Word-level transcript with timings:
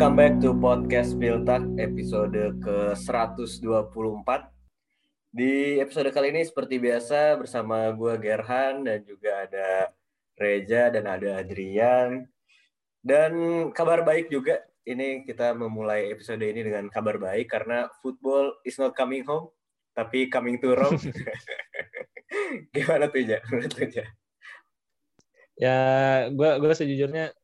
Welcome 0.00 0.16
back 0.16 0.40
to 0.40 0.56
podcast 0.56 1.12
Piltak 1.20 1.60
episode 1.76 2.56
ke-124. 2.64 4.28
Di 5.28 5.76
episode 5.76 6.08
kali 6.08 6.32
ini 6.32 6.40
seperti 6.40 6.80
biasa 6.80 7.36
bersama 7.36 7.84
gue 7.92 8.16
Gerhan 8.16 8.80
dan 8.80 9.04
juga 9.04 9.44
ada 9.44 9.92
Reja 10.40 10.88
dan 10.88 11.04
ada 11.04 11.44
Adrian. 11.44 12.24
Dan 13.04 13.32
kabar 13.76 14.00
baik 14.00 14.32
juga, 14.32 14.64
ini 14.88 15.20
kita 15.28 15.52
memulai 15.52 16.08
episode 16.08 16.48
ini 16.48 16.64
dengan 16.64 16.88
kabar 16.88 17.20
baik 17.20 17.52
karena 17.52 17.92
football 18.00 18.56
is 18.64 18.80
not 18.80 18.96
coming 18.96 19.20
home, 19.20 19.52
tapi 19.92 20.32
coming 20.32 20.56
to 20.64 20.80
Rome. 20.80 20.96
Gimana 22.72 23.04
tuh, 23.12 23.20
Ja? 23.20 23.36
Ja? 23.36 24.06
Ya, 25.60 25.78
gue 26.32 26.50
gue 26.56 26.72
sejujurnya 26.72 27.36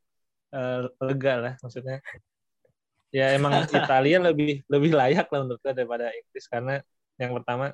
uh, 0.56 0.88
lega 1.04 1.34
lah 1.36 1.54
maksudnya 1.60 2.00
ya 3.14 3.32
emang 3.34 3.66
Italia 3.70 4.18
lebih 4.20 4.62
lebih 4.66 4.92
layak 4.94 5.26
lah 5.30 5.40
menurut 5.44 5.62
daripada 5.62 6.10
Inggris. 6.12 6.46
Karena 6.50 6.74
yang 7.20 7.32
pertama 7.36 7.72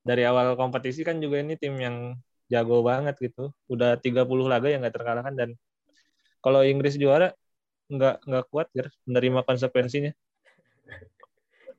dari 0.00 0.22
awal 0.24 0.56
kompetisi 0.56 1.04
kan 1.04 1.20
juga 1.20 1.40
ini 1.44 1.54
tim 1.60 1.76
yang 1.76 2.16
jago 2.50 2.82
banget 2.82 3.14
gitu. 3.20 3.52
Udah 3.70 4.00
30 4.00 4.26
laga 4.48 4.68
yang 4.68 4.80
nggak 4.82 4.96
terkalahkan. 4.96 5.34
Dan 5.36 5.50
kalau 6.40 6.64
Inggris 6.64 6.96
juara 6.96 7.32
nggak 7.90 8.22
nggak 8.26 8.44
kuat 8.48 8.68
ya 8.72 8.86
menerima 9.06 9.40
konsekuensinya. 9.44 10.12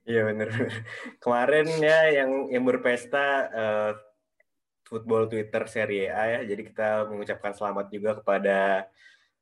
Iya 0.02 0.28
benar 0.28 0.50
kemarin 1.24 1.68
ya 1.78 2.00
yang 2.10 2.50
yang 2.50 2.64
berpesta 2.66 3.26
uh, 3.54 3.92
football 4.92 5.32
Twitter 5.32 5.64
Serie 5.72 6.12
A 6.12 6.24
ya. 6.28 6.40
Jadi 6.44 6.68
kita 6.68 7.08
mengucapkan 7.08 7.56
selamat 7.56 7.88
juga 7.94 8.12
kepada 8.20 8.90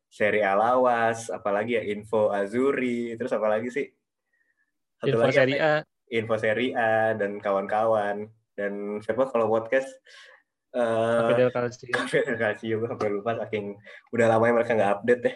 seri 0.10 0.42
Alawas, 0.42 1.30
apalagi 1.30 1.78
ya 1.78 1.84
info 1.86 2.34
Azuri, 2.34 3.14
terus 3.14 3.30
apalagi 3.30 3.70
sih? 3.70 3.86
Satu 4.98 5.16
info 5.16 5.22
lagi 5.22 5.38
seri 5.38 5.56
A. 5.62 5.74
Info 6.10 6.36
seri 6.36 6.68
A 6.74 7.14
dan 7.14 7.38
kawan-kawan. 7.38 8.26
Dan 8.58 9.00
siapa 9.00 9.30
kalau 9.30 9.48
podcast? 9.48 9.88
Uh, 10.74 11.32
Del 11.38 11.54
Calcio. 11.54 11.94
Del 12.12 12.38
Calcio, 12.42 12.76
gue 12.82 12.90
sampai 12.90 13.10
lupa 13.14 13.38
saking 13.46 13.78
udah 14.12 14.28
lama 14.28 14.50
ya 14.50 14.54
mereka 14.58 14.74
nggak 14.76 14.94
update 15.00 15.24
ya. 15.24 15.34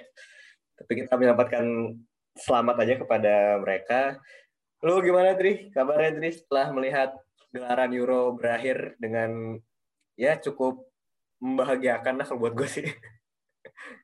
Tapi 0.73 0.91
kita 1.05 1.13
menyampaikan 1.15 1.65
selamat 2.33 2.75
aja 2.83 2.93
kepada 2.99 3.33
mereka. 3.61 3.99
Lu 4.83 4.99
gimana 4.99 5.37
Tri? 5.37 5.71
Kabarnya 5.71 6.19
Tri 6.19 6.29
setelah 6.33 6.73
melihat 6.73 7.15
gelaran 7.53 7.93
Euro 7.93 8.33
berakhir 8.35 8.97
dengan 8.97 9.55
ya 10.17 10.35
cukup 10.41 10.89
membahagiakan 11.39 12.19
lah 12.19 12.25
kalau 12.25 12.41
buat 12.41 12.53
gue 12.57 12.67
sih. 12.67 12.87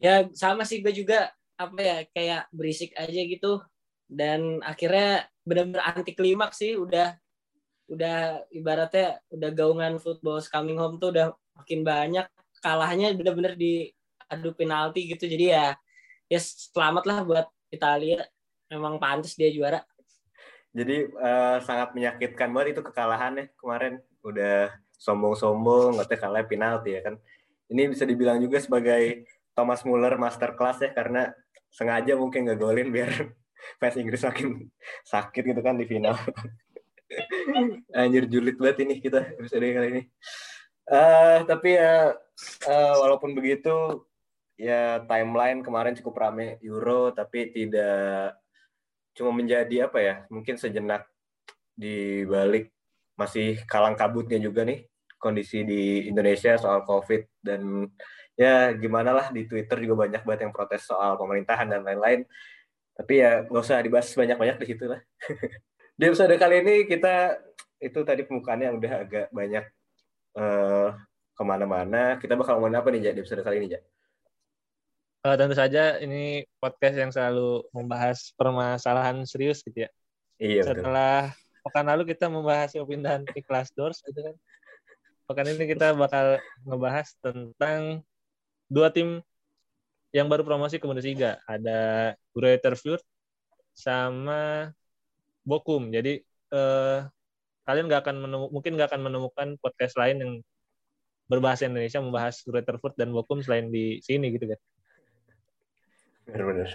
ya 0.00 0.26
sama 0.32 0.64
sih 0.64 0.80
gue 0.80 0.90
juga 0.96 1.28
apa 1.60 1.76
ya 1.78 1.96
kayak 2.10 2.42
berisik 2.50 2.96
aja 2.96 3.20
gitu. 3.20 3.60
Dan 4.10 4.58
akhirnya 4.64 5.28
benar-benar 5.46 5.94
anti 5.94 6.16
klimaks 6.16 6.58
sih 6.58 6.74
udah 6.74 7.14
udah 7.86 8.42
ibaratnya 8.50 9.20
udah 9.30 9.50
gaungan 9.54 10.00
football 10.02 10.40
coming 10.48 10.80
home 10.80 10.96
tuh 10.98 11.12
udah 11.14 11.36
makin 11.54 11.84
banyak. 11.84 12.26
Kalahnya 12.64 13.12
benar-benar 13.14 13.54
di 13.54 13.92
adu 14.26 14.56
penalti 14.56 15.06
gitu. 15.06 15.28
Jadi 15.28 15.52
ya 15.52 15.76
ya 16.26 16.40
selamat 16.40 17.04
lah 17.06 17.18
buat 17.22 17.46
Italia. 17.70 18.24
Memang 18.72 18.96
pantas 18.96 19.36
dia 19.36 19.52
juara. 19.52 19.84
Jadi 20.70 21.10
uh, 21.18 21.58
sangat 21.62 21.92
menyakitkan 21.98 22.50
banget 22.50 22.78
itu 22.78 22.82
kekalahannya 22.82 23.52
kemarin. 23.58 24.00
Udah 24.22 24.74
sombong-sombong 24.96 25.98
nggak 25.98 26.18
kalah 26.18 26.46
penalti 26.46 26.98
ya 26.98 27.02
kan. 27.04 27.14
Ini 27.70 27.90
bisa 27.90 28.02
dibilang 28.02 28.42
juga 28.42 28.58
sebagai 28.58 29.26
Thomas 29.54 29.82
Muller 29.84 30.16
masterclass 30.16 30.82
ya 30.82 30.90
karena 30.94 31.30
sengaja 31.70 32.18
mungkin 32.18 32.46
nggak 32.46 32.60
golin 32.60 32.88
biar 32.90 33.10
fans 33.80 33.96
Inggris 33.98 34.24
makin 34.26 34.70
sakit 35.06 35.42
gitu 35.54 35.60
kan 35.62 35.78
di 35.78 35.86
final. 35.86 36.16
Anjir 37.98 38.30
julid 38.30 38.56
banget 38.58 38.86
ini 38.86 39.02
kita 39.02 39.34
episode 39.38 39.66
kali 39.66 39.88
ini. 39.90 40.02
Uh, 40.90 41.46
tapi 41.46 41.78
ya 41.78 42.14
uh, 42.66 42.94
walaupun 42.98 43.30
begitu 43.34 44.02
ya 44.58 45.00
timeline 45.06 45.62
kemarin 45.62 45.94
cukup 45.94 46.18
rame 46.18 46.58
Euro 46.66 47.14
tapi 47.14 47.54
tidak 47.54 48.36
cuma 49.14 49.30
menjadi 49.32 49.86
apa 49.86 49.98
ya 50.02 50.14
mungkin 50.28 50.58
sejenak 50.58 51.06
di 51.72 52.26
balik 52.26 52.74
masih 53.16 53.62
kalang 53.64 53.96
kabutnya 53.96 54.36
juga 54.36 54.66
nih 54.66 54.84
kondisi 55.20 55.64
di 55.64 56.08
Indonesia 56.08 56.56
soal 56.56 56.84
COVID 56.84 57.44
dan 57.44 57.88
ya 58.38 58.72
gimana 58.76 59.10
lah 59.14 59.26
di 59.34 59.46
Twitter 59.46 59.78
juga 59.82 60.06
banyak 60.06 60.22
banget 60.26 60.40
yang 60.48 60.52
protes 60.54 60.86
soal 60.86 61.16
pemerintahan 61.16 61.66
dan 61.70 61.82
lain-lain. 61.82 62.26
Tapi 62.94 63.12
ya 63.22 63.46
nggak 63.48 63.64
usah 63.64 63.80
dibahas 63.80 64.12
banyak-banyak 64.12 64.56
di 64.60 64.66
situ 64.66 64.84
lah. 64.90 65.00
di 65.98 66.04
episode 66.04 66.34
kali 66.36 66.60
ini 66.64 66.74
kita 66.84 67.40
itu 67.80 68.00
tadi 68.04 68.22
pembukaannya 68.28 68.68
udah 68.76 68.92
agak 69.08 69.26
banyak 69.32 69.64
uh, 70.36 70.92
ke 71.32 71.42
mana-mana. 71.42 72.20
Kita 72.20 72.36
bakal 72.36 72.60
ngomongin 72.60 72.76
apa 72.76 72.88
nih, 72.92 73.00
Ja, 73.08 73.12
di 73.16 73.20
episode 73.24 73.40
kali 73.40 73.64
ini, 73.64 73.76
Ja? 73.76 73.80
Uh, 75.20 75.36
tentu 75.36 75.52
saja 75.52 76.00
ini 76.00 76.48
podcast 76.56 76.96
yang 76.96 77.12
selalu 77.12 77.64
membahas 77.76 78.32
permasalahan 78.36 79.20
serius 79.28 79.60
gitu 79.60 79.84
ya. 79.84 79.90
Iya, 80.40 80.64
Setelah 80.64 81.28
betul. 81.28 81.60
pekan 81.68 81.86
lalu 81.92 82.02
kita 82.08 82.26
membahas 82.32 82.72
pindahan 82.72 83.28
Iklas 83.36 83.68
Doors 83.76 84.00
gitu 84.00 84.16
kan. 84.16 84.36
Pekan 85.28 85.46
ini 85.52 85.64
kita 85.68 85.92
bakal 85.92 86.40
ngebahas 86.64 87.12
tentang 87.20 88.00
dua 88.70 88.94
tim 88.94 89.18
yang 90.14 90.30
baru 90.30 90.46
promosi 90.46 90.78
ke 90.78 90.86
Bundesliga. 90.86 91.42
Ada 91.44 92.14
Greuther 92.30 92.78
Fürth 92.78 93.04
sama 93.74 94.70
Bokum. 95.42 95.90
Jadi 95.90 96.22
eh, 96.54 96.98
kalian 97.66 97.86
nggak 97.90 98.02
akan 98.06 98.16
menemukan, 98.22 98.52
mungkin 98.54 98.72
nggak 98.78 98.88
akan 98.94 99.02
menemukan 99.02 99.48
podcast 99.58 99.98
lain 99.98 100.16
yang 100.22 100.32
berbahasa 101.30 101.66
Indonesia 101.66 102.02
membahas 102.02 102.42
Greuther 102.42 102.78
Fürth 102.78 102.98
dan 102.98 103.10
Bokum 103.10 103.42
selain 103.42 103.70
di 103.70 103.98
sini 104.02 104.34
gitu 104.34 104.50
kan. 104.50 104.60
Benar-benar. 106.26 106.70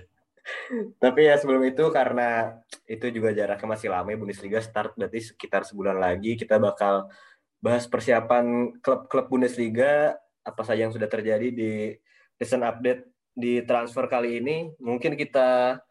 Tapi 1.01 1.25
ya 1.25 1.35
sebelum 1.41 1.65
itu 1.65 1.89
karena 1.89 2.61
itu 2.85 3.09
juga 3.09 3.33
jaraknya 3.33 3.65
masih 3.65 3.89
lama 3.89 4.13
ya 4.13 4.17
Bundesliga 4.19 4.61
start 4.61 4.93
berarti 4.93 5.33
sekitar 5.33 5.65
sebulan 5.65 5.97
lagi 5.97 6.37
kita 6.37 6.61
bakal 6.61 7.09
bahas 7.57 7.89
persiapan 7.89 8.77
klub-klub 8.77 9.25
Bundesliga 9.25 10.13
apa 10.45 10.61
saja 10.61 10.85
yang 10.85 10.93
sudah 10.93 11.09
terjadi 11.09 11.49
di 11.49 11.97
recent 12.37 12.61
update 12.61 13.09
di 13.33 13.65
transfer 13.65 14.05
kali 14.05 14.39
ini. 14.39 14.71
Mungkin 14.77 15.17
kita 15.17 15.81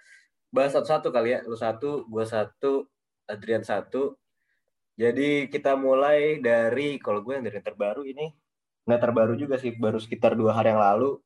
bahas 0.54 0.72
satu-satu 0.72 1.10
kali 1.10 1.34
ya. 1.34 1.40
Lu 1.44 1.58
satu, 1.58 2.06
gua 2.06 2.24
satu, 2.24 2.86
Adrian 3.26 3.66
satu. 3.66 4.14
Jadi 4.94 5.50
kita 5.50 5.74
mulai 5.74 6.38
dari 6.38 7.02
kalau 7.02 7.18
gue 7.18 7.34
yang 7.34 7.42
dari 7.42 7.58
terbaru 7.58 8.06
ini 8.06 8.30
nggak 8.86 9.00
terbaru 9.02 9.34
juga 9.34 9.58
sih, 9.58 9.74
baru 9.74 9.98
sekitar 9.98 10.38
dua 10.38 10.54
hari 10.54 10.70
yang 10.70 10.78
lalu. 10.78 11.18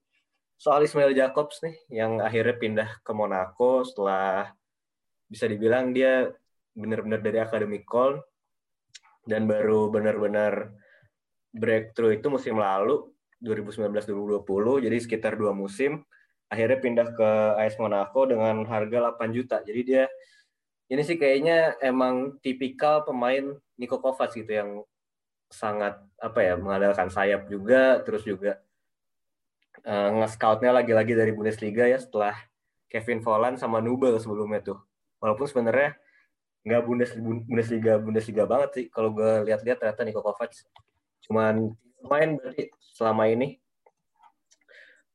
Soal 0.56 0.88
Ismail 0.88 1.12
Jacobs 1.12 1.60
nih, 1.60 1.76
yang 1.92 2.18
akhirnya 2.24 2.56
pindah 2.56 2.90
ke 3.04 3.12
Monaco 3.12 3.84
setelah 3.84 4.50
bisa 5.28 5.44
dibilang 5.44 5.92
dia 5.92 6.32
benar-benar 6.72 7.20
dari 7.20 7.38
Academy 7.44 7.84
Call 7.84 8.16
dan 9.28 9.44
baru 9.44 9.92
benar-benar 9.92 10.72
breakthrough 11.52 12.16
itu 12.16 12.32
musim 12.32 12.56
lalu 12.56 13.04
2019-2020 13.42 14.84
jadi 14.84 14.96
sekitar 14.98 15.38
dua 15.38 15.54
musim 15.54 16.02
akhirnya 16.48 16.78
pindah 16.80 17.08
ke 17.12 17.30
AS 17.60 17.76
Monaco 17.76 18.24
dengan 18.24 18.64
harga 18.64 19.12
8 19.14 19.36
juta. 19.36 19.60
Jadi 19.60 19.80
dia 19.84 20.04
ini 20.88 21.04
sih 21.04 21.20
kayaknya 21.20 21.76
emang 21.84 22.40
tipikal 22.40 23.04
pemain 23.04 23.52
Niko 23.76 24.00
Kovac 24.00 24.32
gitu 24.32 24.48
yang 24.48 24.80
sangat 25.52 26.00
apa 26.16 26.40
ya 26.40 26.56
mengandalkan 26.56 27.08
sayap 27.08 27.48
juga 27.48 28.00
terus 28.04 28.24
juga 28.24 28.60
uh, 29.84 30.20
nge-scoutnya 30.20 30.72
lagi-lagi 30.72 31.12
dari 31.16 31.32
Bundesliga 31.32 31.88
ya 31.88 32.00
setelah 32.00 32.36
Kevin 32.88 33.20
Volland 33.20 33.60
sama 33.60 33.84
Nubel 33.84 34.16
sebelumnya 34.16 34.64
tuh. 34.64 34.80
Walaupun 35.20 35.44
sebenarnya 35.44 36.00
nggak 36.64 36.82
Bundesliga 36.84 38.00
Bundesliga 38.00 38.44
banget 38.48 38.70
sih 38.72 38.84
kalau 38.88 39.12
gue 39.12 39.44
lihat-lihat 39.46 39.78
ternyata 39.78 40.02
Niko 40.04 40.20
Kovac 40.24 40.52
cuman 41.28 41.76
main 42.04 42.38
berarti 42.38 42.70
selama 42.94 43.26
ini. 43.30 43.58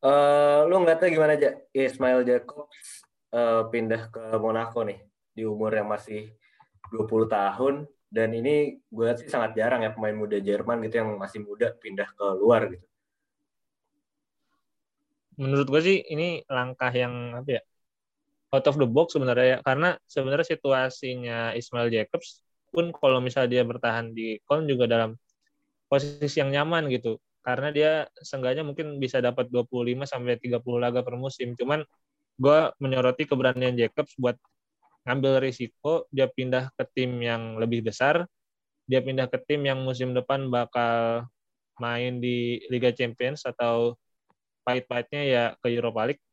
Uh, 0.04 0.68
lu 0.68 0.84
nggak 0.84 1.00
tahu 1.00 1.16
gimana 1.16 1.40
aja 1.40 1.56
Ismail 1.72 2.28
Jacobs 2.28 3.08
uh, 3.32 3.72
pindah 3.72 4.12
ke 4.12 4.36
Monaco 4.36 4.84
nih 4.84 5.00
di 5.32 5.48
umur 5.48 5.72
yang 5.72 5.88
masih 5.88 6.28
20 6.92 7.32
tahun 7.32 7.76
dan 8.14 8.30
ini 8.36 8.84
gue 8.92 9.04
lihat 9.08 9.24
sih 9.24 9.32
sangat 9.32 9.56
jarang 9.56 9.82
ya 9.82 9.96
pemain 9.96 10.14
muda 10.14 10.38
Jerman 10.38 10.84
gitu 10.86 11.02
yang 11.02 11.16
masih 11.16 11.42
muda 11.42 11.72
pindah 11.80 12.06
ke 12.14 12.26
luar 12.36 12.70
gitu. 12.70 12.86
Menurut 15.40 15.68
gue 15.72 15.82
sih 15.82 15.98
ini 16.04 16.44
langkah 16.46 16.94
yang 16.94 17.40
apa 17.40 17.50
ya 17.58 17.62
out 18.54 18.66
of 18.70 18.78
the 18.78 18.86
box 18.86 19.18
sebenarnya 19.18 19.58
ya 19.58 19.60
karena 19.66 19.98
sebenarnya 20.06 20.48
situasinya 20.54 21.38
Ismail 21.58 21.90
Jacobs 21.90 22.46
pun 22.70 22.94
kalau 22.94 23.18
misalnya 23.18 23.50
dia 23.50 23.64
bertahan 23.66 24.14
di 24.14 24.38
Köln 24.46 24.70
juga 24.70 24.86
dalam 24.86 25.18
posisi 25.94 26.42
yang 26.42 26.50
nyaman 26.50 26.90
gitu. 26.90 27.22
Karena 27.46 27.70
dia 27.70 27.92
seenggaknya 28.18 28.66
mungkin 28.66 28.98
bisa 28.98 29.22
dapat 29.22 29.54
25 29.54 30.10
sampai 30.10 30.42
30 30.42 30.82
laga 30.82 31.06
per 31.06 31.14
musim. 31.22 31.54
Cuman 31.54 31.86
gue 32.42 32.60
menyoroti 32.82 33.30
keberanian 33.30 33.78
Jacobs 33.78 34.18
buat 34.18 34.34
ngambil 35.06 35.44
risiko 35.44 36.10
dia 36.10 36.26
pindah 36.32 36.74
ke 36.74 36.84
tim 36.98 37.22
yang 37.22 37.60
lebih 37.62 37.86
besar 37.86 38.26
dia 38.88 39.00
pindah 39.00 39.32
ke 39.32 39.40
tim 39.48 39.64
yang 39.64 39.80
musim 39.84 40.12
depan 40.12 40.52
bakal 40.52 41.28
main 41.80 42.20
di 42.20 42.60
Liga 42.68 42.92
Champions 42.92 43.48
atau 43.48 43.96
pahit-pahitnya 44.68 45.22
ya 45.24 45.44
ke 45.60 45.72
Europa 45.72 46.12
League. 46.12 46.24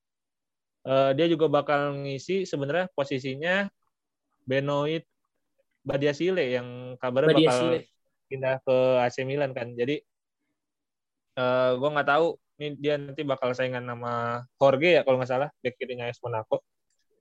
Uh, 0.81 1.13
dia 1.13 1.29
juga 1.29 1.47
bakal 1.47 1.93
ngisi 2.05 2.49
sebenarnya 2.49 2.89
posisinya 2.97 3.69
Benoit 4.49 5.05
Badiasile 5.85 6.57
yang 6.57 6.97
kabarnya 6.97 7.37
bakal 7.37 7.61
pindah 8.31 8.63
ke 8.63 8.77
AC 9.03 9.27
Milan 9.27 9.51
kan 9.51 9.75
jadi 9.75 9.99
uh, 11.35 11.43
eh, 11.43 11.71
gue 11.75 11.89
nggak 11.91 12.09
tahu 12.09 12.27
ini 12.61 12.69
dia 12.79 12.95
nanti 13.01 13.27
bakal 13.27 13.51
saingan 13.57 13.83
nama 13.83 14.45
Jorge 14.55 14.95
ya 14.95 15.03
kalau 15.03 15.19
nggak 15.19 15.31
salah 15.31 15.51
back 15.59 15.75
kirinya 15.75 16.07
AS 16.07 16.23
Monaco 16.23 16.63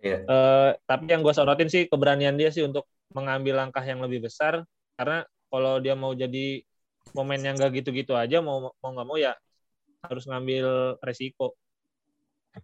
yeah. 0.05 0.21
Iya. 0.21 0.29
uh, 0.29 0.69
tapi 0.85 1.09
yang 1.09 1.25
gue 1.25 1.33
sorotin 1.33 1.67
sih 1.71 1.89
keberanian 1.89 2.37
dia 2.37 2.53
sih 2.53 2.61
untuk 2.61 2.85
mengambil 3.09 3.57
langkah 3.57 3.81
yang 3.81 3.99
lebih 4.05 4.29
besar 4.29 4.61
karena 4.93 5.25
kalau 5.49 5.81
dia 5.81 5.97
mau 5.97 6.13
jadi 6.13 6.61
pemain 7.09 7.41
yang 7.41 7.57
gak 7.57 7.73
gitu-gitu 7.81 8.13
aja 8.13 8.37
mau 8.37 8.69
mau 8.69 8.91
nggak 8.93 9.07
mau 9.07 9.17
ya 9.17 9.33
harus 10.05 10.29
ngambil 10.29 10.99
resiko 11.01 11.57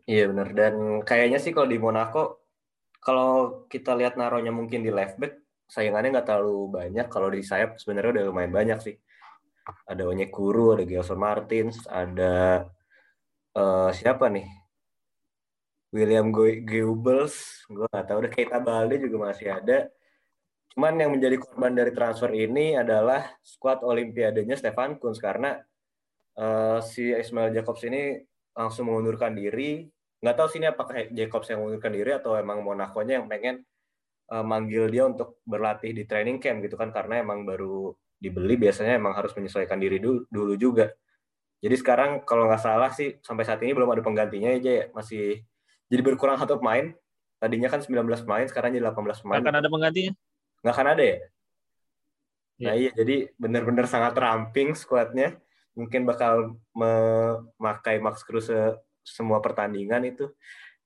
Iya 0.10 0.34
benar 0.34 0.50
dan 0.58 0.76
kayaknya 1.06 1.38
sih 1.38 1.54
kalau 1.54 1.70
di 1.70 1.78
Monaco 1.78 2.46
kalau 3.00 3.64
kita 3.70 3.94
lihat 3.94 4.18
naronya 4.18 4.50
mungkin 4.50 4.82
di 4.82 4.90
left 4.90 5.22
back 5.22 5.45
sayangannya 5.66 6.20
nggak 6.20 6.28
terlalu 6.28 6.72
banyak. 6.72 7.08
Kalau 7.10 7.30
di 7.30 7.42
sayap 7.42 7.78
sebenarnya 7.82 8.22
udah 8.22 8.24
lumayan 8.30 8.54
banyak 8.54 8.80
sih. 8.82 8.96
Ada 9.90 10.06
Onyekuru 10.06 10.78
ada 10.78 10.86
Gelson 10.86 11.18
Martins 11.18 11.82
ada 11.90 12.66
uh, 13.58 13.90
siapa 13.90 14.30
nih? 14.30 14.46
William 15.96 16.30
Goebbels. 16.30 17.66
Gue 17.72 17.88
nggak 17.88 18.06
tahu 18.06 18.18
udah 18.26 18.32
Keita 18.32 18.60
Balde 18.60 19.00
juga 19.00 19.32
masih 19.32 19.48
ada. 19.56 19.88
Cuman 20.76 21.00
yang 21.00 21.16
menjadi 21.16 21.40
korban 21.40 21.72
dari 21.72 21.96
transfer 21.96 22.36
ini 22.36 22.76
adalah 22.76 23.24
skuad 23.40 23.80
Olimpiadenya 23.80 24.60
Stefan 24.60 25.00
Kunz 25.00 25.24
karena 25.24 25.56
uh, 26.36 26.84
si 26.84 27.16
Ismail 27.16 27.56
Jacobs 27.56 27.88
ini 27.88 28.20
langsung 28.52 28.92
mengundurkan 28.92 29.32
diri. 29.32 29.88
Nggak 30.20 30.36
tahu 30.36 30.48
sini 30.52 30.68
apakah 30.68 31.08
Jacobs 31.16 31.48
yang 31.48 31.64
mengundurkan 31.64 31.96
diri 31.96 32.12
atau 32.12 32.36
emang 32.36 32.60
Monaco-nya 32.60 33.24
yang 33.24 33.32
pengen 33.32 33.64
uh, 34.32 34.46
manggil 34.46 34.90
dia 34.90 35.06
untuk 35.06 35.42
berlatih 35.46 35.92
di 35.94 36.04
training 36.08 36.42
camp 36.42 36.64
gitu 36.66 36.76
kan 36.80 36.90
karena 36.90 37.22
emang 37.22 37.46
baru 37.46 37.94
dibeli 38.16 38.56
biasanya 38.58 38.98
emang 38.98 39.14
harus 39.14 39.36
menyesuaikan 39.36 39.78
diri 39.78 40.00
dulu, 40.02 40.26
dulu 40.32 40.54
juga. 40.56 40.90
Jadi 41.62 41.76
sekarang 41.78 42.24
kalau 42.24 42.46
nggak 42.50 42.62
salah 42.62 42.92
sih 42.94 43.18
sampai 43.22 43.44
saat 43.46 43.62
ini 43.66 43.74
belum 43.74 43.90
ada 43.90 44.02
penggantinya 44.06 44.54
aja 44.54 44.72
ya 44.72 44.86
masih 44.94 45.42
jadi 45.90 46.02
berkurang 46.02 46.38
satu 46.38 46.58
pemain. 46.58 46.94
Tadinya 47.36 47.68
kan 47.68 47.84
19 47.84 48.26
pemain, 48.26 48.48
sekarang 48.48 48.74
jadi 48.74 48.90
18 48.90 49.22
pemain. 49.22 49.44
Nggak 49.44 49.52
akan 49.52 49.60
ada 49.60 49.70
penggantinya? 49.70 50.14
Nggak 50.64 50.74
akan 50.74 50.88
ada 50.88 51.04
ya? 51.04 51.18
Nah 52.56 52.74
iya, 52.80 52.92
jadi 52.96 53.16
benar-benar 53.36 53.86
sangat 53.86 54.16
ramping 54.16 54.72
skuadnya 54.72 55.36
mungkin 55.76 56.08
bakal 56.08 56.56
memakai 56.72 58.00
Max 58.00 58.24
Cruz 58.24 58.48
semua 59.04 59.44
pertandingan 59.44 60.02
itu 60.08 60.32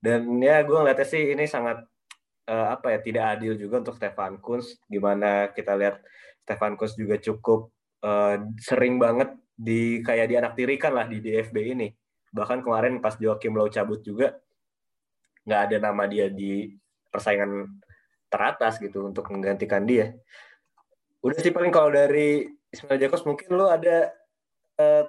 dan 0.02 0.26
ya 0.42 0.66
gue 0.66 0.76
ngeliatnya 0.76 1.08
sih 1.08 1.38
ini 1.38 1.46
sangat 1.46 1.86
uh, 2.50 2.74
apa 2.74 2.98
ya 2.98 3.00
tidak 3.06 3.26
adil 3.38 3.54
juga 3.54 3.86
untuk 3.86 3.96
Stefan 4.02 4.42
Kunz 4.42 4.82
gimana 4.90 5.54
kita 5.54 5.78
lihat 5.78 6.02
Stefan 6.42 6.74
Kunz 6.74 6.98
juga 6.98 7.22
cukup 7.22 7.70
uh, 8.02 8.42
sering 8.58 8.98
banget 8.98 9.38
di 9.54 10.02
kayak 10.02 10.28
di 10.34 10.36
anak 10.42 10.54
tirikan 10.58 10.98
lah 10.98 11.06
di 11.06 11.22
DFB 11.22 11.56
ini 11.78 11.88
bahkan 12.34 12.66
kemarin 12.66 12.98
pas 12.98 13.14
Joakim 13.14 13.54
Low 13.54 13.70
cabut 13.70 14.02
juga 14.02 14.34
nggak 15.46 15.62
ada 15.70 15.78
nama 15.78 16.10
dia 16.10 16.30
di 16.30 16.74
persaingan 17.14 17.70
teratas 18.30 18.82
gitu 18.82 19.10
untuk 19.10 19.30
menggantikan 19.30 19.86
dia 19.86 20.18
udah 21.20 21.40
sih 21.42 21.52
paling 21.52 21.74
kalau 21.74 21.92
dari 21.92 22.48
Ismail 22.72 23.02
Jakobs 23.02 23.26
mungkin 23.28 23.50
lo 23.58 23.68
ada 23.68 24.14
uh, 24.80 25.04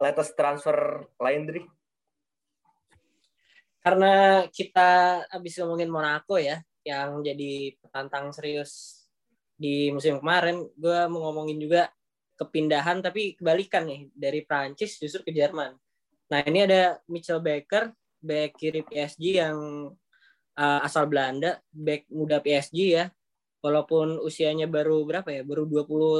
latest 0.00 0.32
transfer 0.34 1.06
lain 1.20 1.42
Dri? 1.46 1.62
Karena 3.82 4.46
kita 4.46 5.22
habis 5.26 5.58
ngomongin 5.58 5.90
Monaco 5.90 6.38
ya, 6.38 6.62
yang 6.82 7.22
jadi 7.22 7.74
petantang 7.78 8.34
serius 8.34 9.04
di 9.54 9.94
musim 9.94 10.18
kemarin, 10.18 10.66
gue 10.74 10.98
mau 11.06 11.30
ngomongin 11.30 11.58
juga 11.62 11.90
kepindahan 12.34 12.98
tapi 12.98 13.38
kebalikan 13.38 13.86
nih 13.86 14.10
dari 14.10 14.42
Prancis 14.42 14.98
justru 14.98 15.22
ke 15.22 15.30
Jerman. 15.30 15.78
Nah 16.32 16.40
ini 16.42 16.66
ada 16.66 16.98
Mitchell 17.06 17.38
Baker, 17.38 17.94
back 18.18 18.58
kiri 18.58 18.82
PSG 18.82 19.38
yang 19.38 19.56
uh, 20.58 20.80
asal 20.82 21.06
Belanda, 21.06 21.62
back 21.70 22.08
muda 22.10 22.42
PSG 22.42 22.78
ya. 22.98 23.06
Walaupun 23.62 24.18
usianya 24.18 24.66
baru 24.66 25.06
berapa 25.06 25.30
ya, 25.30 25.46
baru 25.46 25.70
21, 25.70 26.18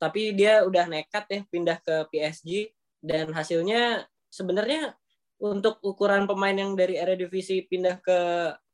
tapi 0.00 0.32
dia 0.32 0.64
udah 0.64 0.88
nekat 0.88 1.24
ya 1.28 1.40
pindah 1.44 1.76
ke 1.84 2.08
PSG 2.08 2.72
dan 3.04 3.28
hasilnya 3.36 4.08
sebenarnya 4.32 4.96
untuk 5.36 5.76
ukuran 5.84 6.24
pemain 6.24 6.56
yang 6.56 6.72
dari 6.72 6.96
Eredivisie 6.96 7.68
pindah 7.68 8.00
ke 8.00 8.18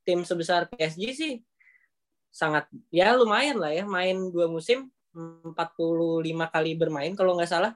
tim 0.06 0.24
sebesar 0.24 0.66
PSG 0.70 1.02
sih 1.12 1.34
sangat 2.30 2.70
ya 2.94 3.12
lumayan 3.18 3.58
lah 3.58 3.74
ya 3.74 3.84
main 3.84 4.30
dua 4.30 4.46
musim 4.46 4.88
45 5.12 5.56
kali 6.54 6.78
bermain 6.78 7.12
kalau 7.18 7.34
nggak 7.34 7.50
salah 7.50 7.74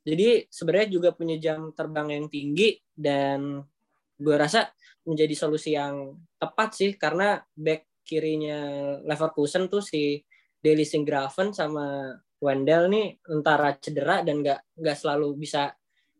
jadi 0.00 0.48
sebenarnya 0.48 0.88
juga 0.88 1.12
punya 1.12 1.36
jam 1.36 1.76
terbang 1.76 2.16
yang 2.16 2.26
tinggi 2.32 2.80
dan 2.96 3.60
gue 4.16 4.36
rasa 4.36 4.72
menjadi 5.04 5.34
solusi 5.36 5.76
yang 5.76 6.16
tepat 6.40 6.76
sih 6.76 6.90
karena 6.96 7.40
back 7.52 8.00
kirinya 8.04 8.58
Leverkusen 9.04 9.68
tuh 9.68 9.84
si 9.84 10.20
Deli 10.60 10.84
Graven 10.84 11.52
sama 11.52 12.16
Wendell 12.40 12.88
nih 12.88 13.20
antara 13.28 13.76
cedera 13.76 14.24
dan 14.24 14.40
nggak 14.40 14.80
nggak 14.80 14.96
selalu 14.96 15.36
bisa 15.36 15.72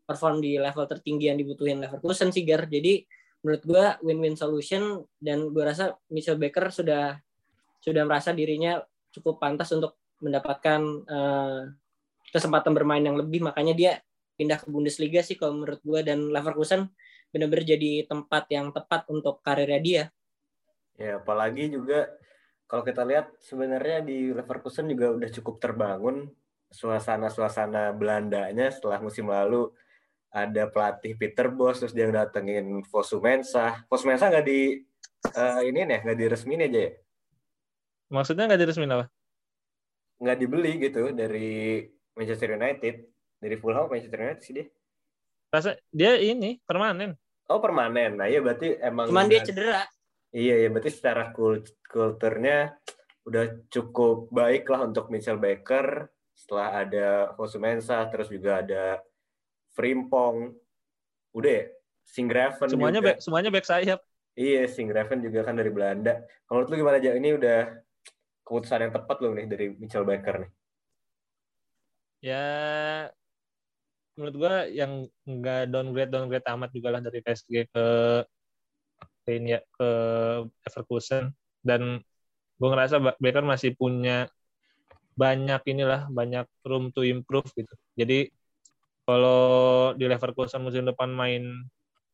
perform 0.05 0.41
di 0.41 0.57
level 0.57 0.85
tertinggi 0.85 1.29
yang 1.29 1.37
dibutuhin 1.37 1.81
Leverkusen 1.81 2.29
sih 2.29 2.45
Gar. 2.45 2.69
Jadi 2.69 3.01
menurut 3.41 3.63
gue 3.65 3.85
win-win 4.05 4.37
solution 4.37 5.01
dan 5.17 5.49
gue 5.49 5.63
rasa 5.65 5.97
Michel 6.13 6.37
Baker 6.37 6.69
sudah 6.69 7.17
sudah 7.81 8.05
merasa 8.05 8.29
dirinya 8.31 8.77
cukup 9.09 9.41
pantas 9.41 9.73
untuk 9.73 9.97
mendapatkan 10.21 10.81
uh, 11.09 11.61
kesempatan 12.29 12.71
bermain 12.77 13.01
yang 13.01 13.17
lebih. 13.17 13.41
Makanya 13.41 13.73
dia 13.73 13.91
pindah 14.37 14.61
ke 14.61 14.69
Bundesliga 14.69 15.25
sih 15.25 15.35
kalau 15.35 15.61
menurut 15.61 15.81
gue 15.81 15.99
dan 16.05 16.29
Leverkusen 16.29 16.93
benar-benar 17.33 17.65
jadi 17.65 18.05
tempat 18.05 18.45
yang 18.53 18.69
tepat 18.69 19.09
untuk 19.09 19.41
karirnya 19.41 19.81
dia. 19.81 20.03
Ya 20.99 21.17
apalagi 21.17 21.73
juga 21.73 22.13
kalau 22.69 22.85
kita 22.85 23.01
lihat 23.03 23.33
sebenarnya 23.41 24.05
di 24.05 24.31
Leverkusen 24.31 24.85
juga 24.85 25.11
udah 25.11 25.29
cukup 25.33 25.57
terbangun 25.57 26.29
suasana-suasana 26.71 27.91
Belandanya 27.97 28.71
setelah 28.71 29.01
musim 29.03 29.27
lalu 29.27 29.73
ada 30.31 30.63
pelatih 30.71 31.19
Peter 31.19 31.51
Bos 31.51 31.83
terus 31.83 31.91
dia 31.91 32.07
datengin 32.07 32.81
Fosu 32.87 33.19
Mensah. 33.19 33.83
Fosu 33.91 34.07
Mensah 34.07 34.31
nggak 34.31 34.47
di 34.47 34.79
uh, 35.35 35.61
ini 35.61 35.83
nih 35.83 35.99
nggak 36.07 36.17
diresmin 36.17 36.65
aja 36.65 36.79
ya? 36.87 36.91
Maksudnya 38.11 38.47
nggak 38.47 38.61
diresmin 38.63 38.95
apa? 38.95 39.05
Nggak 40.23 40.37
dibeli 40.39 40.71
gitu 40.79 41.11
dari 41.11 41.83
Manchester 42.15 42.55
United 42.55 42.95
dari 43.43 43.55
Fulham 43.59 43.91
Manchester 43.91 44.19
United 44.23 44.41
sih 44.41 44.53
dia. 44.55 44.65
Rasa 45.51 45.75
dia 45.91 46.15
ini 46.15 46.63
permanen. 46.63 47.19
Oh 47.51 47.59
permanen. 47.59 48.15
Nah 48.15 48.31
iya 48.31 48.39
berarti 48.39 48.79
emang. 48.79 49.11
Cuman 49.11 49.27
dia 49.27 49.43
cedera. 49.43 49.83
Iya, 50.31 50.63
ya 50.63 50.67
berarti 50.71 50.91
secara 50.95 51.35
kulturnya 51.91 52.79
udah 53.27 53.67
cukup 53.67 54.31
baik 54.31 54.63
lah 54.71 54.87
untuk 54.87 55.11
Mitchell 55.11 55.35
Baker 55.35 56.07
setelah 56.31 56.87
ada 56.87 57.07
Fosumensa 57.35 58.01
terus 58.07 58.31
juga 58.31 58.63
ada 58.63 59.03
Frimpong. 59.73 60.55
Udah 61.35 61.51
ya? 61.51 61.65
Singraven 62.01 62.67
semuanya 62.67 62.99
juga. 62.99 63.07
back 63.07 63.17
semuanya 63.23 63.49
back 63.53 63.65
sayap. 63.67 63.99
Iya 64.35 64.67
Singraven 64.67 65.19
juga 65.23 65.47
kan 65.47 65.55
dari 65.55 65.71
Belanda. 65.71 66.23
Kalau 66.47 66.65
lu 66.65 66.75
gimana 66.75 66.97
aja 66.99 67.15
ini 67.15 67.35
udah 67.35 67.71
keputusan 68.43 68.89
yang 68.89 68.93
tepat 68.95 69.17
loh 69.23 69.31
nih 69.37 69.47
dari 69.47 69.65
Mitchell 69.75 70.07
Baker 70.07 70.43
nih? 70.43 70.51
Ya 72.21 72.47
menurut 74.19 74.35
gua 74.37 74.67
yang 74.67 75.07
enggak 75.23 75.71
downgrade 75.71 76.11
downgrade 76.11 76.47
amat 76.51 76.69
juga 76.75 76.89
lah 76.93 77.01
dari 77.01 77.23
PSG 77.23 77.71
ke 77.71 77.85
ke 79.23 79.29
ini 79.37 79.55
ya 79.55 79.61
ke 79.63 79.89
Leverkusen. 80.67 81.31
Dan 81.61 82.01
gue 82.57 82.67
ngerasa 82.69 82.97
Baker 83.21 83.45
masih 83.45 83.77
punya 83.77 84.25
banyak 85.13 85.61
inilah 85.69 86.09
banyak 86.09 86.45
room 86.65 86.89
to 86.93 87.05
improve 87.05 87.45
gitu. 87.53 87.73
Jadi 87.93 88.33
kalau 89.05 89.91
di 89.97 90.05
Leverkusen 90.05 90.61
musim 90.61 90.85
depan 90.85 91.09
main 91.11 91.65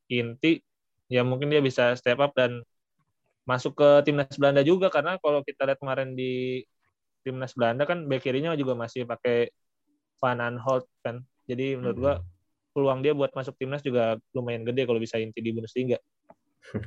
inti 0.07 0.63
ya 1.11 1.23
mungkin 1.23 1.51
dia 1.51 1.63
bisa 1.63 1.95
step 1.95 2.19
up 2.19 2.31
dan 2.35 2.63
masuk 3.47 3.79
ke 3.79 3.89
timnas 4.03 4.35
Belanda 4.35 4.59
juga 4.59 4.91
karena 4.91 5.15
kalau 5.23 5.39
kita 5.39 5.63
lihat 5.63 5.79
kemarin 5.79 6.15
di 6.15 6.63
timnas 7.23 7.55
Belanda 7.55 7.87
kan 7.87 8.03
back 8.07 8.27
kirinya 8.27 8.55
juga 8.59 8.75
masih 8.75 9.07
pakai 9.07 9.51
Van 10.19 10.39
Aanholt 10.43 10.87
kan. 10.99 11.23
Jadi 11.47 11.79
menurut 11.79 11.97
gua 11.97 12.13
hmm. 12.19 12.25
peluang 12.75 12.99
dia 12.99 13.15
buat 13.15 13.31
masuk 13.31 13.55
timnas 13.55 13.79
juga 13.79 14.19
lumayan 14.35 14.67
gede 14.67 14.83
kalau 14.83 14.99
bisa 14.99 15.15
inti 15.15 15.39
di 15.39 15.55
Bundesliga. 15.55 15.95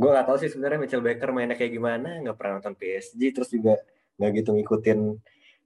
gue 0.00 0.08
gak 0.10 0.26
tahu 0.26 0.34
sih 0.42 0.50
sebenarnya 0.50 0.82
Mitchell 0.82 1.04
Baker 1.04 1.30
mainnya 1.30 1.54
kayak 1.54 1.78
gimana, 1.78 2.18
nggak 2.26 2.34
pernah 2.34 2.58
nonton 2.58 2.74
PSG, 2.74 3.20
terus 3.30 3.54
juga 3.54 3.78
nggak 4.18 4.30
gitu 4.42 4.50
ngikutin 4.58 4.98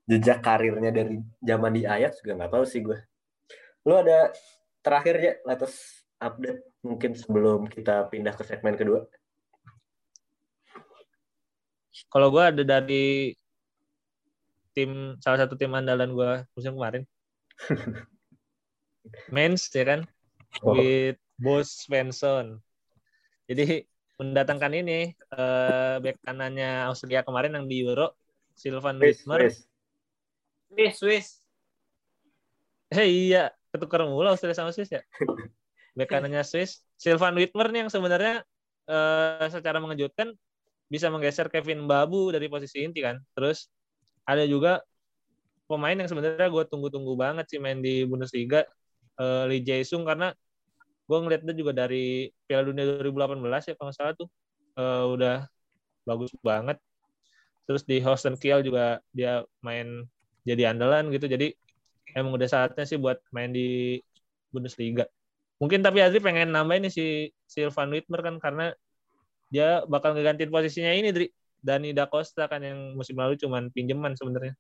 jejak 0.07 0.39
karirnya 0.45 0.93
dari 0.93 1.17
zaman 1.41 1.73
di 1.73 1.83
Ajax 1.89 2.21
juga 2.21 2.45
nggak 2.45 2.53
tahu 2.53 2.65
sih 2.69 2.85
gue. 2.85 2.99
Lu 3.87 3.95
ada 3.95 4.35
terakhir 4.83 5.15
ya 5.23 5.33
latest 5.47 6.03
update 6.19 6.67
mungkin 6.83 7.15
sebelum 7.15 7.71
kita 7.71 8.11
pindah 8.11 8.35
ke 8.35 8.43
segmen 8.43 8.75
kedua? 8.75 9.07
Kalau 12.11 12.35
gue 12.35 12.43
ada 12.43 12.63
dari 12.67 13.31
tim 14.75 15.15
salah 15.23 15.47
satu 15.47 15.55
tim 15.55 15.71
andalan 15.71 16.11
gue 16.13 16.33
musim 16.59 16.75
kemarin. 16.75 17.07
Mens 19.35 19.71
ya 19.71 19.87
kan, 19.87 20.01
oh. 20.67 20.75
with 20.75 21.17
Bos 21.39 21.87
Svensson. 21.87 22.59
Jadi 23.47 23.87
mendatangkan 24.19 24.73
ini 24.75 25.15
uh, 25.31 26.03
back 26.03 26.19
kanannya 26.27 26.91
Austria 26.91 27.23
kemarin 27.23 27.55
yang 27.55 27.71
di 27.71 27.87
Euro, 27.87 28.19
Sylvan 28.59 28.99
Witmer. 28.99 29.47
Swiss, 29.47 30.99
Swiss. 30.99 31.29
Hei 32.91 33.31
iya, 33.31 33.55
ketukar 33.77 34.03
mulu 34.09 34.27
Austria 34.33 34.57
sama 34.57 34.73
Swiss 34.73 34.91
ya. 34.91 35.05
back 35.97 36.13
kanannya 36.13 36.45
Swiss, 36.45 36.85
Sylvan 37.01 37.33
Witmer 37.41 37.73
nih 37.73 37.89
yang 37.89 37.91
sebenarnya 37.91 38.45
uh, 38.85 39.49
secara 39.49 39.81
mengejutkan 39.81 40.37
bisa 40.93 41.09
menggeser 41.09 41.49
Kevin 41.49 41.89
Babu 41.89 42.29
dari 42.31 42.47
posisi 42.53 42.85
inti 42.85 43.01
kan. 43.01 43.17
Terus 43.33 43.73
ada 44.29 44.45
juga 44.45 44.85
pemain 45.67 45.97
yang 45.97 46.07
sebenarnya 46.07 46.47
gue 46.53 46.65
tunggu-tunggu 46.69 47.17
banget 47.17 47.49
sih 47.51 47.59
main 47.59 47.81
di 47.81 48.05
Bundesliga, 48.05 48.63
uh, 49.19 49.49
Lee 49.49 49.65
Jae-sung. 49.65 50.05
Karena 50.05 50.31
gue 51.09 51.19
ngeliatnya 51.19 51.57
juga 51.57 51.73
dari 51.73 52.31
Piala 52.45 52.69
Dunia 52.69 53.01
2018 53.01 53.73
ya 53.73 53.75
kalau 53.75 53.89
nggak 53.91 53.97
salah 53.97 54.15
tuh. 54.15 54.29
Uh, 54.77 55.17
udah 55.17 55.37
bagus 56.05 56.31
banget. 56.45 56.77
Terus 57.67 57.83
di 57.83 57.99
Houston 58.05 58.37
Kiel 58.39 58.63
juga 58.63 59.01
dia 59.11 59.43
main 59.65 60.07
jadi 60.47 60.71
andalan 60.71 61.11
gitu. 61.11 61.27
Jadi 61.27 61.57
emang 62.17 62.33
udah 62.33 62.49
saatnya 62.49 62.89
sih 62.89 62.97
buat 62.97 63.21
main 63.29 63.53
di 63.53 64.01
Bundesliga. 64.49 65.05
Mungkin 65.61 65.85
tapi 65.85 66.01
Adri 66.01 66.21
pengen 66.25 66.49
nambahin 66.49 66.89
nih 66.89 66.93
si 66.93 67.07
Sylvan 67.45 67.93
Whitmer 67.93 68.25
kan 68.25 68.41
karena 68.41 68.73
dia 69.53 69.85
bakal 69.85 70.17
ngegantiin 70.17 70.49
posisinya 70.49 70.97
ini 70.97 71.13
Dri. 71.13 71.29
Dani 71.61 71.91
Da 71.91 72.07
Costa 72.07 72.47
kan 72.47 72.63
yang 72.63 72.95
musim 72.95 73.19
lalu 73.19 73.35
cuman 73.41 73.69
pinjaman 73.75 74.15
sebenarnya. 74.15 74.55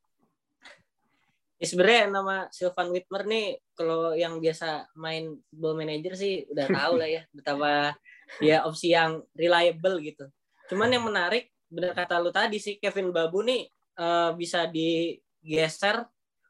Ya, 1.56 1.66
sebenarnya 1.70 2.12
nama 2.12 2.36
Sylvan 2.52 2.92
Whitmer 2.92 3.22
nih 3.24 3.46
kalau 3.72 4.12
yang 4.12 4.42
biasa 4.42 4.92
main 4.98 5.40
ball 5.48 5.78
manager 5.78 6.12
sih 6.18 6.44
udah 6.52 6.66
tahu 6.68 6.92
lah 7.00 7.08
ya 7.08 7.22
betapa 7.32 7.96
dia 8.42 8.66
opsi 8.66 8.92
yang 8.92 9.22
reliable 9.32 10.02
gitu. 10.02 10.28
Cuman 10.68 10.90
yang 10.92 11.06
menarik 11.06 11.48
benar 11.70 11.94
kata 11.94 12.18
lu 12.18 12.34
tadi 12.34 12.58
sih 12.58 12.76
Kevin 12.76 13.14
Babu 13.14 13.40
nih 13.46 13.70
uh, 13.96 14.34
bisa 14.34 14.66
digeser 14.66 16.04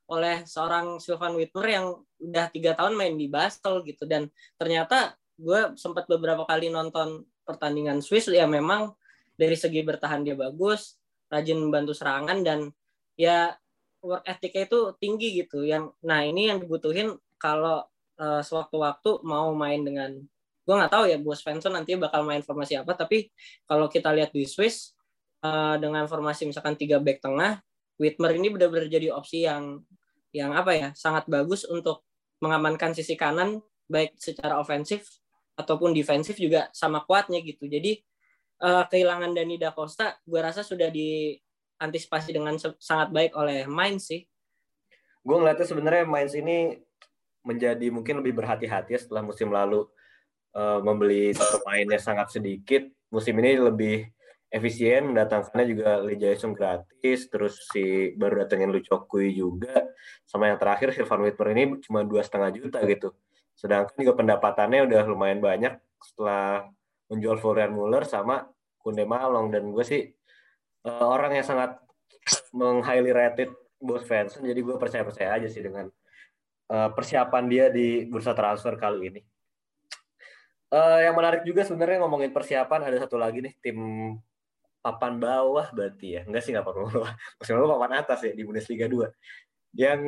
oleh 0.06 0.46
seorang 0.46 1.02
Sylvan 1.02 1.34
Whitmer 1.34 1.66
yang 1.66 1.86
udah 2.22 2.46
tiga 2.54 2.78
tahun 2.78 2.94
main 2.94 3.14
di 3.18 3.26
Basel 3.26 3.82
gitu. 3.82 4.06
Dan 4.06 4.30
ternyata 4.54 5.18
gue 5.36 5.74
sempat 5.76 6.06
beberapa 6.06 6.46
kali 6.46 6.70
nonton 6.70 7.26
pertandingan 7.46 8.00
Swiss 8.02 8.30
ya 8.30 8.48
memang 8.48 8.94
dari 9.36 9.54
segi 9.54 9.84
bertahan 9.84 10.24
dia 10.24 10.34
bagus, 10.38 10.96
rajin 11.28 11.60
membantu 11.60 11.92
serangan 11.92 12.40
dan 12.40 12.72
ya 13.18 13.52
work 14.00 14.24
ethicnya 14.24 14.64
itu 14.70 14.80
tinggi 14.96 15.28
gitu. 15.44 15.66
Yang 15.66 15.92
nah 16.00 16.22
ini 16.22 16.48
yang 16.48 16.62
dibutuhin 16.62 17.18
kalau 17.36 17.84
uh, 18.18 18.42
sewaktu-waktu 18.42 19.22
mau 19.26 19.52
main 19.52 19.84
dengan 19.84 20.10
gue 20.66 20.74
nggak 20.74 20.92
tahu 20.92 21.04
ya 21.06 21.16
bos 21.22 21.38
Svensson 21.38 21.78
nanti 21.78 21.94
bakal 21.94 22.26
main 22.26 22.42
formasi 22.42 22.74
apa 22.74 22.90
tapi 22.98 23.30
kalau 23.70 23.86
kita 23.86 24.10
lihat 24.10 24.34
di 24.34 24.42
Swiss 24.42 24.98
uh, 25.46 25.78
dengan 25.78 26.10
formasi 26.10 26.42
misalkan 26.42 26.74
tiga 26.74 26.98
back 26.98 27.22
tengah 27.22 27.62
Whitmer 27.96 28.34
ini 28.34 28.50
benar-benar 28.50 28.90
jadi 28.90 29.14
opsi 29.14 29.46
yang 29.46 29.80
yang 30.36 30.52
apa 30.52 30.72
ya 30.76 30.88
sangat 30.92 31.24
bagus 31.24 31.64
untuk 31.64 32.04
mengamankan 32.44 32.92
sisi 32.92 33.16
kanan 33.16 33.64
baik 33.88 34.20
secara 34.20 34.60
ofensif 34.60 35.08
ataupun 35.56 35.96
defensif 35.96 36.36
juga 36.36 36.68
sama 36.76 37.00
kuatnya 37.08 37.40
gitu 37.40 37.64
jadi 37.64 37.96
uh, 38.60 38.84
kehilangan 38.84 39.32
Dani 39.32 39.56
Da 39.56 39.72
Costa 39.72 40.20
gue 40.28 40.40
rasa 40.40 40.60
sudah 40.60 40.92
di 40.92 41.40
antisipasi 41.80 42.32
dengan 42.32 42.56
sangat 42.58 43.12
baik 43.12 43.32
oleh 43.36 43.68
Mainz 43.68 44.08
sih. 44.08 44.24
Gue 45.20 45.36
ngeliatnya 45.36 45.66
sebenarnya 45.68 46.04
Mainz 46.08 46.32
ini 46.32 46.80
menjadi 47.44 47.86
mungkin 47.92 48.18
lebih 48.24 48.42
berhati-hati 48.42 48.96
setelah 48.98 49.22
musim 49.22 49.52
lalu 49.52 49.86
uh, 50.56 50.80
membeli 50.82 51.36
pemainnya 51.36 52.00
sangat 52.00 52.32
sedikit. 52.32 52.88
Musim 53.12 53.38
ini 53.38 53.60
lebih 53.60 54.10
efisien 54.56 55.12
mendatangkannya 55.12 55.66
juga 55.68 56.00
Lee 56.00 56.16
Jae-sung 56.16 56.56
gratis 56.56 57.28
terus 57.28 57.68
si 57.68 58.16
baru 58.16 58.42
datengin 58.42 58.72
Lu 58.72 58.80
Chokui 58.80 59.36
juga 59.36 59.92
sama 60.24 60.48
yang 60.48 60.56
terakhir 60.56 60.96
Sylvan 60.96 61.28
Whitmer 61.28 61.48
ini 61.52 61.64
cuma 61.84 62.02
dua 62.02 62.24
setengah 62.24 62.50
juta 62.56 62.80
gitu 62.88 63.12
sedangkan 63.52 63.92
juga 63.96 64.16
pendapatannya 64.16 64.88
udah 64.88 65.02
lumayan 65.04 65.40
banyak 65.44 65.76
setelah 66.00 66.68
menjual 67.12 67.36
Florian 67.38 67.76
Muller 67.76 68.08
sama 68.08 68.48
Kunde 68.80 69.04
Malong 69.04 69.52
dan 69.52 69.68
gue 69.70 69.84
sih 69.84 70.08
uh, 70.88 71.06
orang 71.06 71.36
yang 71.36 71.46
sangat 71.46 71.76
meng-highly 72.56 73.12
rated 73.12 73.52
Bos 73.76 74.02
fans 74.08 74.40
jadi 74.40 74.56
gue 74.56 74.76
percaya-percaya 74.80 75.36
aja 75.36 75.48
sih 75.52 75.60
dengan 75.60 75.92
uh, 76.70 76.90
persiapan 76.92 77.44
dia 77.46 77.66
di 77.70 78.06
bursa 78.06 78.34
transfer 78.34 78.74
kali 78.78 79.12
ini. 79.12 79.20
Uh, 80.66 80.98
yang 80.98 81.14
menarik 81.14 81.46
juga 81.46 81.62
sebenarnya 81.62 82.02
ngomongin 82.02 82.34
persiapan 82.34 82.90
ada 82.90 82.98
satu 82.98 83.14
lagi 83.14 83.38
nih 83.38 83.54
tim 83.62 83.78
papan 84.86 85.18
bawah 85.18 85.66
berarti 85.74 86.06
ya? 86.14 86.22
Enggak 86.22 86.46
sih 86.46 86.54
nggak 86.54 86.62
papan 86.62 86.82
bawah. 86.86 87.12
Maksudnya 87.42 87.58
lalu 87.58 87.70
papan 87.74 87.92
atas 87.98 88.18
ya 88.22 88.32
di 88.38 88.42
Bundesliga 88.46 88.86
2 88.86 89.10
yang 89.74 90.00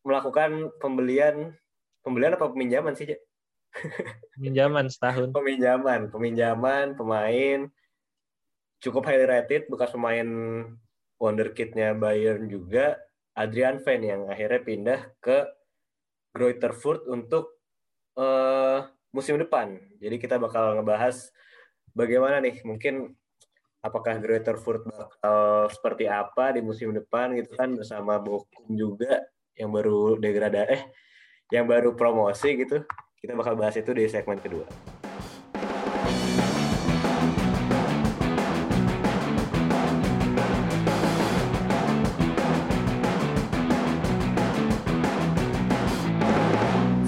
melakukan 0.00 0.72
pembelian 0.80 1.52
pembelian 2.00 2.34
apa 2.34 2.48
peminjaman 2.48 2.96
sih 2.96 3.12
Cik? 3.12 3.20
peminjaman 4.40 4.88
setahun. 4.88 5.36
Peminjaman 5.36 6.08
peminjaman 6.08 6.96
pemain. 6.96 7.68
Cukup 8.80 9.04
highly 9.04 9.28
rated 9.28 9.68
bekas 9.68 9.92
pemain 9.92 10.28
wonderkidnya 11.20 11.92
Bayern 11.96 12.48
juga 12.48 12.96
Adrian 13.36 13.80
Van 13.84 14.00
yang 14.00 14.22
akhirnya 14.32 14.60
pindah 14.64 15.00
ke 15.20 15.44
Greuther 16.32 16.72
untuk 17.08 17.56
uh, 18.16 18.84
musim 19.12 19.40
depan. 19.40 19.80
Jadi 20.00 20.16
kita 20.20 20.36
bakal 20.36 20.76
ngebahas 20.76 21.32
bagaimana 21.96 22.40
nih 22.44 22.60
mungkin 22.64 23.16
apakah 23.86 24.18
Greuther 24.18 24.58
Furt 24.58 24.82
bakal 24.82 25.70
seperti 25.70 26.10
apa 26.10 26.50
di 26.50 26.60
musim 26.60 26.90
depan 26.90 27.38
gitu 27.38 27.54
kan 27.54 27.70
bersama 27.70 28.18
Bokum 28.18 28.66
juga 28.74 29.22
yang 29.54 29.70
baru 29.70 30.18
degrada 30.18 30.66
eh 30.66 30.82
yang 31.54 31.70
baru 31.70 31.94
promosi 31.94 32.58
gitu. 32.58 32.82
Kita 33.22 33.38
bakal 33.38 33.54
bahas 33.54 33.78
itu 33.78 33.94
di 33.94 34.10
segmen 34.10 34.42
kedua. 34.42 34.66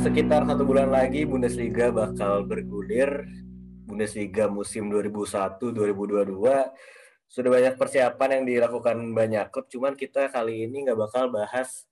sekitar 0.08 0.40
satu 0.48 0.64
bulan 0.66 0.88
lagi 0.88 1.22
Bundesliga 1.28 1.94
bakal 1.94 2.42
bergulir. 2.42 3.28
Bundesliga 3.88 4.52
musim 4.52 4.92
2001-2022 4.92 6.36
sudah 7.28 7.50
banyak 7.52 7.74
persiapan 7.80 8.40
yang 8.40 8.44
dilakukan 8.44 8.96
banyak 9.16 9.48
klub. 9.48 9.64
Cuman 9.72 9.96
kita 9.96 10.28
kali 10.28 10.68
ini 10.68 10.84
nggak 10.84 11.00
bakal 11.08 11.32
bahas 11.32 11.88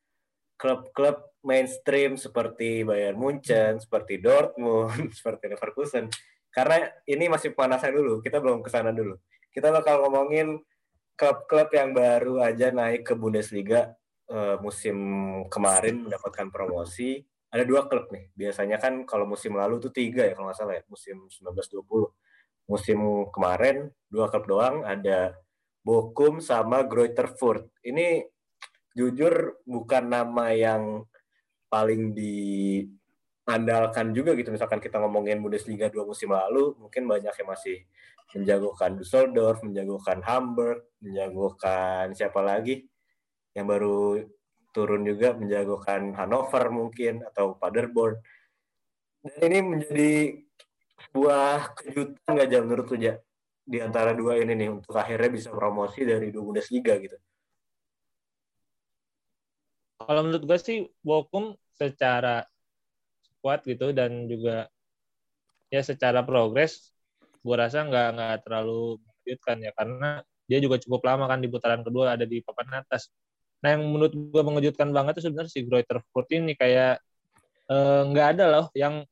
klub-klub 0.60 1.24
mainstream 1.40 2.20
seperti 2.20 2.84
Bayern 2.84 3.16
Munchen, 3.16 3.80
seperti 3.80 4.20
Dortmund, 4.20 5.08
seperti 5.16 5.52
Leverkusen. 5.52 6.12
Karena 6.52 6.88
ini 7.08 7.28
masih 7.28 7.52
pemanasan 7.52 7.92
dulu, 7.92 8.24
kita 8.24 8.40
belum 8.40 8.64
ke 8.64 8.68
sana 8.72 8.92
dulu. 8.92 9.16
Kita 9.52 9.68
bakal 9.72 10.04
ngomongin 10.04 10.60
klub-klub 11.16 11.72
yang 11.72 11.96
baru 11.96 12.44
aja 12.44 12.72
naik 12.72 13.08
ke 13.08 13.16
Bundesliga 13.16 13.96
uh, 14.28 14.56
musim 14.60 14.96
kemarin 15.48 16.08
mendapatkan 16.08 16.48
promosi 16.52 17.24
ada 17.56 17.64
dua 17.64 17.88
klub 17.88 18.12
nih. 18.12 18.28
Biasanya 18.36 18.76
kan 18.76 19.08
kalau 19.08 19.24
musim 19.24 19.56
lalu 19.56 19.80
tuh 19.80 19.90
tiga 19.90 20.28
ya 20.28 20.36
kalau 20.36 20.52
nggak 20.52 20.60
salah 20.60 20.76
ya, 20.76 20.84
musim 20.92 21.24
19-20. 21.32 22.12
Musim 22.66 22.98
kemarin 23.32 23.88
dua 24.12 24.28
klub 24.28 24.44
doang, 24.44 24.84
ada 24.84 25.32
Bokum 25.86 26.42
sama 26.42 26.82
Greuther 26.82 27.30
Furt. 27.38 27.70
Ini 27.80 28.26
jujur 28.96 29.62
bukan 29.62 30.10
nama 30.10 30.50
yang 30.50 31.06
paling 31.70 32.10
diandalkan 32.10 34.10
juga 34.10 34.34
gitu. 34.34 34.50
Misalkan 34.50 34.82
kita 34.82 34.98
ngomongin 34.98 35.38
Bundesliga 35.38 35.86
dua 35.86 36.02
musim 36.02 36.34
lalu, 36.34 36.74
mungkin 36.82 37.06
banyak 37.06 37.30
yang 37.30 37.48
masih 37.48 37.86
menjagokan 38.34 38.98
Düsseldorf, 38.98 39.62
menjagokan 39.62 40.18
Hamburg, 40.26 40.82
menjagokan 40.98 42.10
siapa 42.18 42.42
lagi 42.42 42.90
yang 43.54 43.70
baru 43.70 44.26
turun 44.76 45.08
juga 45.08 45.32
menjagokan 45.32 46.12
Hannover 46.12 46.68
mungkin 46.68 47.24
atau 47.24 47.56
Paderborn. 47.56 48.20
Dan 49.24 49.40
ini 49.48 49.58
menjadi 49.64 50.12
sebuah 51.08 51.72
kejutan 51.80 52.30
nggak 52.36 52.48
jam 52.52 52.62
menurut 52.68 52.86
lu 52.92 52.98
ja 53.00 53.14
di 53.66 53.82
antara 53.82 54.12
dua 54.12 54.38
ini 54.38 54.52
nih 54.54 54.68
untuk 54.70 54.94
akhirnya 54.94 55.32
bisa 55.32 55.48
promosi 55.50 56.04
dari 56.04 56.28
dua 56.28 56.44
Bundesliga 56.44 56.94
gitu? 57.00 57.16
Kalau 59.96 60.20
menurut 60.22 60.44
gue 60.44 60.58
sih 60.60 60.78
Bochum 61.00 61.56
secara 61.74 62.44
kuat 63.40 63.64
gitu 63.64 63.90
dan 63.96 64.28
juga 64.28 64.68
ya 65.72 65.82
secara 65.82 66.22
progres 66.22 66.94
gue 67.42 67.56
rasa 67.56 67.86
nggak 67.86 68.08
nggak 68.14 68.36
terlalu 68.46 68.98
mengejutkan 69.02 69.56
ya 69.62 69.70
karena 69.74 70.10
dia 70.46 70.58
juga 70.62 70.78
cukup 70.78 71.02
lama 71.02 71.26
kan 71.26 71.42
di 71.42 71.50
putaran 71.50 71.82
kedua 71.82 72.14
ada 72.14 72.22
di 72.22 72.38
papan 72.42 72.82
atas. 72.82 73.10
Nah 73.66 73.74
yang 73.74 73.82
menurut 73.82 74.14
gue 74.14 74.42
mengejutkan 74.46 74.94
banget 74.94 75.18
itu 75.18 75.26
sebenarnya 75.26 75.50
si 75.50 75.66
Greuther 75.66 75.98
Furt 76.14 76.30
ini 76.30 76.54
kayak 76.54 77.02
eh, 77.66 78.02
nggak 78.06 78.26
uh, 78.30 78.32
ada 78.38 78.44
loh 78.46 78.66
yang 78.78 79.02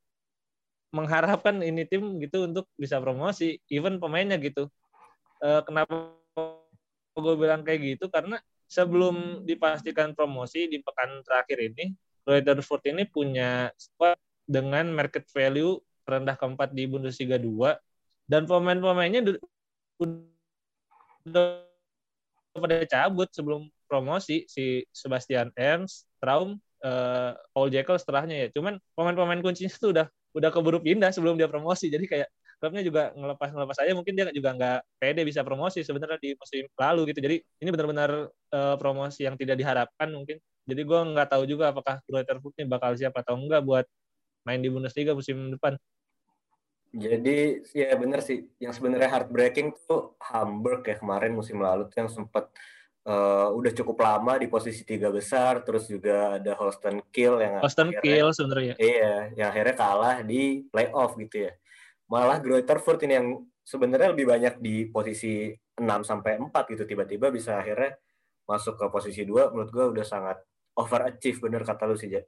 mengharapkan 0.94 1.58
ini 1.58 1.82
tim 1.90 2.22
gitu 2.22 2.46
untuk 2.46 2.70
bisa 2.78 3.02
promosi, 3.02 3.58
even 3.66 3.98
pemainnya 3.98 4.38
gitu. 4.38 4.70
Uh, 5.42 5.58
kenapa 5.66 6.14
gue 7.18 7.34
bilang 7.34 7.66
kayak 7.66 7.98
gitu? 7.98 8.06
Karena 8.06 8.38
sebelum 8.70 9.42
dipastikan 9.42 10.14
promosi 10.14 10.70
di 10.70 10.78
pekan 10.78 11.18
terakhir 11.26 11.58
ini, 11.74 11.90
Rutherford 12.22 12.94
ini 12.94 13.10
punya 13.10 13.74
squad 13.74 14.14
dengan 14.46 14.86
market 14.94 15.26
value 15.34 15.82
rendah 16.06 16.38
keempat 16.38 16.70
di 16.70 16.86
Bundesliga 16.86 17.42
2 17.42 17.74
dan 18.30 18.46
pemain-pemainnya 18.46 19.34
udah 19.98 21.58
pada 22.54 22.86
cabut 22.86 23.28
sebelum 23.34 23.66
promosi 23.94 24.42
si 24.50 24.82
Sebastian 24.90 25.54
Ernst, 25.54 26.10
Traum, 26.18 26.58
uh, 26.82 27.38
Paul 27.54 27.70
Jekyll 27.70 28.02
setelahnya 28.02 28.36
ya. 28.46 28.48
Cuman 28.50 28.82
pemain-pemain 28.98 29.38
kuncinya 29.38 29.70
itu 29.70 29.94
udah 29.94 30.10
udah 30.34 30.50
keburu 30.50 30.82
pindah 30.82 31.14
sebelum 31.14 31.38
dia 31.38 31.46
promosi. 31.46 31.86
Jadi 31.86 32.10
kayak 32.10 32.28
klubnya 32.58 32.82
juga 32.82 33.14
ngelepas 33.14 33.54
ngelepas 33.54 33.76
aja. 33.86 33.92
Mungkin 33.94 34.12
dia 34.18 34.26
juga 34.34 34.50
nggak 34.58 34.78
pede 34.98 35.22
bisa 35.22 35.46
promosi 35.46 35.86
sebenarnya 35.86 36.18
di 36.18 36.34
musim 36.34 36.66
lalu 36.74 37.14
gitu. 37.14 37.20
Jadi 37.22 37.36
ini 37.62 37.68
benar-benar 37.70 38.10
uh, 38.50 38.76
promosi 38.76 39.22
yang 39.22 39.38
tidak 39.38 39.54
diharapkan 39.62 40.10
mungkin. 40.10 40.42
Jadi 40.64 40.80
gue 40.82 41.00
nggak 41.14 41.28
tahu 41.30 41.44
juga 41.46 41.70
apakah 41.70 42.00
Greuther 42.08 42.40
Furt 42.40 42.56
ini 42.58 42.66
bakal 42.66 42.96
siap 42.98 43.14
atau 43.14 43.38
enggak 43.38 43.62
buat 43.62 43.86
main 44.42 44.60
di 44.60 44.68
Bundesliga 44.68 45.14
musim 45.14 45.54
depan. 45.54 45.78
Jadi 46.94 47.66
ya 47.74 47.90
benar 47.98 48.22
sih. 48.22 48.46
Yang 48.62 48.78
sebenarnya 48.80 49.10
heartbreaking 49.10 49.74
tuh 49.84 50.14
Hamburg 50.22 50.86
ya 50.86 50.96
kemarin 50.96 51.34
musim 51.34 51.58
lalu 51.58 51.90
tuh 51.90 52.06
yang 52.06 52.10
sempat 52.10 52.48
uh, 53.08 53.48
udah 53.52 53.72
cukup 53.72 53.96
lama 54.00 54.40
di 54.40 54.48
posisi 54.48 54.82
tiga 54.82 55.12
besar 55.12 55.60
terus 55.62 55.88
juga 55.88 56.40
ada 56.40 56.52
Holsten 56.56 57.04
Kiel 57.12 57.40
yang 57.40 57.60
Holsten 57.60 57.92
Kiel 58.00 58.28
sebenarnya 58.32 58.74
iya 58.80 59.32
yang 59.36 59.48
akhirnya 59.52 59.76
kalah 59.76 60.16
di 60.24 60.64
playoff 60.68 61.16
gitu 61.20 61.48
ya 61.48 61.52
malah 62.08 62.40
Greuther 62.40 62.80
Furt 62.80 63.00
ini 63.04 63.14
yang 63.16 63.28
sebenarnya 63.64 64.12
lebih 64.12 64.28
banyak 64.28 64.54
di 64.60 64.88
posisi 64.88 65.48
6 65.80 65.80
sampai 66.04 66.36
4 66.36 66.52
gitu 66.76 66.84
tiba-tiba 66.84 67.32
bisa 67.32 67.58
akhirnya 67.58 67.96
masuk 68.44 68.76
ke 68.76 68.86
posisi 68.92 69.24
2 69.24 69.52
menurut 69.56 69.70
gue 69.72 69.84
udah 69.96 70.06
sangat 70.06 70.38
overachieve 70.76 71.40
bener 71.40 71.64
kata 71.64 71.88
lu 71.88 71.96
sih 71.96 72.12
ja. 72.12 72.22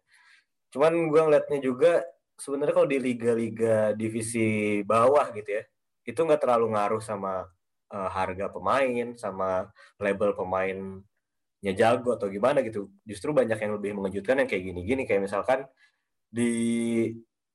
cuman 0.72 1.12
gue 1.12 1.20
ngeliatnya 1.20 1.58
juga 1.60 2.00
sebenarnya 2.36 2.74
kalau 2.74 2.88
di 2.88 2.98
liga-liga 3.00 3.92
divisi 3.92 4.80
bawah 4.84 5.28
gitu 5.36 5.60
ya 5.60 5.62
itu 6.06 6.20
nggak 6.20 6.40
terlalu 6.40 6.72
ngaruh 6.72 7.02
sama 7.02 7.44
uh, 7.92 8.10
harga 8.10 8.50
pemain 8.50 9.14
sama 9.14 9.70
label 10.02 10.34
pemainnya 10.34 11.72
jago 11.76 12.14
atau 12.18 12.26
gimana 12.30 12.62
gitu. 12.62 12.90
Justru 13.06 13.30
banyak 13.30 13.58
yang 13.58 13.72
lebih 13.78 13.90
mengejutkan 13.94 14.42
yang 14.42 14.48
kayak 14.50 14.64
gini-gini 14.72 15.02
kayak 15.06 15.26
misalkan 15.28 15.66
di 16.26 16.52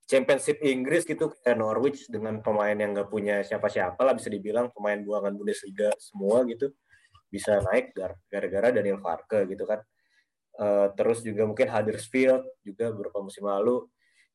Championship 0.08 0.60
Inggris 0.60 1.08
gitu 1.08 1.32
kayak 1.44 1.56
Norwich 1.60 2.12
dengan 2.12 2.44
pemain 2.44 2.76
yang 2.76 2.92
nggak 2.92 3.08
punya 3.08 3.44
siapa-siapa 3.48 4.00
lah 4.04 4.12
bisa 4.12 4.28
dibilang 4.28 4.68
pemain 4.76 5.00
buangan 5.00 5.32
Bundesliga 5.36 5.92
semua 6.00 6.44
gitu 6.48 6.72
bisa 7.32 7.64
naik 7.64 7.96
gara-gara 8.28 8.76
Daniel 8.76 9.00
Farke 9.00 9.48
gitu 9.48 9.64
kan. 9.64 9.80
Uh, 10.60 10.92
terus 11.00 11.24
juga 11.24 11.48
mungkin 11.48 11.72
Huddersfield 11.72 12.44
juga 12.60 12.92
beberapa 12.92 13.24
musim 13.24 13.48
lalu. 13.48 13.88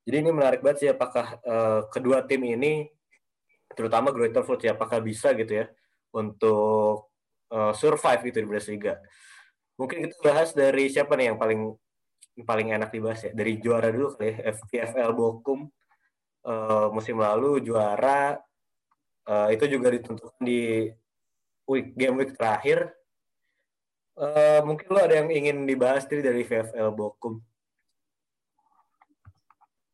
Jadi 0.08 0.16
ini 0.24 0.30
menarik 0.32 0.64
banget 0.64 0.78
sih 0.80 0.88
apakah 0.88 1.36
uh, 1.44 1.84
kedua 1.92 2.24
tim 2.24 2.40
ini 2.40 2.88
terutama 3.76 4.14
Greater 4.14 4.40
Furt 4.46 4.64
ya 4.64 4.72
apakah 4.72 5.04
bisa 5.04 5.36
gitu 5.36 5.60
ya 5.60 5.66
untuk 6.16 7.12
uh, 7.52 7.76
survive 7.76 8.32
gitu 8.32 8.40
di 8.40 8.48
Bundesliga. 8.48 8.96
Mungkin 9.76 10.08
kita 10.08 10.16
bahas 10.24 10.56
dari 10.56 10.88
siapa 10.88 11.12
nih 11.14 11.32
yang 11.34 11.38
paling 11.38 11.76
paling 12.44 12.68
enak 12.72 12.92
dibahas 12.92 13.28
ya 13.28 13.32
dari 13.32 13.56
juara 13.60 13.88
dulu 13.88 14.12
kali 14.16 14.28
ya 14.28 14.52
FPFL 14.52 15.12
Bokum 15.16 15.68
uh, 16.44 16.88
musim 16.92 17.16
lalu 17.16 17.64
juara 17.64 18.36
uh, 19.24 19.48
itu 19.48 19.64
juga 19.68 19.88
ditentukan 19.92 20.40
di 20.40 20.88
week 21.68 21.92
game 21.92 22.16
week 22.16 22.32
terakhir. 22.32 22.96
Uh, 24.16 24.64
mungkin 24.64 24.88
lo 24.88 25.00
ada 25.04 25.20
yang 25.20 25.28
ingin 25.28 25.68
dibahas 25.68 26.08
dari 26.08 26.40
VFL 26.40 26.88
Bokum? 26.96 27.44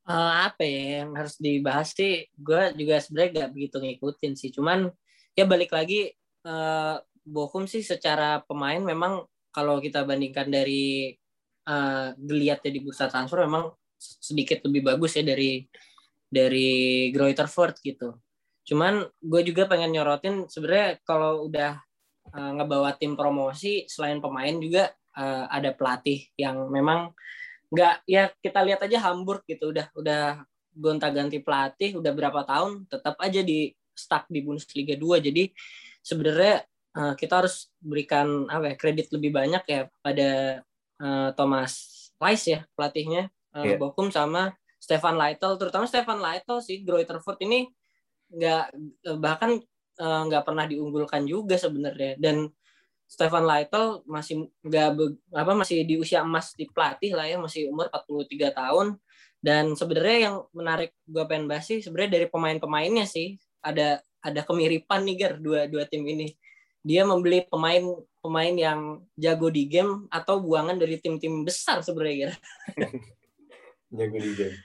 uh, 0.08 0.34
apa 0.50 0.62
ya 0.66 1.02
yang 1.02 1.10
harus 1.14 1.38
dibahas 1.38 1.94
sih 1.94 2.26
gue 2.34 2.62
juga 2.78 2.98
sebenarnya 2.98 3.46
gak 3.46 3.50
begitu 3.54 3.76
ngikutin 3.78 4.32
sih 4.34 4.50
cuman 4.54 4.90
ya 5.32 5.44
balik 5.48 5.72
lagi 5.72 6.12
uh, 6.46 7.00
Bochum 7.22 7.70
sih 7.70 7.86
secara 7.86 8.42
pemain 8.42 8.82
memang 8.82 9.22
kalau 9.54 9.78
kita 9.78 10.02
bandingkan 10.02 10.50
dari 10.50 11.14
uh, 11.70 12.10
dilihatnya 12.18 12.70
di 12.74 12.80
bursa 12.82 13.06
transfer 13.06 13.46
memang 13.46 13.70
sedikit 13.98 14.66
lebih 14.66 14.90
bagus 14.90 15.14
ya 15.14 15.22
dari 15.22 15.62
dari 16.26 17.08
Greuther 17.14 17.46
Furt 17.46 17.78
gitu. 17.78 18.18
Cuman 18.66 19.06
gue 19.22 19.42
juga 19.46 19.70
pengen 19.70 19.94
nyorotin 19.94 20.50
sebenarnya 20.50 20.98
kalau 21.06 21.46
udah 21.46 21.78
uh, 22.34 22.50
ngebawa 22.58 22.96
tim 22.98 23.14
promosi 23.14 23.86
selain 23.86 24.18
pemain 24.18 24.56
juga 24.58 24.90
uh, 25.14 25.46
ada 25.46 25.70
pelatih 25.70 26.26
yang 26.34 26.66
memang 26.72 27.14
nggak 27.72 28.04
ya 28.04 28.28
kita 28.42 28.60
lihat 28.66 28.84
aja 28.84 28.98
Hamburg 29.08 29.46
gitu 29.48 29.72
udah 29.72 29.88
udah 29.96 30.44
gonta-ganti 30.72 31.40
pelatih 31.40 32.00
udah 32.00 32.12
berapa 32.12 32.44
tahun 32.44 32.84
tetap 32.88 33.16
aja 33.20 33.40
di 33.40 33.72
stuck 33.92 34.26
di 34.28 34.40
Bundesliga 34.44 34.96
2 34.96 35.22
jadi 35.22 35.52
sebenarnya 36.02 36.66
uh, 36.96 37.14
kita 37.16 37.44
harus 37.44 37.72
berikan 37.80 38.46
apa 38.48 38.72
ya 38.72 38.76
kredit 38.76 39.08
lebih 39.14 39.32
banyak 39.32 39.64
ya 39.64 39.80
pada 40.04 40.60
uh, 41.00 41.28
Thomas 41.36 41.72
Weiss 42.20 42.46
ya 42.46 42.64
pelatihnya 42.76 43.32
uh, 43.56 43.64
yeah. 43.64 43.78
Bochum 43.78 44.12
sama 44.12 44.54
Stefan 44.82 45.14
Leitl. 45.14 45.58
Terutama 45.58 45.86
Stefan 45.86 46.18
Leitl 46.18 46.58
sih 46.62 46.82
Greuther 46.82 47.22
Furt 47.22 47.38
ini 47.42 47.70
nggak 48.32 48.64
bahkan 49.20 49.60
nggak 50.02 50.42
uh, 50.42 50.46
pernah 50.46 50.64
diunggulkan 50.66 51.26
juga 51.26 51.58
sebenarnya. 51.58 52.18
Dan 52.18 52.50
Stefan 53.06 53.44
Leitl 53.44 54.02
masih 54.08 54.48
nggak 54.64 54.88
apa 55.36 55.52
masih 55.52 55.84
di 55.84 56.00
usia 56.00 56.24
emas 56.24 56.56
di 56.56 56.64
pelatih 56.70 57.12
lah 57.12 57.28
ya 57.28 57.36
masih 57.38 57.70
umur 57.70 57.90
43 57.90 58.54
tahun. 58.54 58.86
Dan 59.42 59.74
sebenarnya 59.74 60.18
yang 60.30 60.36
menarik 60.54 60.94
gue 61.02 61.24
pengen 61.26 61.50
bahas 61.50 61.66
sih 61.66 61.82
sebenarnya 61.82 62.22
dari 62.22 62.26
pemain-pemainnya 62.30 63.10
sih 63.10 63.34
ada 63.62 64.02
ada 64.22 64.40
kemiripan 64.42 65.06
nih 65.06 65.16
Ger 65.18 65.34
dua 65.38 65.70
dua 65.70 65.86
tim 65.86 66.02
ini 66.04 66.34
dia 66.82 67.06
membeli 67.06 67.46
pemain 67.46 67.82
pemain 68.18 68.54
yang 68.54 68.80
jago 69.14 69.48
di 69.48 69.70
game 69.70 70.06
atau 70.10 70.42
buangan 70.42 70.78
dari 70.78 70.98
tim-tim 70.98 71.46
besar 71.46 71.80
sebenarnya 71.80 72.16
Ger 72.18 72.32
jago 73.98 74.18
di 74.18 74.32
game 74.34 74.56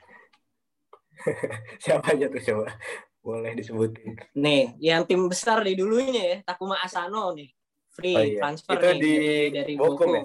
siapa 1.83 2.13
aja 2.13 2.27
tuh 2.29 2.41
coba 2.41 2.73
boleh 3.21 3.51
disebutin 3.55 4.17
nih 4.35 4.75
yang 4.81 5.05
tim 5.05 5.25
besar 5.29 5.61
di 5.61 5.77
dulunya 5.77 6.23
ya 6.23 6.37
Takuma 6.45 6.81
Asano 6.81 7.33
nih 7.37 7.57
free 7.97 8.13
oh, 8.13 8.21
iya. 8.21 8.39
transfer 8.45 8.77
itu 8.77 8.89
nih, 8.93 9.01
di 9.01 9.15
dari 9.57 9.73
Bokum, 9.73 10.09
ya? 10.13 10.23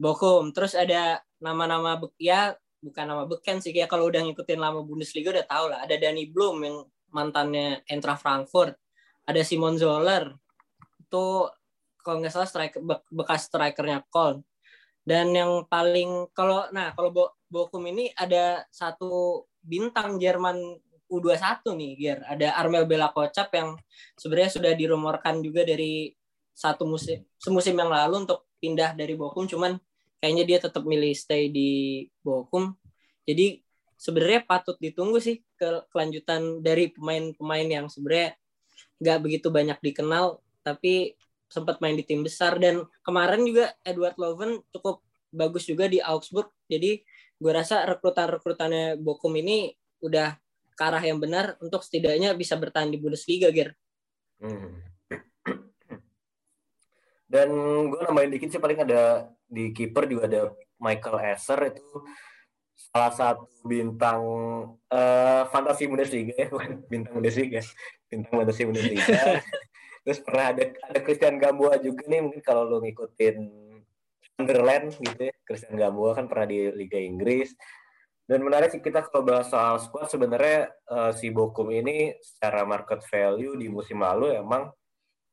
Bokum. 0.00 0.42
Terus 0.56 0.72
ada 0.72 1.20
nama-nama 1.36 2.00
ya 2.16 2.56
bukan 2.80 3.04
nama 3.04 3.28
beken 3.28 3.60
sih 3.60 3.76
ya 3.76 3.84
kalau 3.84 4.08
udah 4.08 4.24
ngikutin 4.24 4.56
lama 4.56 4.80
Bundesliga 4.80 5.36
udah 5.36 5.44
tau 5.44 5.68
lah. 5.68 5.84
Ada 5.84 6.00
Danny 6.00 6.32
Blum 6.32 6.56
yang 6.64 6.76
mantannya 7.10 7.84
Entra 7.86 8.16
Frankfurt. 8.16 8.74
Ada 9.26 9.42
Simon 9.46 9.76
Zoller. 9.78 10.34
Itu 10.98 11.50
kalau 12.00 12.16
nggak 12.24 12.32
salah 12.32 12.48
striker 12.48 12.80
bekas 13.10 13.46
strikernya 13.46 14.02
Köln. 14.08 14.42
Dan 15.04 15.32
yang 15.34 15.66
paling 15.66 16.30
kalau 16.34 16.66
nah 16.70 16.92
kalau 16.94 17.10
Bokum 17.50 17.82
ini 17.90 18.14
ada 18.14 18.62
satu 18.70 19.42
bintang 19.58 20.22
Jerman 20.22 20.78
U21 21.10 21.74
nih, 21.74 21.90
Gier. 21.98 22.18
Ada 22.22 22.54
Armel 22.54 22.86
Bela 22.86 23.10
Kocap 23.10 23.50
yang 23.58 23.74
sebenarnya 24.14 24.54
sudah 24.54 24.72
dirumorkan 24.78 25.42
juga 25.42 25.66
dari 25.66 26.14
satu 26.60 26.84
musim 26.84 27.24
semusim 27.40 27.72
yang 27.72 27.88
lalu 27.88 28.28
untuk 28.28 28.44
pindah 28.60 28.92
dari 28.92 29.16
Bokum 29.16 29.48
cuman 29.48 29.80
kayaknya 30.20 30.44
dia 30.44 30.58
tetap 30.60 30.84
milih 30.84 31.16
stay 31.16 31.48
di 31.48 32.04
Bokum 32.20 32.76
jadi 33.24 33.64
sebenarnya 34.00 34.48
patut 34.48 34.80
ditunggu 34.80 35.20
sih 35.20 35.44
ke 35.60 35.84
kelanjutan 35.92 36.64
dari 36.64 36.88
pemain-pemain 36.88 37.68
yang 37.68 37.86
sebenarnya 37.92 38.32
nggak 38.96 39.18
begitu 39.20 39.52
banyak 39.52 39.76
dikenal 39.84 40.40
tapi 40.64 41.20
sempat 41.52 41.84
main 41.84 42.00
di 42.00 42.04
tim 42.08 42.24
besar 42.24 42.56
dan 42.56 42.88
kemarin 43.04 43.44
juga 43.44 43.76
Edward 43.84 44.16
Loven 44.16 44.64
cukup 44.72 45.04
bagus 45.28 45.68
juga 45.68 45.84
di 45.84 46.00
Augsburg 46.00 46.48
jadi 46.64 47.04
gue 47.36 47.52
rasa 47.52 47.84
rekrutan 47.84 48.32
rekrutannya 48.32 48.96
Bokum 48.96 49.36
ini 49.36 49.76
udah 50.00 50.36
ke 50.80 50.82
arah 50.88 51.04
yang 51.04 51.20
benar 51.20 51.60
untuk 51.60 51.84
setidaknya 51.84 52.32
bisa 52.32 52.56
bertahan 52.56 52.88
di 52.88 52.96
Bundesliga, 52.96 53.52
Ger. 53.52 53.76
Hmm. 54.40 54.80
Dan 57.28 57.48
gue 57.92 58.00
nambahin 58.00 58.32
dikit 58.32 58.48
sih 58.48 58.60
paling 58.60 58.80
ada 58.80 59.28
di 59.44 59.76
kiper 59.76 60.08
juga 60.08 60.24
ada 60.24 60.42
Michael 60.80 61.20
Esser 61.36 61.60
itu 61.68 61.84
salah 62.88 63.12
satu 63.12 63.44
bintang 63.68 64.20
uh, 64.88 65.42
fantasi 65.52 65.84
Bundesliga 65.84 66.32
ya, 66.32 66.48
bintang 66.90 67.20
Bundesliga, 67.20 67.60
bintang 68.08 68.40
fantasi 68.40 68.64
Bundesliga. 68.64 69.40
Terus 70.04 70.18
pernah 70.24 70.56
ada 70.56 70.64
ada 70.88 70.98
Christian 71.04 71.36
Gamboa 71.36 71.76
juga 71.76 72.08
nih 72.08 72.24
mungkin 72.24 72.40
kalau 72.40 72.64
lo 72.64 72.80
ngikutin 72.80 73.36
Sunderland 74.34 74.96
gitu 74.96 75.28
ya, 75.28 75.34
Christian 75.44 75.76
Gamboa 75.76 76.16
kan 76.16 76.24
pernah 76.24 76.48
di 76.48 76.72
Liga 76.72 76.96
Inggris. 76.96 77.52
Dan 78.24 78.46
menarik 78.46 78.70
sih 78.70 78.80
kita 78.80 79.04
kalau 79.10 79.26
bahas 79.26 79.50
soal 79.50 79.76
squad 79.82 80.06
sebenarnya 80.06 80.70
uh, 80.86 81.10
si 81.10 81.34
Bokum 81.34 81.66
ini 81.74 82.14
secara 82.22 82.62
market 82.62 83.02
value 83.10 83.58
di 83.58 83.66
musim 83.66 84.00
lalu 84.06 84.38
emang 84.38 84.70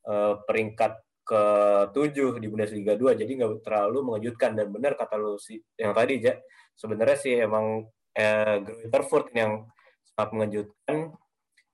uh, 0.10 0.42
peringkat 0.44 1.07
ke 1.28 1.44
tujuh 1.92 2.40
di 2.40 2.48
Bundesliga 2.48 2.96
2 2.96 3.20
jadi 3.20 3.28
nggak 3.28 3.68
terlalu 3.68 4.00
mengejutkan 4.08 4.56
dan 4.56 4.72
benar 4.72 4.96
kata 4.96 5.20
lu 5.20 5.36
si 5.36 5.60
yang 5.76 5.92
tadi 5.92 6.24
ja 6.24 6.40
sebenarnya 6.80 7.18
sih 7.20 7.36
emang 7.36 7.84
eh, 8.16 8.64
Grutterfurt 8.64 9.36
yang 9.36 9.68
sangat 10.16 10.30
mengejutkan 10.32 11.12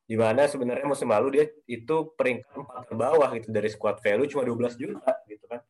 di 0.04 0.20
mana 0.20 0.50
sebenarnya 0.50 0.90
musim 0.90 1.14
lalu 1.14 1.40
dia 1.40 1.46
itu 1.70 2.12
peringkat 2.18 2.50
empat 2.50 2.90
terbawah 2.90 3.30
gitu 3.38 3.54
dari 3.54 3.70
squad 3.70 4.02
value 4.02 4.28
cuma 4.28 4.44
12 4.44 4.82
juta 4.82 5.14
gitu 5.30 5.46
kan 5.48 5.62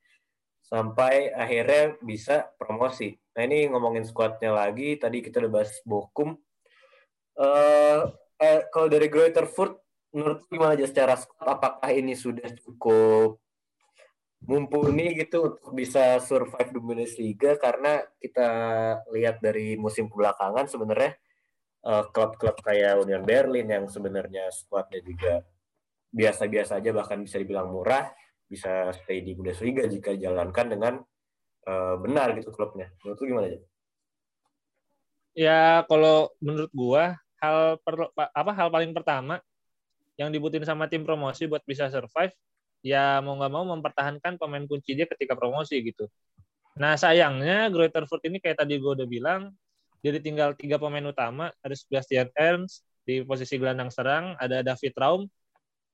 sampai 0.63 1.29
akhirnya 1.29 1.99
bisa 2.01 2.49
promosi. 2.57 3.13
Nah 3.37 3.45
ini 3.45 3.69
ngomongin 3.69 4.07
squadnya 4.09 4.55
lagi 4.55 4.97
tadi 4.97 5.21
kita 5.21 5.43
udah 5.43 5.51
bahas 5.51 5.77
Bokum. 5.85 6.33
Uh, 7.37 8.09
eh, 8.41 8.65
kalau 8.73 8.89
dari 8.89 9.05
Grutterfurt 9.05 9.77
menurut 10.13 10.45
gimana 10.49 10.73
aja 10.73 10.89
secara 10.89 11.13
squad 11.17 11.45
apakah 11.45 11.89
ini 11.93 12.17
sudah 12.17 12.45
cukup 12.57 13.42
mumpuni 14.43 15.15
gitu 15.15 15.55
untuk 15.55 15.71
bisa 15.71 16.19
survive 16.19 16.71
di 16.75 16.79
Bundesliga 16.79 17.55
karena 17.55 18.03
kita 18.19 18.49
lihat 19.15 19.39
dari 19.39 19.79
musim 19.79 20.11
kebelakangan 20.11 20.67
sebenarnya 20.67 21.15
uh, 21.87 22.03
klub-klub 22.11 22.59
kayak 22.59 22.99
Union 23.03 23.23
Berlin 23.23 23.67
yang 23.71 23.85
sebenarnya 23.87 24.51
skuadnya 24.51 24.99
juga 24.99 25.47
biasa-biasa 26.13 26.83
aja 26.83 26.91
bahkan 26.91 27.23
bisa 27.23 27.39
dibilang 27.39 27.71
murah 27.71 28.11
bisa 28.53 28.93
stay 28.93 29.25
di 29.25 29.33
Bundesliga 29.33 29.87
jika 29.89 30.13
jalankan 30.13 30.67
dengan 30.69 30.93
uh, 31.65 31.95
benar 31.97 32.37
gitu 32.37 32.53
klubnya. 32.53 32.91
Menurut 33.01 33.17
lu 33.17 33.25
gimana 33.25 33.45
aja? 33.49 33.59
Ya 35.33 35.61
kalau 35.89 36.29
menurut 36.37 36.69
gua 36.69 37.17
hal 37.41 37.81
per, 37.81 38.13
apa 38.13 38.51
hal 38.53 38.69
paling 38.69 38.93
pertama 38.93 39.41
yang 40.13 40.29
dibutuhin 40.29 40.61
sama 40.61 40.85
tim 40.85 41.01
promosi 41.01 41.49
buat 41.49 41.65
bisa 41.65 41.89
survive 41.89 42.35
ya 42.83 43.23
mau 43.23 43.39
nggak 43.39 43.51
mau 43.51 43.63
mempertahankan 43.63 44.35
pemain 44.35 44.67
kunci 44.67 44.93
dia 44.93 45.07
ketika 45.07 45.33
promosi 45.39 45.79
gitu. 45.79 46.05
Nah 46.75 46.99
sayangnya 46.99 47.71
Greuther 47.71 48.03
Furt 48.05 48.21
ini 48.27 48.43
kayak 48.43 48.59
tadi 48.59 48.77
gue 48.77 48.91
udah 48.91 49.07
bilang, 49.07 49.55
jadi 50.03 50.19
tinggal 50.19 50.51
tiga 50.59 50.75
pemain 50.75 51.07
utama, 51.07 51.49
ada 51.63 51.73
Sebastian 51.73 52.27
Ernst 52.35 52.83
di 53.07 53.23
posisi 53.23 53.55
gelandang 53.55 53.87
serang, 53.87 54.35
ada 54.35 54.59
David 54.59 54.93
Raum 54.99 55.23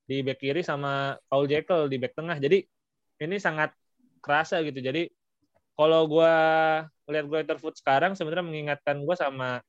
di 0.09 0.25
back 0.25 0.41
kiri 0.41 0.65
sama 0.65 1.13
Paul 1.29 1.45
Jekyll 1.45 1.85
di 1.85 2.01
back 2.01 2.17
tengah. 2.17 2.41
Jadi 2.41 2.65
ini 3.21 3.37
sangat 3.37 3.69
kerasa 4.25 4.65
gitu. 4.65 4.81
Jadi 4.81 5.05
kalau 5.77 6.09
gue 6.09 6.33
lihat 7.13 7.25
Greuther 7.29 7.61
Furt 7.61 7.77
sekarang 7.77 8.17
sebenarnya 8.17 8.45
mengingatkan 8.49 9.05
gue 9.05 9.15
sama 9.15 9.61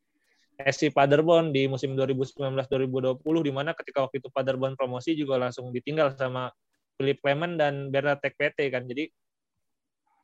SC 0.61 0.93
Paderborn 0.93 1.53
di 1.53 1.69
musim 1.69 1.97
2019-2020 1.97 3.21
di 3.47 3.53
mana 3.53 3.73
ketika 3.73 4.05
waktu 4.05 4.21
itu 4.21 4.29
Paderborn 4.29 4.77
promosi 4.77 5.17
juga 5.17 5.41
langsung 5.41 5.73
ditinggal 5.73 6.17
sama 6.17 6.53
Philip 7.01 7.17
Clement 7.25 7.57
dan 7.57 7.89
Bernard 7.89 8.21
PT 8.21 8.69
kan. 8.69 8.85
Jadi 8.85 9.09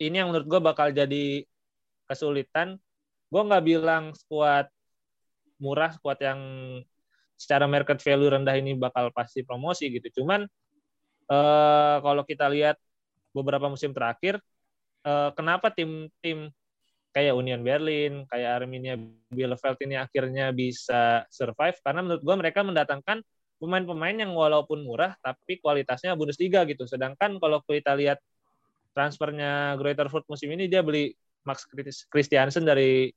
ini 0.05 0.21
yang 0.21 0.29
menurut 0.29 0.45
gue 0.45 0.61
bakal 0.61 0.93
jadi 0.93 1.41
kesulitan. 2.05 2.77
Gue 3.33 3.41
nggak 3.41 3.65
bilang 3.65 4.12
skuad 4.12 4.69
murah, 5.57 5.97
skuad 5.97 6.21
yang 6.21 6.41
secara 7.41 7.65
market 7.65 7.97
value 8.05 8.29
rendah 8.29 8.57
ini 8.61 8.77
bakal 8.77 9.09
pasti 9.17 9.41
promosi 9.41 9.89
gitu. 9.89 10.21
Cuman 10.21 10.45
eh, 11.33 11.97
kalau 12.05 12.23
kita 12.29 12.53
lihat 12.53 12.77
beberapa 13.33 13.73
musim 13.73 13.97
terakhir, 13.97 14.37
eh, 15.09 15.31
kenapa 15.33 15.73
tim-tim 15.73 16.53
kayak 17.17 17.33
Union 17.33 17.65
Berlin, 17.65 18.29
kayak 18.29 18.61
Arminia 18.61 19.01
Bielefeld 19.33 19.81
ini 19.81 19.97
akhirnya 19.97 20.53
bisa 20.53 21.25
survive? 21.33 21.81
Karena 21.81 22.05
menurut 22.05 22.21
gue 22.21 22.37
mereka 22.37 22.61
mendatangkan 22.61 23.25
pemain-pemain 23.57 24.16
yang 24.16 24.33
walaupun 24.37 24.85
murah 24.85 25.16
tapi 25.25 25.59
kualitasnya 25.61 26.12
Bundesliga 26.16 26.64
gitu. 26.69 26.85
Sedangkan 26.85 27.40
kalau 27.40 27.61
kita 27.64 27.97
lihat 27.97 28.21
transfernya 28.92 29.77
Greuther 29.77 30.09
Furt 30.09 30.25
musim 30.29 30.53
ini 30.53 30.69
dia 30.69 30.81
beli 30.81 31.12
Max 31.47 31.69
Christiansen 32.11 32.66
dari 32.66 33.12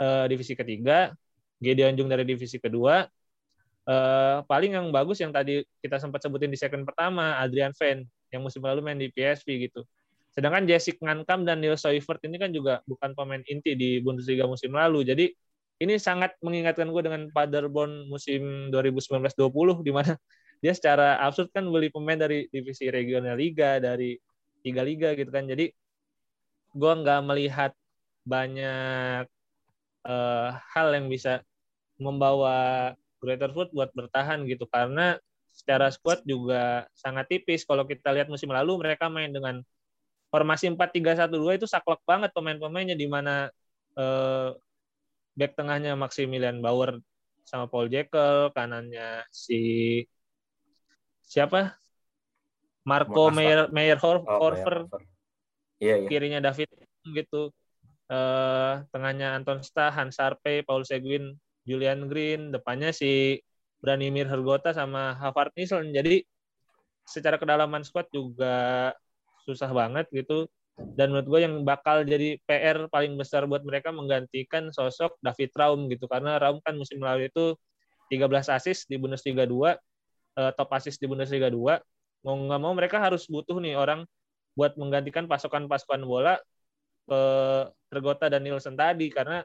uh, 0.00 0.24
divisi 0.30 0.56
ketiga, 0.56 1.12
Gideon 1.60 1.94
Jung 1.98 2.08
dari 2.08 2.24
divisi 2.24 2.56
kedua. 2.56 3.04
Uh, 3.84 4.40
paling 4.48 4.72
yang 4.72 4.88
bagus 4.88 5.20
yang 5.20 5.28
tadi 5.28 5.60
kita 5.84 6.00
sempat 6.00 6.24
sebutin 6.24 6.48
di 6.48 6.56
second 6.56 6.88
pertama 6.88 7.36
Adrian 7.36 7.76
Van 7.76 8.00
yang 8.32 8.40
musim 8.40 8.64
lalu 8.64 8.80
main 8.80 8.96
di 8.96 9.12
PSV 9.12 9.68
gitu. 9.68 9.84
Sedangkan 10.34 10.66
Jessic 10.66 10.98
Ngankam 10.98 11.46
dan 11.46 11.62
Neil 11.62 11.78
Seufert 11.78 12.18
ini 12.26 12.40
kan 12.40 12.50
juga 12.50 12.82
bukan 12.90 13.14
pemain 13.14 13.44
inti 13.46 13.78
di 13.78 14.02
Bundesliga 14.02 14.48
musim 14.50 14.74
lalu. 14.74 15.06
Jadi 15.06 15.30
ini 15.82 15.98
sangat 15.98 16.38
mengingatkan 16.38 16.86
gue 16.90 17.02
dengan 17.02 17.22
Paderborn 17.34 18.06
musim 18.06 18.70
2019-20 18.70 19.82
di 19.82 19.92
mana 19.94 20.14
dia 20.62 20.72
secara 20.72 21.18
absurd 21.20 21.50
kan 21.50 21.66
beli 21.66 21.90
pemain 21.90 22.16
dari 22.16 22.46
divisi 22.48 22.88
regional 22.88 23.36
liga 23.36 23.82
dari 23.82 24.16
tiga 24.64 24.80
liga 24.86 25.12
gitu 25.12 25.28
kan. 25.28 25.44
Jadi 25.44 25.68
gue 26.74 26.92
nggak 27.04 27.20
melihat 27.26 27.72
banyak 28.24 29.28
uh, 30.08 30.48
hal 30.72 30.88
yang 30.96 31.06
bisa 31.12 31.44
membawa 32.00 32.92
Greater 33.20 33.52
Foot 33.52 33.70
buat 33.76 33.92
bertahan 33.92 34.48
gitu. 34.48 34.64
Karena 34.70 35.20
secara 35.52 35.92
squad 35.92 36.24
juga 36.24 36.88
sangat 36.96 37.28
tipis. 37.28 37.68
Kalau 37.68 37.84
kita 37.84 38.10
lihat 38.16 38.32
musim 38.32 38.48
lalu 38.48 38.80
mereka 38.80 39.12
main 39.12 39.30
dengan 39.30 39.60
formasi 40.32 40.66
4-3-1-2 40.72 41.62
itu 41.62 41.66
saklek 41.70 42.02
banget 42.02 42.34
pemain-pemainnya 42.34 42.98
di 42.98 43.06
mana 43.06 43.52
uh, 43.94 44.50
back 45.34 45.58
tengahnya 45.58 45.98
Maximilian 45.98 46.62
Bauer 46.62 47.02
sama 47.44 47.68
Paul 47.68 47.92
Jekyll, 47.92 48.54
kanannya 48.56 49.22
si 49.28 49.60
siapa? 51.26 51.76
Marco 52.84 53.32
Meyer 53.32 53.68
Meyer 53.72 53.98
Horfer. 54.00 54.88
Oh, 54.88 55.00
iya, 55.80 56.04
iya. 56.04 56.08
Kirinya 56.08 56.40
David 56.40 56.68
gitu. 57.12 57.52
Uh, 58.04 58.84
tengahnya 58.92 59.32
Anton 59.32 59.64
Stah, 59.64 59.88
Hans 59.88 60.20
Sarpe, 60.20 60.60
Paul 60.62 60.84
Seguin, 60.84 61.32
Julian 61.64 62.06
Green, 62.12 62.52
depannya 62.52 62.92
si 62.92 63.40
Branimir 63.80 64.28
Hergota 64.28 64.76
sama 64.76 65.16
Havard 65.16 65.56
Nielsen. 65.56 65.92
Jadi 65.92 66.20
secara 67.04 67.40
kedalaman 67.40 67.84
squad 67.84 68.08
juga 68.12 68.92
susah 69.44 69.68
banget 69.72 70.08
gitu 70.12 70.48
dan 70.74 71.14
menurut 71.14 71.28
gue 71.30 71.40
yang 71.46 71.54
bakal 71.62 72.02
jadi 72.02 72.38
PR 72.42 72.90
paling 72.90 73.14
besar 73.14 73.46
buat 73.46 73.62
mereka 73.62 73.94
menggantikan 73.94 74.74
sosok 74.74 75.14
David 75.22 75.54
Raum 75.54 75.86
gitu. 75.86 76.10
Karena 76.10 76.38
Raum 76.42 76.58
kan 76.66 76.74
musim 76.74 76.98
lalu 76.98 77.30
itu 77.30 77.54
13 78.10 78.50
assist 78.50 78.90
di 78.90 78.98
Bundesliga 78.98 79.46
2 79.46 79.74
eh, 80.38 80.52
top 80.58 80.70
assist 80.74 80.98
di 80.98 81.06
Bundesliga 81.06 81.48
2 81.50 81.78
mau 82.26 82.34
nggak 82.34 82.60
mau 82.60 82.72
mereka 82.74 82.98
harus 82.98 83.28
butuh 83.28 83.60
nih 83.60 83.76
orang 83.78 84.02
buat 84.58 84.74
menggantikan 84.80 85.28
pasukan-pasukan 85.30 86.02
bola 86.06 86.38
ke 87.04 87.20
Tergota 87.90 88.26
dan 88.32 88.42
Nielsen 88.42 88.74
tadi. 88.74 89.10
Karena 89.14 89.42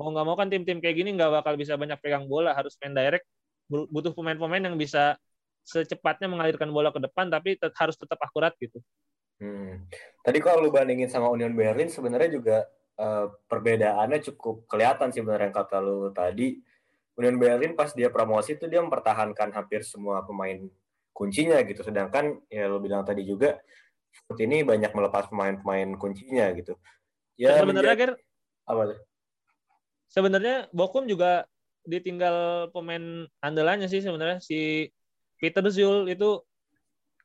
mau 0.00 0.08
nggak 0.12 0.26
mau 0.26 0.36
kan 0.38 0.48
tim-tim 0.48 0.80
kayak 0.80 0.96
gini 0.96 1.12
nggak 1.16 1.44
bakal 1.44 1.54
bisa 1.60 1.76
banyak 1.76 1.98
pegang 2.00 2.24
bola. 2.24 2.56
Harus 2.56 2.76
main 2.80 2.96
direct. 2.96 3.26
Butuh 3.68 4.12
pemain-pemain 4.16 4.64
yang 4.64 4.76
bisa 4.80 5.16
secepatnya 5.64 6.28
mengalirkan 6.28 6.68
bola 6.68 6.92
ke 6.92 7.00
depan 7.00 7.32
tapi 7.32 7.56
harus 7.60 7.96
tetap 7.96 8.20
akurat 8.20 8.52
gitu. 8.60 8.80
Hmm. 9.42 9.86
Tadi 10.22 10.38
kalau 10.40 10.62
lu 10.64 10.70
bandingin 10.70 11.10
sama 11.10 11.28
Union 11.30 11.52
Berlin 11.52 11.90
sebenarnya 11.90 12.30
juga 12.30 12.56
uh, 12.98 13.30
perbedaannya 13.50 14.22
cukup 14.32 14.64
kelihatan 14.70 15.10
sih 15.10 15.20
benar 15.20 15.50
yang 15.50 15.54
kata 15.54 15.82
lu 15.82 16.10
tadi. 16.14 16.58
Union 17.14 17.38
Berlin 17.38 17.78
pas 17.78 17.94
dia 17.94 18.10
promosi 18.10 18.58
itu 18.58 18.66
dia 18.66 18.82
mempertahankan 18.82 19.54
hampir 19.54 19.86
semua 19.86 20.26
pemain 20.26 20.66
kuncinya 21.14 21.62
gitu. 21.62 21.86
Sedangkan 21.86 22.42
ya 22.50 22.66
lu 22.66 22.82
bilang 22.82 23.06
tadi 23.06 23.22
juga 23.22 23.62
Foot 24.14 24.38
ini 24.46 24.62
banyak 24.62 24.94
melepas 24.94 25.26
pemain-pemain 25.26 25.98
kuncinya 25.98 26.46
gitu. 26.54 26.78
Ya 27.34 27.58
sebenarnya 27.58 27.94
Ger, 27.98 28.12
apa 28.62 28.82
tuh? 28.94 28.98
Sebenarnya 30.06 30.70
Bokum 30.70 31.10
juga 31.10 31.50
ditinggal 31.82 32.70
pemain 32.70 33.26
andalannya 33.42 33.90
sih 33.90 34.00
sebenarnya 34.00 34.38
si 34.38 34.88
Peter 35.36 35.66
Zul 35.68 36.08
itu 36.08 36.40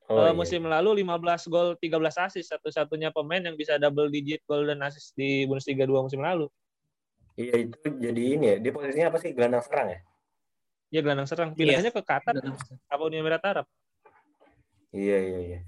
Oh, 0.09 0.25
uh, 0.25 0.33
musim 0.33 0.65
lalu 0.65 1.05
15 1.05 1.53
gol 1.53 1.77
13 1.77 2.25
assist 2.25 2.49
satu-satunya 2.49 3.13
pemain 3.13 3.45
yang 3.45 3.53
bisa 3.53 3.77
double 3.77 4.09
digit 4.09 4.41
gol 4.49 4.65
dan 4.65 4.81
assist 4.81 5.13
di 5.13 5.45
Bundesliga 5.45 5.85
2 5.85 6.05
musim 6.09 6.25
lalu. 6.25 6.49
Iya 7.37 7.69
itu 7.69 7.77
jadi 7.93 8.21
ini 8.33 8.45
ya. 8.51 8.55
Dia 8.57 8.71
posisinya 8.73 9.07
apa 9.13 9.21
sih? 9.21 9.37
Gelandang 9.37 9.61
serang 9.61 9.93
ya? 9.93 9.99
ya 10.89 10.99
gelandang 11.05 11.29
serang. 11.29 11.49
Pilihannya 11.53 11.93
ke 11.93 12.01
Qatar 12.01 12.35
apa 12.89 13.01
Uni 13.05 13.21
Emirat 13.21 13.45
Arab? 13.45 13.65
Iya 14.89 15.17
iya 15.21 15.39
iya. 15.45 15.59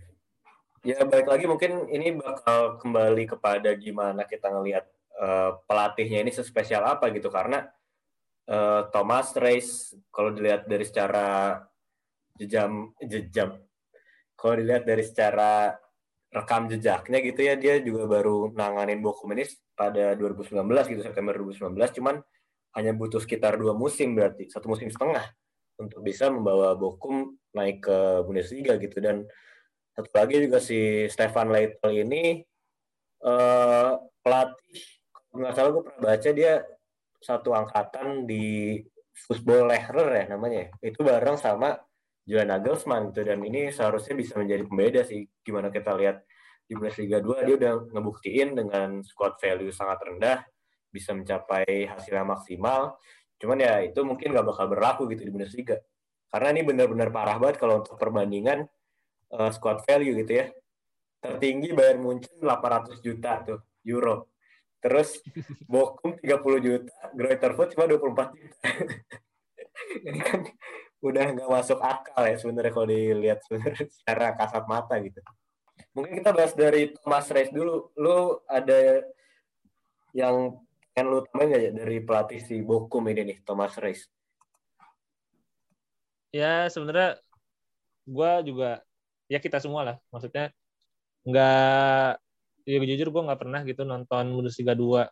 Ya 0.81 0.97
baik 1.05 1.29
lagi 1.29 1.45
mungkin 1.45 1.85
ini 1.93 2.17
bakal 2.17 2.81
kembali 2.81 3.29
kepada 3.29 3.69
gimana 3.77 4.25
kita 4.25 4.49
ngelihat 4.49 4.89
uh, 5.21 5.61
pelatihnya 5.69 6.25
ini 6.25 6.33
sespesial 6.33 6.81
apa 6.81 7.13
gitu 7.13 7.29
karena 7.29 7.69
uh, 8.49 8.89
Thomas 8.89 9.29
Reis 9.37 9.93
kalau 10.09 10.33
dilihat 10.33 10.65
dari 10.65 10.81
secara 10.81 11.61
jejam 12.41 12.89
jejam 13.05 13.61
kalau 14.41 14.57
dilihat 14.57 14.89
dari 14.89 15.05
secara 15.05 15.77
rekam 16.33 16.65
jejaknya 16.65 17.21
gitu 17.21 17.41
ya 17.45 17.53
dia 17.59 17.77
juga 17.83 18.09
baru 18.09 18.49
nanganin 18.57 19.03
Bochum 19.03 19.29
ini 19.37 19.45
pada 19.77 20.17
2019 20.17 20.57
gitu 20.89 21.01
September 21.05 21.37
2019 21.37 21.77
cuman 22.01 22.17
hanya 22.73 22.91
butuh 22.95 23.19
sekitar 23.19 23.59
dua 23.59 23.75
musim 23.75 24.15
berarti 24.15 24.47
satu 24.47 24.71
musim 24.71 24.87
setengah 24.87 25.27
untuk 25.81 26.05
bisa 26.05 26.29
membawa 26.29 26.77
Bochum 26.77 27.35
naik 27.57 27.83
ke 27.83 27.97
Bundesliga 28.23 28.77
gitu. 28.77 29.01
Dan 29.01 29.25
satu 29.91 30.09
lagi 30.13 30.39
juga 30.39 30.61
si 30.61 31.09
Stefan 31.09 31.51
Leitl 31.51 31.91
ini 31.91 32.39
uh, 33.25 33.97
pelatih 34.21 34.81
nggak 35.31 35.53
salah 35.55 35.69
gue 35.71 35.83
pernah 35.87 36.01
baca 36.03 36.29
dia 36.35 36.53
satu 37.23 37.49
angkatan 37.55 38.27
di 38.27 38.79
football 39.15 39.71
Lehrer 39.71 40.09
ya 40.11 40.25
namanya 40.35 40.71
itu 40.83 40.99
bareng 40.99 41.39
sama 41.39 41.79
Julian 42.25 42.49
Nagelsmann 42.53 43.09
gitu 43.11 43.25
dan 43.25 43.41
ini 43.41 43.73
seharusnya 43.73 44.13
bisa 44.13 44.37
menjadi 44.37 44.63
pembeda 44.65 45.01
sih 45.05 45.25
gimana 45.41 45.73
kita 45.73 45.93
lihat 45.97 46.21
di 46.65 46.77
Bundesliga 46.77 47.19
2 47.19 47.47
dia 47.47 47.55
udah 47.57 47.73
ngebuktiin 47.91 48.55
dengan 48.55 49.01
squad 49.03 49.35
value 49.41 49.73
sangat 49.73 49.99
rendah 50.05 50.39
bisa 50.91 51.11
mencapai 51.11 51.89
hasil 51.89 52.13
yang 52.13 52.29
maksimal 52.29 52.95
cuman 53.41 53.57
ya 53.57 53.81
itu 53.81 53.99
mungkin 54.05 54.37
nggak 54.37 54.47
bakal 54.47 54.65
berlaku 54.69 55.09
gitu 55.09 55.25
di 55.27 55.31
Bundesliga 55.33 55.81
karena 56.31 56.47
ini 56.55 56.61
benar-benar 56.63 57.11
parah 57.11 57.35
banget 57.35 57.59
kalau 57.59 57.83
untuk 57.83 57.99
perbandingan 57.99 58.63
uh, 59.35 59.51
squad 59.51 59.83
value 59.83 60.15
gitu 60.23 60.31
ya. 60.39 60.45
Tertinggi 61.21 61.75
Bayern 61.75 62.01
Munchen 62.01 62.39
800 62.39 63.03
juta 63.03 63.43
tuh 63.43 63.59
euro. 63.83 64.31
Terus 64.81 65.21
Bochum 65.69 66.17
30 66.17 66.65
juta, 66.65 66.95
Greuther 67.13 67.53
Fürth 67.53 67.77
cuma 67.77 67.85
24 67.85 68.33
juta. 68.33 68.57
Ini 70.07 70.19
kan 70.23 70.41
udah 71.01 71.25
nggak 71.33 71.49
masuk 71.49 71.81
akal 71.81 72.23
ya 72.23 72.37
sebenarnya 72.37 72.71
kalau 72.71 72.87
dilihat 72.87 73.39
secara 73.97 74.37
kasat 74.37 74.63
mata 74.69 74.95
gitu. 75.01 75.17
Mungkin 75.97 76.21
kita 76.21 76.31
bahas 76.31 76.53
dari 76.53 76.93
Thomas 76.93 77.27
Reis 77.33 77.49
dulu. 77.49 77.89
Lu 77.97 78.39
ada 78.45 79.01
yang 80.13 80.55
kan 80.93 81.05
lu 81.07 81.25
tambahin 81.25 81.47
nggak 81.51 81.63
ya 81.63 81.71
dari 81.73 81.97
pelatih 82.05 82.39
si 82.39 82.61
Bochum 82.61 83.09
ini 83.09 83.33
nih, 83.33 83.37
Thomas 83.41 83.73
Reis? 83.81 84.05
Ya 86.31 86.69
sebenarnya 86.71 87.19
gue 88.07 88.31
juga 88.47 88.81
ya 89.31 89.39
kita 89.39 89.61
semua 89.63 89.81
lah 89.87 89.97
maksudnya 90.09 90.51
nggak 91.23 92.11
ya 92.67 92.77
jujur 92.81 93.07
gue 93.13 93.21
nggak 93.29 93.39
pernah 93.39 93.61
gitu 93.63 93.87
nonton 93.87 94.25
Bundesliga 94.35 94.73
2 94.75 95.07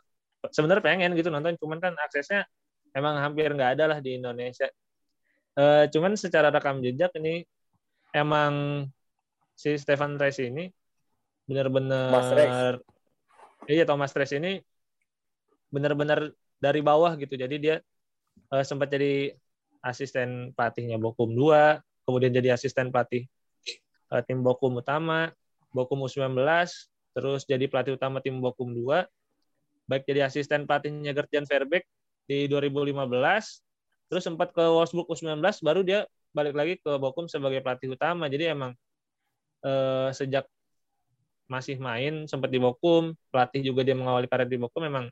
sebenarnya 0.52 0.84
pengen 0.84 1.12
gitu 1.15 1.30
nonton 1.30 1.56
cuman 1.56 1.80
kan 1.80 1.93
aksesnya 1.95 2.43
emang 2.91 3.21
hampir 3.21 3.54
nggak 3.54 3.78
ada 3.78 3.95
lah 3.95 3.99
di 4.02 4.17
Indonesia 4.17 4.67
e, 5.60 5.91
cuman 5.91 6.15
secara 6.15 6.48
rekam 6.48 6.80
jejak 6.80 7.12
ini 7.19 7.43
emang 8.15 8.88
si 9.60 9.76
Stefan 9.76 10.15
Reis 10.15 10.39
ini 10.39 10.72
benar-benar 11.43 12.80
iya 13.67 13.84
Thomas 13.84 14.15
Reis 14.15 14.32
ini 14.32 14.63
benar-benar 15.67 16.32
dari 16.63 16.80
bawah 16.80 17.19
gitu. 17.19 17.36
Jadi 17.36 17.56
dia 17.60 17.76
e, 18.48 18.56
sempat 18.63 18.88
jadi 18.88 19.36
asisten 19.84 20.56
pelatihnya 20.56 20.95
Bokum 20.95 21.36
2 21.36 21.84
kemudian 22.10 22.34
jadi 22.34 22.58
asisten 22.58 22.89
pelatih 22.89 23.30
uh, 24.10 24.26
tim 24.26 24.41
Bokum 24.41 24.82
utama, 24.82 25.30
Bokum 25.69 26.02
U19, 26.10 26.41
terus 27.13 27.45
jadi 27.45 27.69
pelatih 27.69 27.93
utama 27.93 28.17
tim 28.17 28.41
Bokum 28.41 28.74
2, 28.74 29.06
baik 29.86 30.10
jadi 30.10 30.26
asisten 30.26 30.65
pelatihnya 30.65 31.13
Gertjan 31.13 31.45
Verbeek 31.45 31.86
di 32.26 32.50
2015, 32.50 33.06
terus 34.10 34.26
sempat 34.26 34.52
ke 34.52 34.60
Wolfsburg 34.60 35.08
U19, 35.08 35.39
baru 35.62 35.82
dia 35.86 36.00
balik 36.34 36.54
lagi 36.58 36.74
ke 36.82 36.91
Bokum 36.98 37.30
sebagai 37.30 37.62
pelatih 37.62 37.93
utama. 37.93 38.26
Jadi 38.28 38.50
emang 38.50 38.74
eh, 39.65 40.10
sejak 40.12 40.45
masih 41.50 41.78
main 41.82 42.26
sempat 42.30 42.50
di 42.54 42.60
Bokum, 42.62 43.13
pelatih 43.34 43.62
juga 43.65 43.82
dia 43.86 43.95
mengawali 43.98 44.26
karir 44.30 44.50
di 44.50 44.58
Bokum 44.58 44.86
memang 44.86 45.10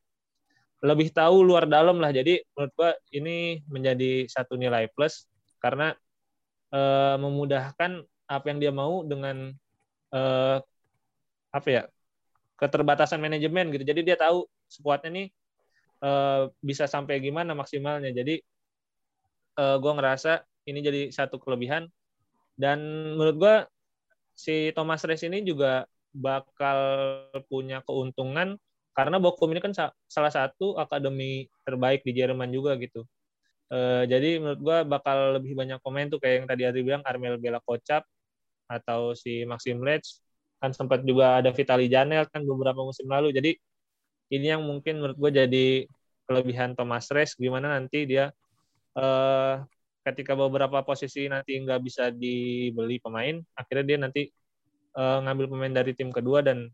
lebih 0.81 1.09
tahu 1.13 1.41
luar 1.41 1.65
dalam 1.65 1.97
lah. 2.01 2.13
Jadi 2.13 2.41
menurut 2.53 2.73
gua 2.77 2.91
ini 3.13 3.61
menjadi 3.69 4.25
satu 4.29 4.57
nilai 4.57 4.89
plus 4.93 5.25
karena 5.61 5.93
eh, 6.73 7.15
memudahkan 7.21 8.05
apa 8.27 8.45
yang 8.51 8.59
dia 8.59 8.73
mau 8.75 9.07
dengan 9.07 9.55
uh, 10.11 10.59
apa 11.51 11.67
ya 11.71 11.83
keterbatasan 12.59 13.21
manajemen 13.23 13.71
gitu. 13.73 13.83
Jadi 13.87 14.01
dia 14.03 14.17
tahu 14.19 14.45
skuadnya 14.67 15.09
nih 15.23 15.27
uh, 16.03 16.51
bisa 16.59 16.85
sampai 16.85 17.23
gimana 17.23 17.55
maksimalnya. 17.55 18.11
Jadi 18.11 18.43
uh, 19.57 19.75
eh, 19.75 19.77
gue 19.81 19.91
ngerasa 19.97 20.31
ini 20.69 20.79
jadi 20.85 21.01
satu 21.09 21.41
kelebihan. 21.41 21.89
Dan 22.57 22.79
menurut 23.17 23.35
gue 23.37 23.55
si 24.33 24.71
Thomas 24.73 25.05
Reis 25.05 25.25
ini 25.25 25.41
juga 25.45 25.85
bakal 26.13 26.79
punya 27.49 27.81
keuntungan 27.85 28.57
karena 28.97 29.21
Bochum 29.21 29.53
ini 29.53 29.61
kan 29.61 29.73
salah 30.09 30.33
satu 30.33 30.73
akademi 30.81 31.45
terbaik 31.61 32.01
di 32.01 32.17
Jerman 32.17 32.49
juga 32.49 32.73
gitu. 32.81 33.05
Uh, 33.67 34.07
jadi 34.09 34.41
menurut 34.41 34.61
gue 34.63 34.77
bakal 34.89 35.37
lebih 35.37 35.53
banyak 35.53 35.77
komen 35.83 36.09
tuh 36.09 36.17
kayak 36.17 36.41
yang 36.41 36.47
tadi 36.49 36.61
Adri 36.65 36.81
bilang 36.81 37.03
Armel 37.05 37.37
Bela 37.37 37.59
Kocap 37.61 38.01
atau 38.65 39.13
si 39.13 39.43
Maxim 39.43 39.83
Letch 39.83 40.23
kan 40.57 40.73
sempat 40.73 41.05
juga 41.05 41.37
ada 41.37 41.53
Vitali 41.53 41.85
Janel 41.91 42.25
kan 42.33 42.41
beberapa 42.41 42.81
musim 42.81 43.05
lalu. 43.05 43.29
Jadi 43.35 43.53
ini 44.33 44.47
yang 44.49 44.65
mungkin 44.65 44.97
menurut 44.97 45.17
gue 45.19 45.31
jadi 45.45 45.67
kelebihan 46.25 46.73
Thomas 46.73 47.07
Reis. 47.13 47.37
Gimana 47.37 47.69
nanti 47.77 48.09
dia 48.09 48.33
eh, 48.97 49.53
ketika 50.07 50.33
beberapa 50.33 50.81
posisi 50.81 51.29
nanti 51.29 51.59
nggak 51.61 51.81
bisa 51.83 52.09
dibeli 52.09 52.97
pemain 52.97 53.37
akhirnya 53.53 53.85
dia 53.85 53.97
nanti 54.01 54.21
eh, 54.97 55.17
ngambil 55.23 55.45
pemain 55.53 55.73
dari 55.73 55.91
tim 55.93 56.09
kedua 56.09 56.41
dan 56.41 56.67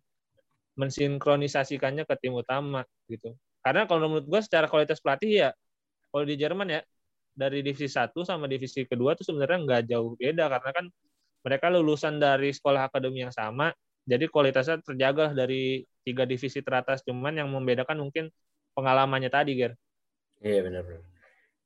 mensinkronisasikannya 0.80 2.08
ke 2.08 2.16
tim 2.18 2.34
utama 2.34 2.82
gitu 3.12 3.36
karena 3.62 3.86
kalau 3.86 4.10
menurut 4.10 4.28
gue 4.28 4.42
secara 4.42 4.66
kualitas 4.72 4.98
pelatih 5.04 5.32
ya 5.48 5.50
kalau 6.10 6.26
di 6.26 6.36
Jerman 6.40 6.68
ya 6.80 6.82
dari 7.34 7.66
divisi 7.66 7.90
satu 7.90 8.26
sama 8.26 8.46
divisi 8.50 8.86
kedua 8.86 9.14
tuh 9.18 9.26
sebenarnya 9.26 9.60
nggak 9.66 9.82
jauh 9.90 10.14
beda 10.18 10.50
karena 10.50 10.72
kan 10.74 10.86
mereka 11.44 11.68
lulusan 11.68 12.24
dari 12.24 12.56
sekolah 12.56 12.88
akademi 12.88 13.28
yang 13.28 13.36
sama, 13.36 13.76
jadi 14.08 14.32
kualitasnya 14.32 14.80
terjaga 14.80 15.36
dari 15.36 15.84
tiga 16.08 16.24
divisi 16.24 16.64
teratas. 16.64 17.04
Cuman 17.04 17.36
yang 17.36 17.52
membedakan 17.52 18.00
mungkin 18.00 18.32
pengalamannya 18.72 19.28
tadi, 19.28 19.60
Ger. 19.60 19.76
Iya 20.40 20.64
benar-benar. 20.64 21.13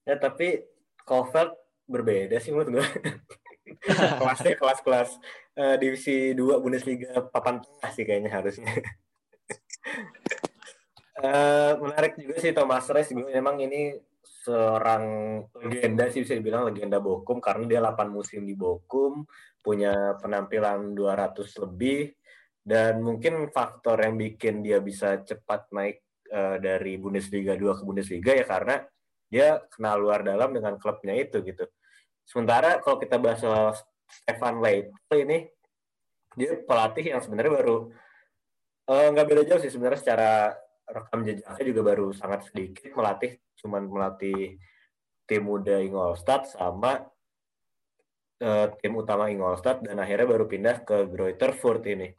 Ya 0.07 0.15
tapi 0.15 0.63
Kofeld 1.03 1.51
berbeda 1.83 2.39
sih 2.39 2.55
menurut 2.55 2.79
gue. 2.79 2.87
Kelasnya 4.19 4.55
kelas-kelas 4.55 5.19
uh, 5.59 5.75
divisi 5.75 6.31
2 6.31 6.63
Bundesliga 6.63 7.27
papan 7.27 7.59
tengah 7.59 7.91
sih 7.91 8.03
kayaknya 8.07 8.31
harusnya. 8.31 8.71
uh, 11.19 11.75
menarik 11.83 12.15
juga 12.15 12.39
sih 12.39 12.55
Thomas 12.55 12.87
Reis. 12.87 13.11
Memang 13.11 13.59
ini 13.59 13.99
seorang 14.47 15.03
legenda 15.59 16.07
sih 16.07 16.23
bisa 16.23 16.39
dibilang 16.39 16.71
legenda 16.71 17.03
Bokum 17.03 17.43
karena 17.43 17.67
dia 17.67 17.79
8 17.83 18.07
musim 18.07 18.47
di 18.47 18.55
Bokum, 18.55 19.27
punya 19.59 20.15
penampilan 20.23 20.95
200 20.95 21.63
lebih 21.67 22.15
dan 22.67 22.99
mungkin 23.03 23.47
faktor 23.51 24.03
yang 24.03 24.15
bikin 24.19 24.63
dia 24.63 24.79
bisa 24.83 25.23
cepat 25.23 25.71
naik 25.71 26.03
uh, 26.31 26.59
dari 26.59 26.95
Bundesliga 26.99 27.55
2 27.55 27.79
ke 27.79 27.83
Bundesliga 27.83 28.31
ya 28.35 28.43
karena 28.47 28.83
dia 29.27 29.61
kenal 29.71 29.99
luar 29.99 30.23
dalam 30.23 30.55
dengan 30.55 30.79
klubnya 30.79 31.15
itu 31.15 31.43
gitu. 31.43 31.67
Sementara 32.27 32.79
kalau 32.83 32.99
kita 32.99 33.19
bahas 33.19 33.39
soal 33.39 33.75
Stefan 34.07 34.63
Leitl 34.63 35.15
ini 35.15 35.47
dia 36.37 36.59
pelatih 36.63 37.15
yang 37.15 37.19
sebenarnya 37.19 37.53
baru 37.59 37.77
eh, 38.87 39.07
nggak 39.11 39.25
uh, 39.25 39.29
beda 39.29 39.43
jauh 39.47 39.61
sih 39.63 39.73
sebenarnya 39.73 39.99
secara 39.99 40.31
rekam 40.87 41.25
jejaknya 41.27 41.65
juga 41.65 41.81
baru 41.83 42.07
sangat 42.15 42.47
sedikit 42.47 42.93
melatih 42.95 43.35
cuman 43.59 43.83
melatih 43.89 44.55
tim 45.27 45.43
muda 45.43 45.83
Ingolstadt 45.83 46.47
sama 46.55 47.03
uh, 48.39 48.67
tim 48.79 48.93
utama 48.95 49.27
Ingolstadt 49.27 49.83
dan 49.83 49.99
akhirnya 49.99 50.27
baru 50.29 50.45
pindah 50.47 50.87
ke 50.87 51.09
Greuther 51.11 51.51
Fürth 51.51 51.83
ini. 51.83 52.13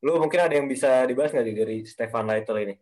Lu 0.00 0.16
mungkin 0.16 0.40
ada 0.40 0.56
yang 0.56 0.64
bisa 0.64 1.04
dibahas 1.04 1.36
nggak 1.36 1.46
dari 1.52 1.84
Stefan 1.84 2.24
Leitl 2.24 2.56
ini? 2.56 2.74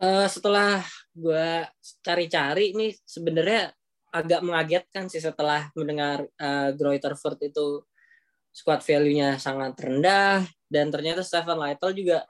Uh, 0.00 0.24
setelah 0.32 0.80
gue 1.12 1.68
cari-cari 2.00 2.72
nih 2.72 2.96
sebenarnya 3.04 3.68
agak 4.10 4.40
mengagetkan 4.40 5.06
sih 5.12 5.20
setelah 5.20 5.68
mendengar 5.76 6.24
uh, 6.40 6.72
Greuther 6.72 7.14
Fürth 7.14 7.44
itu 7.44 7.84
squad 8.50 8.82
value-nya 8.82 9.38
sangat 9.38 9.78
rendah 9.78 10.42
dan 10.66 10.90
ternyata 10.90 11.22
Stefan 11.22 11.60
Leitl 11.60 11.94
juga 11.94 12.26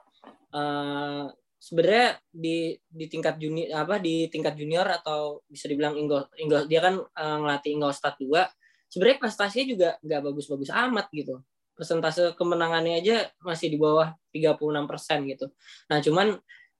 uh, 0.53 1.25
sebenarnya 1.57 2.17
di 2.29 2.73
di 2.85 3.05
tingkat 3.09 3.37
junior 3.41 3.69
apa 3.73 3.97
di 3.97 4.29
tingkat 4.29 4.53
junior 4.57 4.85
atau 4.85 5.41
bisa 5.49 5.65
dibilang 5.71 5.97
Inggol 5.97 6.29
Inggol 6.37 6.69
dia 6.69 6.81
kan 6.81 7.01
uh, 7.01 7.37
ngelatih 7.41 7.77
Ingolstadt 7.77 8.21
juga 8.21 8.49
sebenarnya 8.91 9.17
prestasinya 9.23 9.65
juga 9.65 9.89
nggak 10.03 10.21
bagus-bagus 10.27 10.69
amat 10.69 11.07
gitu. 11.15 11.39
Persentase 11.71 12.35
kemenangannya 12.35 12.99
aja 12.99 13.31
masih 13.41 13.71
di 13.71 13.77
bawah 13.79 14.13
36 14.35 14.59
persen 14.91 15.23
gitu. 15.25 15.49
Nah 15.87 15.97
cuman 16.03 16.27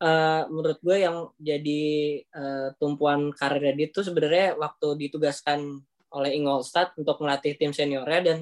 uh, 0.01 0.43
menurut 0.49 0.81
gue 0.81 0.97
yang 1.05 1.29
jadi 1.37 1.83
uh, 2.33 2.67
tumpuan 2.81 3.29
karirnya 3.31 3.73
dia 3.77 3.87
itu 3.93 4.01
sebenarnya 4.01 4.57
waktu 4.57 4.87
ditugaskan 5.07 5.85
oleh 6.11 6.35
Ingolstadt 6.35 6.97
untuk 6.99 7.21
melatih 7.23 7.55
tim 7.55 7.71
seniornya 7.71 8.19
dan 8.25 8.39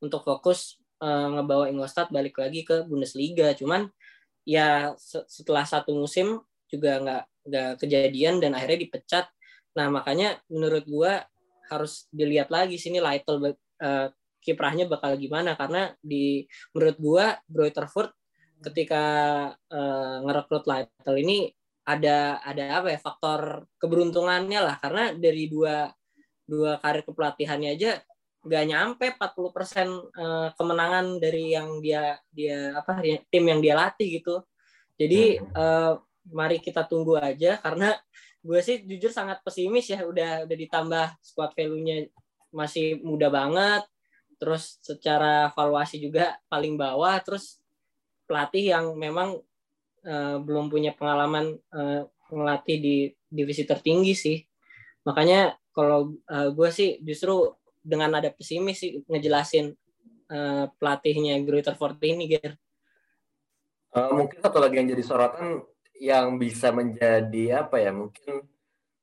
untuk 0.00 0.24
fokus 0.24 0.80
uh, 1.02 1.36
ngebawa 1.36 1.68
Ingolstadt 1.68 2.08
balik 2.08 2.40
lagi 2.40 2.64
ke 2.64 2.86
Bundesliga 2.88 3.52
cuman 3.52 3.90
ya 4.48 4.96
setelah 5.28 5.68
satu 5.68 5.92
musim 5.92 6.40
juga 6.70 7.02
nggak 7.02 7.24
nggak 7.50 7.70
kejadian 7.82 8.38
dan 8.38 8.54
akhirnya 8.56 8.78
dipecat. 8.86 9.26
Nah 9.76 9.90
makanya 9.90 10.38
menurut 10.46 10.86
gua 10.86 11.26
harus 11.68 12.06
dilihat 12.10 12.50
lagi 12.50 12.78
sini 12.78 12.98
Lytle 12.98 13.54
uh, 13.82 14.08
kiprahnya 14.40 14.88
bakal 14.88 15.14
gimana 15.20 15.54
karena 15.58 15.92
di 16.00 16.48
menurut 16.72 16.96
gua 16.96 17.26
Greuterfurt 17.46 18.14
ketika 18.60 19.04
uh, 19.72 20.16
ngerekrut 20.24 20.68
Lytle 20.68 21.18
ini 21.20 21.50
ada 21.84 22.38
ada 22.44 22.80
apa 22.80 22.94
ya 22.94 22.98
faktor 23.00 23.66
keberuntungannya 23.80 24.60
lah. 24.60 24.76
Karena 24.78 25.16
dari 25.16 25.48
dua 25.50 25.88
dua 26.44 26.78
karir 26.82 27.02
kepelatihannya 27.06 27.70
aja 27.74 27.92
nggak 28.40 28.64
nyampe 28.72 29.06
40 29.20 29.52
persen 29.52 29.88
uh, 30.16 30.48
kemenangan 30.56 31.20
dari 31.20 31.52
yang 31.52 31.76
dia 31.84 32.16
dia 32.32 32.72
apa 32.72 33.04
tim 33.28 33.44
yang 33.44 33.60
dia 33.60 33.76
latih 33.76 34.20
gitu. 34.20 34.40
Jadi 34.96 35.40
uh, 35.56 36.00
mari 36.32 36.60
kita 36.60 36.88
tunggu 36.88 37.20
aja. 37.20 37.60
Karena 37.60 37.92
gue 38.40 38.60
sih 38.64 38.80
jujur 38.88 39.12
sangat 39.12 39.44
pesimis 39.44 39.92
ya 39.92 40.00
udah 40.08 40.48
udah 40.48 40.56
ditambah 40.56 41.06
squad 41.20 41.52
value-nya 41.52 42.08
masih 42.52 43.00
muda 43.04 43.28
banget. 43.28 43.84
Terus 44.40 44.80
secara 44.80 45.52
valuasi 45.52 46.00
juga 46.00 46.40
paling 46.48 46.80
bawah. 46.80 47.20
Terus 47.20 47.59
pelatih 48.30 48.70
yang 48.70 48.94
memang 48.94 49.42
uh, 50.06 50.38
belum 50.38 50.70
punya 50.70 50.94
pengalaman 50.94 51.58
uh, 51.74 52.06
ngelatih 52.30 52.78
di 52.78 52.96
divisi 53.26 53.66
tertinggi 53.66 54.14
sih 54.14 54.38
makanya 55.02 55.58
kalau 55.74 56.14
uh, 56.30 56.54
gue 56.54 56.70
sih 56.70 57.02
justru 57.02 57.50
dengan 57.80 58.12
ada 58.20 58.28
pesimis 58.30 58.78
sih 58.78 59.00
ngejelasin 59.08 59.72
uh, 60.30 60.64
pelatihnya 60.76 61.40
Greater 61.42 61.74
Fort 61.74 61.96
ini, 62.04 62.28
Ger. 62.28 62.54
Uh, 63.90 64.12
mungkin 64.14 64.38
satu 64.38 64.62
lagi 64.62 64.78
yang 64.78 64.86
jadi 64.86 65.02
sorotan 65.02 65.66
yang 65.98 66.38
bisa 66.38 66.70
menjadi 66.70 67.66
apa 67.66 67.82
ya 67.82 67.90
mungkin 67.90 68.46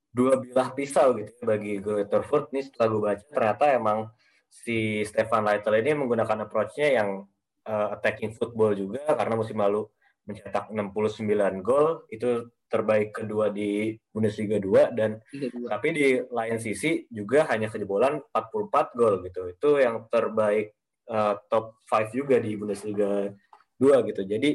dua 0.08 0.40
bilah 0.40 0.72
pisau 0.72 1.12
gitu 1.14 1.30
ya 1.30 1.44
bagi 1.44 1.76
Greater 1.78 2.24
Fort 2.24 2.48
ini 2.50 2.64
setelah 2.64 2.88
gue 2.88 3.02
baca 3.04 3.24
ternyata 3.28 3.64
emang 3.76 4.08
si 4.48 5.04
Stefan 5.04 5.44
Leitl 5.44 5.76
ini 5.76 5.92
menggunakan 5.92 6.48
approach-nya 6.48 6.88
yang 7.04 7.28
uh, 7.68 7.92
attacking 7.92 8.32
football 8.32 8.72
juga 8.72 9.04
karena 9.12 9.36
musim 9.36 9.60
lalu 9.60 9.84
mencetak 10.24 10.72
69 10.72 11.28
gol 11.64 12.04
itu 12.08 12.48
terbaik 12.68 13.16
kedua 13.16 13.48
di 13.48 13.96
Bundesliga 14.12 14.60
2 14.60 14.92
dan 14.92 15.20
2. 15.32 15.72
tapi 15.72 15.88
di 15.96 16.06
lain 16.28 16.60
sisi 16.60 17.08
juga 17.08 17.48
hanya 17.48 17.72
kejebolan 17.72 18.20
44 18.32 18.98
gol 18.98 19.14
gitu. 19.24 19.48
Itu 19.48 19.80
yang 19.80 20.04
terbaik 20.12 20.76
uh, 21.08 21.40
top 21.48 21.80
5 21.88 22.12
juga 22.12 22.36
di 22.36 22.60
Bundesliga 22.60 23.32
2 23.80 24.08
gitu. 24.12 24.20
Jadi 24.28 24.50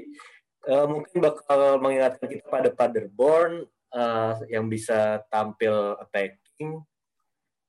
uh, 0.69 0.85
mungkin 0.85 1.17
bakal 1.25 1.81
mengingatkan 1.81 2.27
kita 2.29 2.45
pada 2.45 2.69
Paderborn 2.69 3.65
uh, 3.97 4.33
yang 4.45 4.69
bisa 4.69 5.25
tampil 5.33 5.97
attacking 5.97 6.85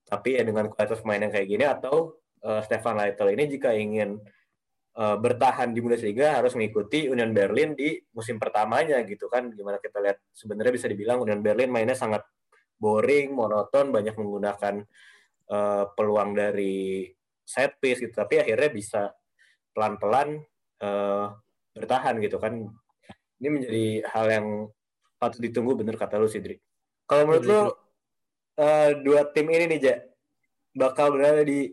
tapi 0.05 0.37
ya 0.37 0.45
dengan 0.45 0.69
kualitas 0.69 1.01
main 1.09 1.25
yang 1.25 1.33
kayak 1.33 1.49
gini 1.49 1.65
atau 1.65 2.21
uh, 2.45 2.61
Stefan 2.61 3.01
Leitl 3.01 3.33
ini 3.33 3.45
jika 3.49 3.73
ingin 3.73 4.21
bertahan 4.95 5.75
di 5.75 5.83
Bundesliga 5.83 6.39
harus 6.39 6.55
mengikuti 6.55 7.11
Union 7.11 7.35
Berlin 7.35 7.75
di 7.75 7.99
musim 8.15 8.39
pertamanya 8.39 9.03
gitu 9.03 9.27
kan. 9.27 9.51
Gimana 9.51 9.83
kita 9.83 9.99
lihat 9.99 10.23
sebenarnya 10.31 10.73
bisa 10.75 10.87
dibilang 10.87 11.19
Union 11.27 11.43
Berlin 11.43 11.71
mainnya 11.71 11.99
sangat 11.99 12.23
boring 12.79 13.35
monoton 13.35 13.91
banyak 13.91 14.15
menggunakan 14.15 14.87
uh, 15.51 15.85
peluang 15.99 16.39
dari 16.39 17.11
set 17.43 17.75
piece 17.83 18.07
gitu. 18.07 18.15
Tapi 18.15 18.47
akhirnya 18.47 18.71
bisa 18.71 19.03
pelan-pelan 19.75 20.39
uh, 20.87 21.27
bertahan 21.75 22.23
gitu 22.23 22.39
kan. 22.39 22.63
Ini 23.43 23.49
menjadi 23.51 23.87
hal 24.15 24.27
yang 24.31 24.47
patut 25.19 25.43
ditunggu 25.43 25.75
bener 25.75 25.99
kata 25.99 26.23
lu 26.23 26.31
Sidri. 26.31 26.63
Kalau 27.11 27.27
menurut 27.27 27.45
lu 27.45 27.61
uh, 27.61 28.91
dua 29.03 29.27
tim 29.35 29.51
ini 29.51 29.75
nih 29.75 29.81
Ja 29.83 29.95
bakal 30.75 31.15
berada 31.15 31.43
di 31.47 31.71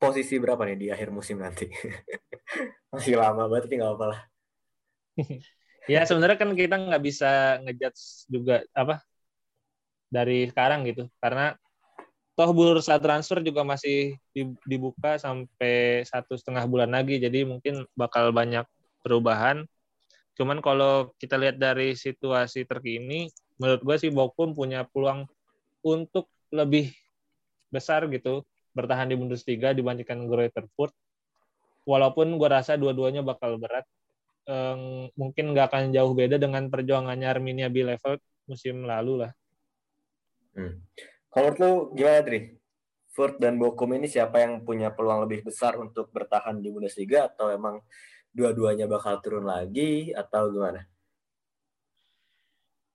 posisi 0.00 0.40
berapa 0.40 0.64
nih 0.64 0.78
di 0.80 0.86
akhir 0.88 1.12
musim 1.12 1.36
nanti? 1.44 1.68
Masih 2.92 3.20
lama 3.20 3.44
banget 3.46 3.68
tapi 3.68 3.76
nggak 3.76 3.92
apa 3.94 4.06
lah. 4.16 4.20
ya 5.92 6.00
sebenarnya 6.08 6.40
kan 6.40 6.50
kita 6.56 6.76
nggak 6.80 7.02
bisa 7.04 7.60
ngejudge 7.60 8.30
juga 8.32 8.64
apa 8.72 9.04
dari 10.10 10.50
sekarang 10.50 10.84
gitu 10.88 11.06
karena 11.22 11.54
toh 12.34 12.50
bursa 12.56 12.98
transfer 12.98 13.44
juga 13.44 13.62
masih 13.62 14.16
dibuka 14.66 15.20
sampai 15.20 16.02
satu 16.08 16.34
setengah 16.34 16.66
bulan 16.66 16.90
lagi 16.90 17.20
jadi 17.20 17.46
mungkin 17.46 17.86
bakal 17.94 18.34
banyak 18.34 18.66
perubahan 19.04 19.64
cuman 20.34 20.58
kalau 20.64 21.12
kita 21.20 21.36
lihat 21.36 21.60
dari 21.60 21.92
situasi 21.94 22.64
terkini 22.64 23.28
menurut 23.60 23.82
gue 23.84 23.96
sih 24.00 24.10
Bokum 24.10 24.56
punya 24.56 24.88
peluang 24.88 25.28
untuk 25.84 26.32
lebih 26.48 26.90
besar 27.68 28.08
gitu 28.08 28.42
bertahan 28.72 29.10
di 29.10 29.16
Bundesliga 29.18 29.74
dibandingkan 29.74 30.26
Greuther 30.26 30.66
Furt. 30.74 30.94
Walaupun 31.88 32.36
gue 32.36 32.48
rasa 32.48 32.76
dua-duanya 32.76 33.24
bakal 33.24 33.56
berat. 33.56 33.86
Um, 34.50 35.12
mungkin 35.14 35.54
nggak 35.54 35.70
akan 35.70 35.94
jauh 35.94 36.10
beda 36.16 36.40
dengan 36.40 36.66
perjuangannya 36.72 37.28
Arminia 37.28 37.68
Bielefeld 37.70 38.18
musim 38.50 38.82
lalu 38.82 39.26
lah. 39.26 39.32
Hmm. 40.58 40.82
Kalau 41.30 41.54
lu 41.54 41.72
gimana, 41.94 42.26
Tri? 42.26 42.58
Furt 43.10 43.38
dan 43.38 43.58
Bokum 43.58 43.90
ini 43.94 44.06
siapa 44.06 44.42
yang 44.42 44.62
punya 44.62 44.94
peluang 44.94 45.26
lebih 45.26 45.46
besar 45.46 45.78
untuk 45.78 46.10
bertahan 46.10 46.58
di 46.62 46.70
Bundesliga 46.70 47.30
atau 47.30 47.50
emang 47.50 47.82
dua-duanya 48.30 48.86
bakal 48.86 49.18
turun 49.18 49.46
lagi 49.46 50.14
atau 50.14 50.50
gimana? 50.50 50.86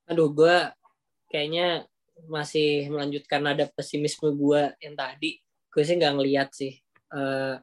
Aduh, 0.08 0.32
gue 0.32 0.58
kayaknya 1.28 1.84
masih 2.32 2.88
melanjutkan 2.88 3.44
ada 3.44 3.68
pesimisme 3.68 4.32
gue 4.32 4.72
yang 4.80 4.96
tadi 4.96 5.45
gue 5.76 5.84
sih 5.84 6.00
nggak 6.00 6.16
ngeliat 6.16 6.50
sih 6.56 6.72
uh, 7.12 7.60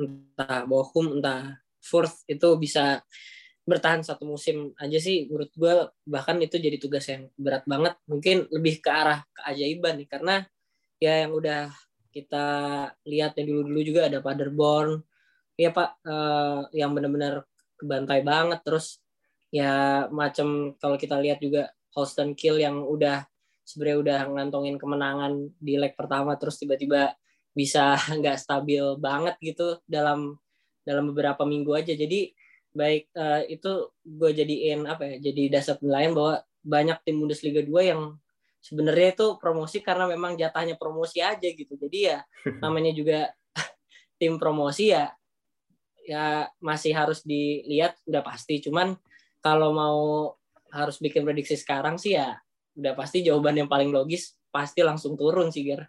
entah 0.00 0.64
Bochum 0.64 1.20
entah 1.20 1.60
Furth 1.82 2.24
itu 2.24 2.48
bisa 2.56 3.04
bertahan 3.62 4.02
satu 4.02 4.26
musim 4.26 4.74
aja 4.78 4.98
sih. 4.98 5.26
Menurut 5.30 5.50
gue 5.54 5.74
bahkan 6.06 6.38
itu 6.42 6.58
jadi 6.58 6.78
tugas 6.78 7.06
yang 7.10 7.30
berat 7.38 7.66
banget. 7.66 7.94
Mungkin 8.06 8.50
lebih 8.50 8.82
ke 8.82 8.90
arah 8.90 9.22
keajaiban 9.34 9.98
nih 10.02 10.08
karena 10.10 10.34
ya 11.02 11.26
yang 11.26 11.32
udah 11.34 11.70
kita 12.14 12.46
lihat 13.06 13.34
yang 13.38 13.46
dulu-dulu 13.50 13.80
juga 13.82 14.00
ada 14.10 14.18
Paderborn. 14.22 15.02
Ya 15.58 15.70
pak 15.74 16.00
uh, 16.06 16.66
yang 16.74 16.94
benar-benar 16.94 17.46
kebantai 17.78 18.22
banget. 18.22 18.62
Terus 18.62 19.02
ya 19.50 20.06
macam 20.10 20.78
kalau 20.78 20.96
kita 20.98 21.18
lihat 21.18 21.38
juga 21.42 21.70
Holsten 21.92 22.32
Kill 22.38 22.62
yang 22.62 22.82
udah 22.82 23.26
sebenarnya 23.62 23.98
udah 24.00 24.20
ngantongin 24.38 24.76
kemenangan 24.80 25.32
di 25.60 25.78
leg 25.78 25.94
pertama 25.94 26.34
terus 26.34 26.58
tiba-tiba 26.58 27.14
bisa 27.52 27.96
nggak 28.18 28.40
stabil 28.40 28.82
banget 28.98 29.36
gitu 29.40 29.80
dalam 29.88 30.36
dalam 30.82 31.12
beberapa 31.12 31.46
minggu 31.46 31.72
aja. 31.76 31.94
Jadi 31.94 32.32
baik 32.72 33.12
uh, 33.14 33.44
itu 33.46 33.92
gue 34.00 34.30
jadiin 34.32 34.88
apa 34.88 35.04
ya 35.04 35.16
jadi 35.20 35.60
dasar 35.60 35.76
penilaian 35.76 36.16
bahwa 36.16 36.40
banyak 36.64 36.98
tim 37.04 37.20
Bundesliga 37.20 37.60
2 37.60 37.68
yang 37.84 38.16
sebenarnya 38.64 39.12
itu 39.12 39.26
promosi 39.36 39.84
karena 39.84 40.08
memang 40.08 40.38
jatahnya 40.40 40.80
promosi 40.80 41.20
aja 41.20 41.44
gitu. 41.44 41.76
Jadi 41.76 41.98
ya 42.08 42.24
namanya 42.64 42.92
juga 42.96 43.28
tim 44.20 44.40
promosi 44.40 44.94
ya 44.94 45.12
ya 46.02 46.50
masih 46.58 46.96
harus 46.96 47.22
dilihat 47.22 47.98
udah 48.08 48.22
pasti. 48.24 48.58
Cuman 48.62 48.96
kalau 49.42 49.70
mau 49.74 50.00
harus 50.72 50.96
bikin 50.98 51.22
prediksi 51.26 51.60
sekarang 51.60 52.00
sih 52.00 52.16
ya 52.16 52.40
udah 52.72 52.96
pasti 52.96 53.20
jawaban 53.20 53.60
yang 53.60 53.68
paling 53.68 53.92
logis 53.92 54.32
pasti 54.48 54.80
langsung 54.80 55.14
turun 55.18 55.52
sih 55.52 55.68
Ger. 55.68 55.84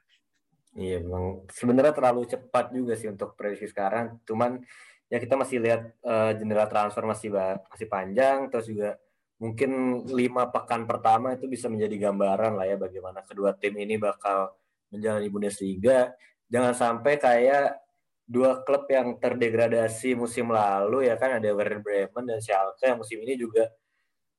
Iya, 0.73 1.05
memang 1.05 1.45
sebenarnya 1.53 1.93
terlalu 1.93 2.25
cepat 2.25 2.73
juga 2.73 2.97
sih 2.97 3.05
untuk 3.05 3.37
prediksi 3.37 3.69
sekarang. 3.69 4.17
Cuman 4.25 4.57
ya 5.05 5.21
kita 5.21 5.37
masih 5.37 5.61
lihat 5.61 5.93
uh, 6.01 6.33
jendela 6.33 6.65
transfer 6.65 7.05
masih 7.05 7.29
masih 7.69 7.85
panjang, 7.85 8.49
terus 8.49 8.65
juga 8.65 8.97
mungkin 9.37 10.01
lima 10.09 10.49
pekan 10.49 10.89
pertama 10.89 11.37
itu 11.37 11.45
bisa 11.45 11.69
menjadi 11.69 12.09
gambaran 12.09 12.57
lah 12.57 12.65
ya 12.65 12.77
bagaimana 12.79 13.21
kedua 13.21 13.53
tim 13.53 13.75
ini 13.77 14.01
bakal 14.01 14.49
menjalani 14.89 15.29
Bundesliga. 15.29 16.09
Jangan 16.49 16.73
sampai 16.73 17.21
kayak 17.21 17.77
dua 18.25 18.65
klub 18.65 18.89
yang 18.89 19.19
terdegradasi 19.21 20.17
musim 20.17 20.49
lalu 20.49 21.05
ya 21.11 21.19
kan 21.21 21.37
ada 21.37 21.49
Werder 21.53 21.85
Bremen 21.85 22.23
dan 22.25 22.39
Schalke 22.41 22.89
yang 22.89 22.97
musim 22.97 23.21
ini 23.21 23.37
juga 23.37 23.69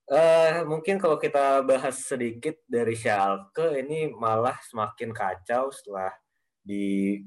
Uh, 0.05 0.69
mungkin 0.69 1.01
kalau 1.01 1.17
kita 1.17 1.65
bahas 1.65 1.97
sedikit 1.97 2.61
dari 2.69 2.93
Schalke 2.93 3.81
ini 3.81 4.13
malah 4.13 4.53
semakin 4.61 5.17
kacau 5.17 5.73
setelah 5.73 6.13
di 6.65 7.21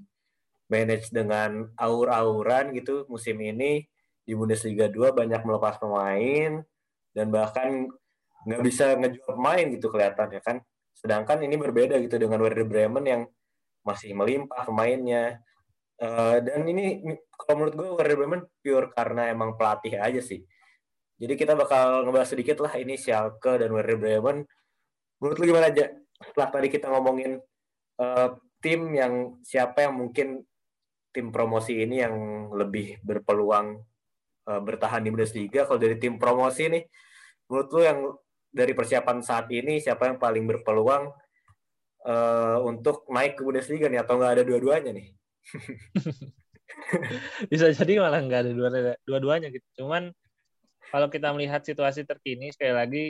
manage 0.68 1.14
dengan 1.14 1.70
aur-auran 1.80 2.76
gitu 2.76 3.08
musim 3.08 3.40
ini 3.40 3.86
di 4.28 4.34
Bundesliga 4.36 4.92
2 4.92 5.16
banyak 5.16 5.42
melepas 5.48 5.80
pemain 5.80 6.60
dan 7.16 7.28
bahkan 7.32 7.88
nggak 8.44 8.62
bisa 8.66 9.00
ngejual 9.00 9.38
pemain 9.40 9.66
gitu 9.72 9.88
kelihatannya 9.88 10.42
kan. 10.44 10.58
Sedangkan 10.98 11.40
ini 11.46 11.56
berbeda 11.56 11.96
gitu 12.02 12.18
dengan 12.18 12.42
Werder 12.42 12.66
Bremen 12.66 13.06
yang 13.06 13.22
masih 13.86 14.18
melimpah 14.18 14.68
pemainnya. 14.68 15.40
Uh, 15.98 16.42
dan 16.42 16.66
ini 16.68 17.02
kalau 17.38 17.64
menurut 17.64 17.76
gue 17.78 17.88
Werder 17.96 18.18
Bremen 18.18 18.42
pure 18.60 18.92
karena 18.92 19.30
emang 19.32 19.56
pelatih 19.58 19.98
aja 19.98 20.22
sih 20.22 20.42
jadi 21.18 21.34
kita 21.34 21.58
bakal 21.58 22.06
ngebahas 22.06 22.30
sedikit 22.30 22.62
lah 22.62 22.74
ini 22.78 22.94
Schalke 22.94 23.58
dan 23.58 23.74
Werder 23.74 23.98
Bremen. 23.98 24.46
Menurut 25.18 25.38
lu 25.42 25.46
gimana 25.50 25.74
aja? 25.74 25.90
Setelah 26.22 26.50
tadi 26.54 26.68
kita 26.70 26.94
ngomongin 26.94 27.42
uh, 27.98 28.30
tim 28.68 28.92
yang 28.92 29.40
siapa 29.48 29.88
yang 29.88 29.96
mungkin 29.96 30.44
tim 31.16 31.32
promosi 31.32 31.88
ini 31.88 32.04
yang 32.04 32.16
lebih 32.52 33.00
berpeluang 33.00 33.80
uh, 34.44 34.60
bertahan 34.60 35.00
di 35.00 35.08
Bundesliga. 35.08 35.64
Kalau 35.64 35.80
dari 35.80 35.96
tim 35.96 36.20
promosi 36.20 36.68
nih, 36.68 36.84
menurut 37.48 37.68
lu 37.72 37.82
yang 37.88 38.00
dari 38.52 38.76
persiapan 38.76 39.24
saat 39.24 39.48
ini 39.56 39.80
siapa 39.80 40.12
yang 40.12 40.20
paling 40.20 40.44
berpeluang 40.44 41.16
uh, 42.04 42.60
untuk 42.68 43.08
naik 43.08 43.40
ke 43.40 43.48
Bundesliga 43.48 43.88
nih 43.88 44.04
atau 44.04 44.20
nggak 44.20 44.36
ada 44.36 44.44
dua-duanya 44.44 44.92
nih? 44.92 45.08
Bisa 47.52 47.72
jadi 47.72 48.04
malah 48.04 48.20
nggak 48.20 48.42
ada 48.44 48.52
dua-duanya 49.08 49.48
gitu. 49.48 49.64
Cuman 49.80 50.12
kalau 50.92 51.08
kita 51.08 51.32
melihat 51.32 51.64
situasi 51.64 52.04
terkini 52.04 52.52
sekali 52.52 52.76
lagi 52.76 53.04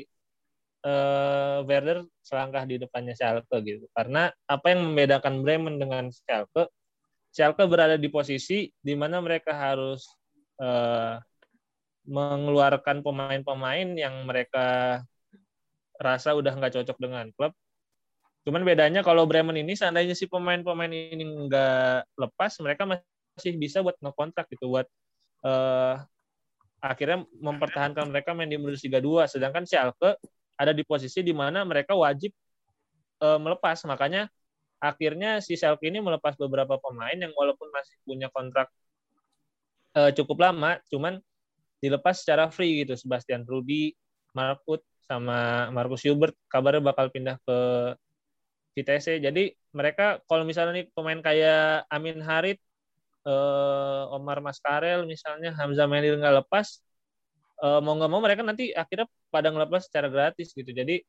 uh, 0.83 1.63
Werder 1.65 2.05
selangkah 2.21 2.67
di 2.67 2.77
depannya 2.77 3.13
Schalke 3.17 3.57
gitu. 3.63 3.85
Karena 3.95 4.29
apa 4.45 4.65
yang 4.73 4.91
membedakan 4.91 5.41
Bremen 5.41 5.81
dengan 5.81 6.09
Schalke? 6.11 6.69
Schalke 7.31 7.65
berada 7.69 7.95
di 7.95 8.09
posisi 8.09 8.69
di 8.77 8.93
mana 8.93 9.21
mereka 9.21 9.53
harus 9.53 10.05
uh, 10.61 11.17
mengeluarkan 12.07 13.03
pemain-pemain 13.03 13.87
yang 13.97 14.25
mereka 14.25 14.99
rasa 15.97 16.37
udah 16.37 16.53
nggak 16.55 16.73
cocok 16.81 16.97
dengan 17.01 17.29
klub. 17.35 17.51
Cuman 18.47 18.63
bedanya 18.63 19.03
kalau 19.03 19.27
Bremen 19.27 19.59
ini 19.59 19.75
seandainya 19.75 20.15
si 20.15 20.29
pemain-pemain 20.29 20.91
ini 20.91 21.23
nggak 21.47 22.15
lepas, 22.15 22.51
mereka 22.63 22.87
masih 22.87 23.59
bisa 23.59 23.83
buat 23.83 23.99
ngekontrak 23.99 24.47
gitu, 24.55 24.71
buat 24.71 24.87
uh, 25.43 25.99
akhirnya 26.81 27.25
mempertahankan 27.41 28.07
mereka 28.09 28.37
main 28.37 28.49
di 28.49 28.57
Bundesliga 28.57 29.01
2 29.01 29.25
sedangkan 29.25 29.65
Schalke 29.65 30.17
ada 30.57 30.73
di 30.73 30.83
posisi 30.83 31.21
di 31.21 31.31
mana 31.31 31.63
mereka 31.63 31.93
wajib 31.93 32.33
e, 33.21 33.27
melepas. 33.37 33.77
Makanya 33.85 34.27
akhirnya 34.81 35.39
si 35.41 35.57
Schalke 35.57 35.89
ini 35.89 36.01
melepas 36.01 36.37
beberapa 36.37 36.77
pemain 36.81 37.15
yang 37.17 37.33
walaupun 37.33 37.69
masih 37.73 37.95
punya 38.03 38.27
kontrak 38.33 38.67
e, 39.95 40.11
cukup 40.17 40.49
lama 40.49 40.81
cuman 40.89 41.21
dilepas 41.81 42.25
secara 42.25 42.49
free 42.49 42.83
gitu. 42.83 42.97
Sebastian 42.97 43.45
Rudi, 43.45 43.93
Mark 44.33 44.65
Uth 44.65 44.83
sama 45.07 45.69
Marcus 45.71 46.03
Hubert 46.03 46.35
kabarnya 46.51 46.83
bakal 46.83 47.07
pindah 47.13 47.37
ke 47.45 47.57
Vitesse. 48.75 49.17
Jadi 49.17 49.53
mereka 49.73 50.21
kalau 50.29 50.43
misalnya 50.45 50.83
nih 50.83 50.85
pemain 50.93 51.21
kayak 51.21 51.87
Amin 51.89 52.21
Harit 52.21 52.61
uh, 53.25 54.15
Omar 54.15 54.39
Maskarel 54.39 55.03
misalnya 55.09 55.53
Hamzah 55.57 55.87
Menil 55.89 56.17
nggak 56.21 56.45
lepas 56.45 56.81
uh, 57.63 57.79
mau 57.83 57.93
nggak 57.97 58.11
mau 58.11 58.21
mereka 58.21 58.41
nanti 58.45 58.73
akhirnya 58.73 59.07
pada 59.33 59.49
ngelepas 59.53 59.85
secara 59.87 60.07
gratis 60.11 60.53
gitu. 60.53 60.69
Jadi 60.69 61.01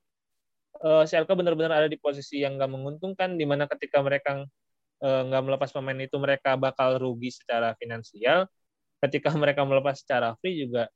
uh, 0.85 1.05
Schalke 1.05 1.33
benar-benar 1.37 1.85
ada 1.85 1.89
di 1.91 1.99
posisi 2.01 2.43
yang 2.45 2.57
nggak 2.57 2.71
menguntungkan 2.71 3.37
di 3.37 3.45
mana 3.49 3.65
ketika 3.71 4.01
mereka 4.01 4.45
nggak 4.99 5.43
uh, 5.43 5.47
melepas 5.47 5.71
pemain 5.71 5.99
itu 6.03 6.17
mereka 6.19 6.59
bakal 6.59 6.99
rugi 6.99 7.31
secara 7.35 7.75
finansial. 7.79 8.49
Ketika 8.99 9.31
mereka 9.43 9.63
melepas 9.63 10.01
secara 10.03 10.35
free 10.41 10.67
juga 10.67 10.91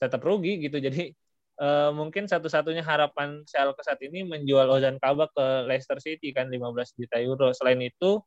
tetap 0.00 0.20
rugi 0.24 0.60
gitu. 0.68 0.80
Jadi 0.80 1.12
uh, 1.60 1.90
mungkin 1.92 2.24
satu-satunya 2.28 2.84
harapan 2.84 3.44
Schalke 3.48 3.80
saat 3.84 4.00
ini 4.04 4.24
menjual 4.24 4.66
Ozan 4.68 4.96
Kabak 5.00 5.32
ke 5.36 5.46
Leicester 5.68 5.98
City 6.00 6.32
kan 6.32 6.48
15 6.48 6.96
juta 6.98 7.16
euro. 7.20 7.52
Selain 7.56 7.80
itu 7.80 8.20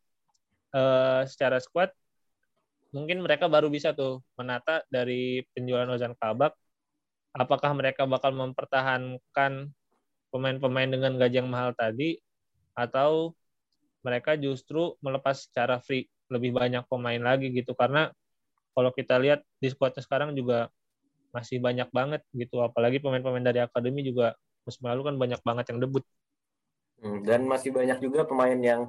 uh, 0.73 1.21
secara 1.25 1.57
squad 1.61 1.93
mungkin 2.93 3.25
mereka 3.25 3.49
baru 3.49 3.67
bisa 3.67 3.91
tuh 3.91 4.21
menata 4.37 4.85
dari 4.87 5.41
penjualan 5.51 5.89
Ozan 5.89 6.13
Kabak. 6.13 6.53
Apakah 7.33 7.73
mereka 7.73 8.05
bakal 8.05 8.29
mempertahankan 8.37 9.73
pemain-pemain 10.29 10.89
dengan 10.89 11.17
gaji 11.17 11.41
yang 11.41 11.49
mahal 11.49 11.73
tadi 11.73 12.21
atau 12.77 13.33
mereka 14.05 14.37
justru 14.37 14.93
melepas 15.01 15.49
secara 15.49 15.81
free 15.81 16.05
lebih 16.29 16.53
banyak 16.53 16.85
pemain 16.85 17.17
lagi 17.17 17.49
gitu? 17.49 17.73
Karena 17.73 18.13
kalau 18.77 18.93
kita 18.93 19.17
lihat 19.17 19.41
di 19.57 19.73
squadnya 19.73 20.05
sekarang 20.05 20.37
juga 20.37 20.69
masih 21.33 21.57
banyak 21.57 21.89
banget 21.89 22.21
gitu. 22.37 22.61
Apalagi 22.61 23.01
pemain-pemain 23.01 23.41
dari 23.41 23.65
akademi 23.65 24.05
juga 24.05 24.37
musim 24.61 24.85
lalu 24.85 25.01
kan 25.09 25.15
banyak 25.17 25.41
banget 25.41 25.65
yang 25.73 25.81
debut. 25.81 26.05
Hmm, 27.01 27.25
dan 27.25 27.43
masih 27.49 27.73
banyak 27.73 27.97
juga 27.99 28.23
pemain 28.23 28.55
yang 28.55 28.87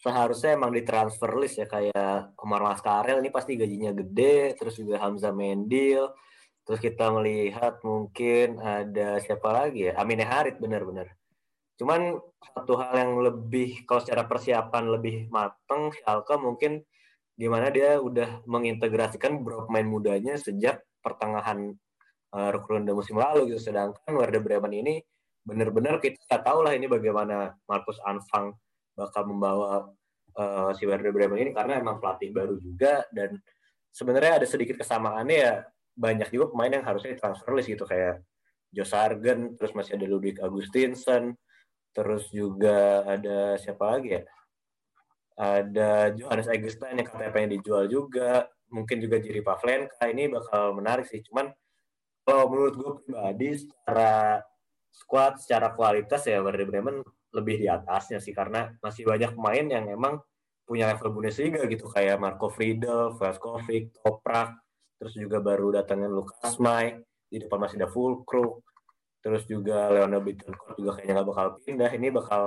seharusnya 0.00 0.56
emang 0.56 0.72
di 0.72 0.80
transfer 0.80 1.28
list 1.36 1.60
ya 1.60 1.68
kayak 1.68 2.34
Omar 2.40 2.64
Maskarel 2.64 3.20
ini 3.20 3.28
pasti 3.28 3.54
gajinya 3.54 3.92
gede, 3.92 4.56
terus 4.56 4.80
juga 4.80 4.96
Hamzah 4.96 5.36
Mendil, 5.36 6.08
terus 6.64 6.80
kita 6.80 7.12
melihat 7.12 7.78
mungkin 7.84 8.56
ada 8.60 9.20
siapa 9.20 9.52
lagi 9.52 9.92
ya, 9.92 10.00
Amin 10.00 10.24
Harit 10.24 10.56
benar-benar. 10.56 11.12
Cuman 11.76 12.16
satu 12.40 12.76
hal 12.76 12.92
yang 12.96 13.12
lebih 13.24 13.88
kalau 13.88 14.04
secara 14.04 14.28
persiapan 14.28 14.84
lebih 15.00 15.32
mateng 15.32 15.92
Schalke 15.96 16.36
mungkin 16.36 16.84
gimana 17.40 17.72
dia 17.72 17.96
udah 17.96 18.44
mengintegrasikan 18.44 19.40
beberapa 19.40 19.64
pemain 19.64 19.88
mudanya 19.88 20.36
sejak 20.36 20.84
pertengahan 21.00 21.72
uh, 22.36 22.48
Rukunda 22.52 22.92
musim 22.92 23.16
lalu 23.16 23.56
gitu. 23.56 23.72
Sedangkan 23.72 24.12
Werder 24.12 24.44
Bremen 24.44 24.76
ini 24.76 25.00
benar-benar 25.40 26.04
kita 26.04 26.44
tahu 26.44 26.68
lah 26.68 26.76
ini 26.76 26.84
bagaimana 26.84 27.56
Markus 27.64 27.96
Anfang 28.04 28.52
bakal 29.00 29.24
membawa 29.24 29.88
uh, 30.36 30.70
si 30.76 30.84
Werder 30.84 31.16
Bremen 31.16 31.40
ini 31.40 31.52
karena 31.56 31.80
emang 31.80 31.96
pelatih 31.96 32.36
baru 32.36 32.60
juga 32.60 33.08
dan 33.16 33.40
sebenarnya 33.88 34.44
ada 34.44 34.46
sedikit 34.46 34.76
kesamaannya 34.84 35.36
ya 35.40 35.54
banyak 35.96 36.28
juga 36.28 36.52
pemain 36.52 36.72
yang 36.72 36.84
harusnya 36.84 37.16
transfer 37.16 37.52
list 37.56 37.72
gitu 37.72 37.88
kayak 37.88 38.20
Joe 38.70 38.86
Sargen, 38.86 39.58
terus 39.58 39.74
masih 39.74 39.98
ada 39.98 40.06
Ludwig 40.06 40.38
Augustinson, 40.38 41.34
terus 41.90 42.30
juga 42.30 43.02
ada 43.02 43.58
siapa 43.58 43.98
lagi 43.98 44.14
ya? 44.14 44.22
Ada 45.34 46.14
Johannes 46.14 46.46
Eggestein 46.46 47.02
yang 47.02 47.08
katanya 47.08 47.34
pengen 47.34 47.58
dijual 47.58 47.90
juga, 47.90 48.46
mungkin 48.70 49.02
juga 49.02 49.18
Jiri 49.18 49.42
Pavlenka 49.42 50.06
ini 50.06 50.30
bakal 50.30 50.78
menarik 50.78 51.10
sih. 51.10 51.18
Cuman 51.26 51.50
kalau 52.22 52.46
menurut 52.46 52.74
gue 52.78 52.92
pribadi 53.02 53.58
secara 53.58 54.38
squad, 54.94 55.42
secara 55.42 55.74
kualitas 55.74 56.22
ya 56.30 56.38
Werder 56.38 56.70
Bremen 56.70 57.02
lebih 57.30 57.62
di 57.62 57.66
atasnya 57.70 58.18
sih 58.18 58.34
karena 58.34 58.70
masih 58.82 59.06
banyak 59.06 59.34
pemain 59.38 59.66
yang 59.66 59.86
emang 59.86 60.18
punya 60.66 60.86
level 60.94 61.18
Bundesliga 61.18 61.66
gitu 61.66 61.90
kayak 61.90 62.22
Marco 62.22 62.46
Friedel, 62.46 63.14
Vlaskovic, 63.18 63.90
Toprak, 63.98 64.54
terus 65.02 65.18
juga 65.18 65.42
baru 65.42 65.74
datangin 65.74 66.14
Lukas 66.14 66.62
May, 66.62 66.94
di 67.26 67.42
depan 67.42 67.58
masih 67.58 67.82
ada 67.82 67.90
Fulkrug, 67.90 68.62
terus 69.18 69.42
juga 69.50 69.90
Leonardo 69.90 70.22
Bittencourt 70.22 70.78
juga 70.78 70.90
kayaknya 70.94 71.14
nggak 71.18 71.28
bakal 71.28 71.46
pindah, 71.66 71.90
ini 71.90 72.08
bakal 72.14 72.42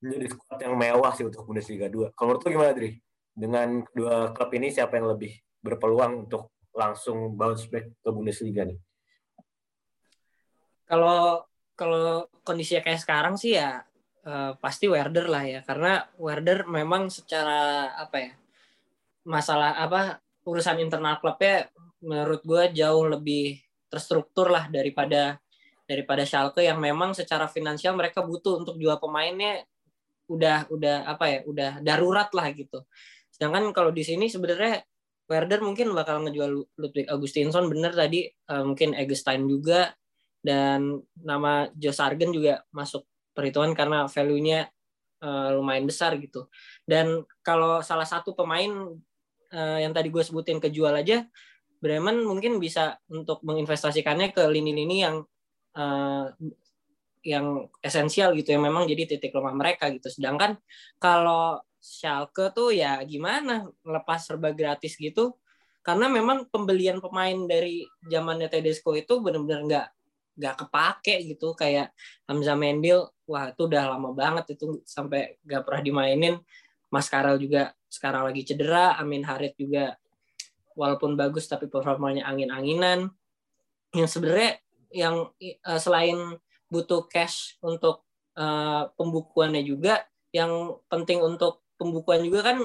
menjadi 0.00 0.26
squad 0.32 0.58
yang 0.64 0.74
mewah 0.80 1.12
sih 1.12 1.24
untuk 1.28 1.44
Bundesliga 1.44 1.92
2. 1.92 2.16
Kalau 2.16 2.26
menurut 2.32 2.42
lu 2.42 2.50
gimana, 2.56 2.72
Dri? 2.72 2.90
Dengan 3.32 3.80
dua 3.96 4.32
klub 4.36 4.50
ini 4.52 4.68
siapa 4.68 4.96
yang 5.00 5.08
lebih 5.12 5.32
berpeluang 5.60 6.28
untuk 6.28 6.52
langsung 6.72 7.36
bounce 7.36 7.68
back 7.68 8.00
ke 8.00 8.08
Bundesliga 8.08 8.64
nih? 8.64 8.80
Kalau 10.88 11.46
kalau 11.72 12.28
kondisinya 12.44 12.84
kayak 12.84 13.00
sekarang 13.00 13.34
sih 13.40 13.56
ya 13.56 13.80
uh, 14.26 14.52
pasti 14.58 14.86
Werder 14.90 15.26
lah 15.30 15.44
ya. 15.46 15.60
Karena 15.62 16.02
Werder 16.18 16.66
memang 16.66 17.10
secara 17.10 17.92
apa 17.94 18.16
ya 18.18 18.32
masalah 19.22 19.78
apa 19.78 20.18
urusan 20.42 20.82
internal 20.82 21.22
klubnya 21.22 21.70
menurut 22.02 22.42
gue 22.42 22.74
jauh 22.74 23.06
lebih 23.06 23.62
terstruktur 23.86 24.50
lah 24.50 24.66
daripada 24.66 25.38
daripada 25.86 26.26
Schalke 26.26 26.64
yang 26.66 26.82
memang 26.82 27.14
secara 27.14 27.46
finansial 27.46 27.94
mereka 27.94 28.24
butuh 28.24 28.64
untuk 28.64 28.80
jual 28.80 28.98
pemainnya 28.98 29.62
udah 30.26 30.66
udah 30.72 31.06
apa 31.06 31.24
ya 31.28 31.38
udah 31.46 31.70
darurat 31.84 32.30
lah 32.32 32.50
gitu. 32.56 32.82
Sedangkan 33.28 33.70
kalau 33.76 33.92
di 33.92 34.02
sini 34.02 34.26
sebenarnya 34.32 34.82
Werder 35.28 35.60
mungkin 35.62 35.92
bakal 35.94 36.24
ngejual 36.26 36.50
Ludwig 36.80 37.06
Augustinson 37.08 37.70
bener 37.70 37.94
tadi 37.94 38.26
uh, 38.50 38.64
mungkin 38.66 38.96
Eggestein 38.96 39.46
juga 39.46 39.94
dan 40.42 40.98
nama 41.22 41.70
Joe 41.78 41.94
Sargen 41.94 42.34
juga 42.34 42.66
masuk 42.74 43.06
perhitungan 43.32 43.72
karena 43.72 44.08
value-nya 44.08 44.68
uh, 45.24 45.48
lumayan 45.56 45.88
besar 45.88 46.16
gitu. 46.20 46.48
Dan 46.84 47.24
kalau 47.40 47.80
salah 47.80 48.06
satu 48.06 48.36
pemain 48.36 48.70
uh, 49.52 49.78
yang 49.80 49.92
tadi 49.92 50.08
gue 50.08 50.22
sebutin 50.24 50.60
kejual 50.60 50.92
aja, 50.92 51.24
Bremen 51.82 52.22
mungkin 52.22 52.62
bisa 52.62 52.94
untuk 53.10 53.42
menginvestasikannya 53.42 54.30
ke 54.30 54.46
lini-lini 54.46 55.02
yang 55.02 55.16
uh, 55.74 56.30
yang 57.22 57.70
esensial 57.82 58.34
gitu 58.34 58.54
yang 58.54 58.66
memang 58.66 58.86
jadi 58.86 59.06
titik 59.06 59.34
lemah 59.34 59.54
mereka 59.54 59.90
gitu. 59.90 60.06
Sedangkan 60.10 60.58
kalau 61.02 61.58
Schalke 61.82 62.54
tuh 62.54 62.70
ya 62.70 63.02
gimana 63.02 63.66
lepas 63.82 64.22
serba 64.22 64.54
gratis 64.54 64.94
gitu 64.94 65.34
karena 65.82 66.06
memang 66.06 66.46
pembelian 66.46 67.02
pemain 67.02 67.34
dari 67.50 67.82
zamannya 68.06 68.46
Tedesco 68.46 68.94
itu 68.94 69.18
benar-benar 69.18 69.60
nggak 69.66 69.86
nggak 70.36 70.64
kepake 70.64 71.14
gitu 71.28 71.52
kayak 71.52 71.92
Hamza 72.24 72.56
Mendil 72.56 73.04
wah 73.28 73.52
itu 73.52 73.68
udah 73.68 73.96
lama 73.96 74.12
banget 74.12 74.56
itu 74.56 74.80
sampai 74.84 75.40
nggak 75.44 75.62
pernah 75.64 75.82
dimainin. 75.82 76.34
Mas 76.92 77.08
Karel 77.08 77.40
juga 77.40 77.72
sekarang 77.88 78.28
lagi 78.28 78.44
cedera 78.44 79.00
Amin 79.00 79.24
Harit 79.24 79.56
juga 79.56 79.96
walaupun 80.76 81.16
bagus 81.16 81.48
tapi 81.48 81.68
performanya 81.68 82.28
angin-anginan. 82.28 83.08
Yang 83.96 84.08
sebenarnya 84.16 84.52
yang 84.92 85.32
uh, 85.64 85.80
selain 85.80 86.36
butuh 86.68 87.08
cash 87.08 87.56
untuk 87.64 88.04
uh, 88.36 88.88
pembukuannya 88.96 89.64
juga 89.64 90.04
yang 90.32 90.80
penting 90.88 91.20
untuk 91.20 91.64
pembukuan 91.76 92.24
juga 92.24 92.52
kan 92.52 92.58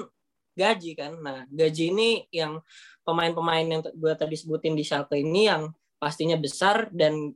gaji 0.56 0.92
kan. 0.96 1.12
Nah 1.20 1.44
gaji 1.48 1.92
ini 1.92 2.08
yang 2.32 2.60
pemain-pemain 3.04 3.64
yang 3.64 3.80
gue 3.80 4.12
tadi 4.16 4.36
sebutin 4.36 4.76
di 4.76 4.84
Schalke 4.84 5.16
ini 5.16 5.48
yang 5.48 5.72
pastinya 5.96 6.36
besar 6.36 6.88
dan 6.92 7.32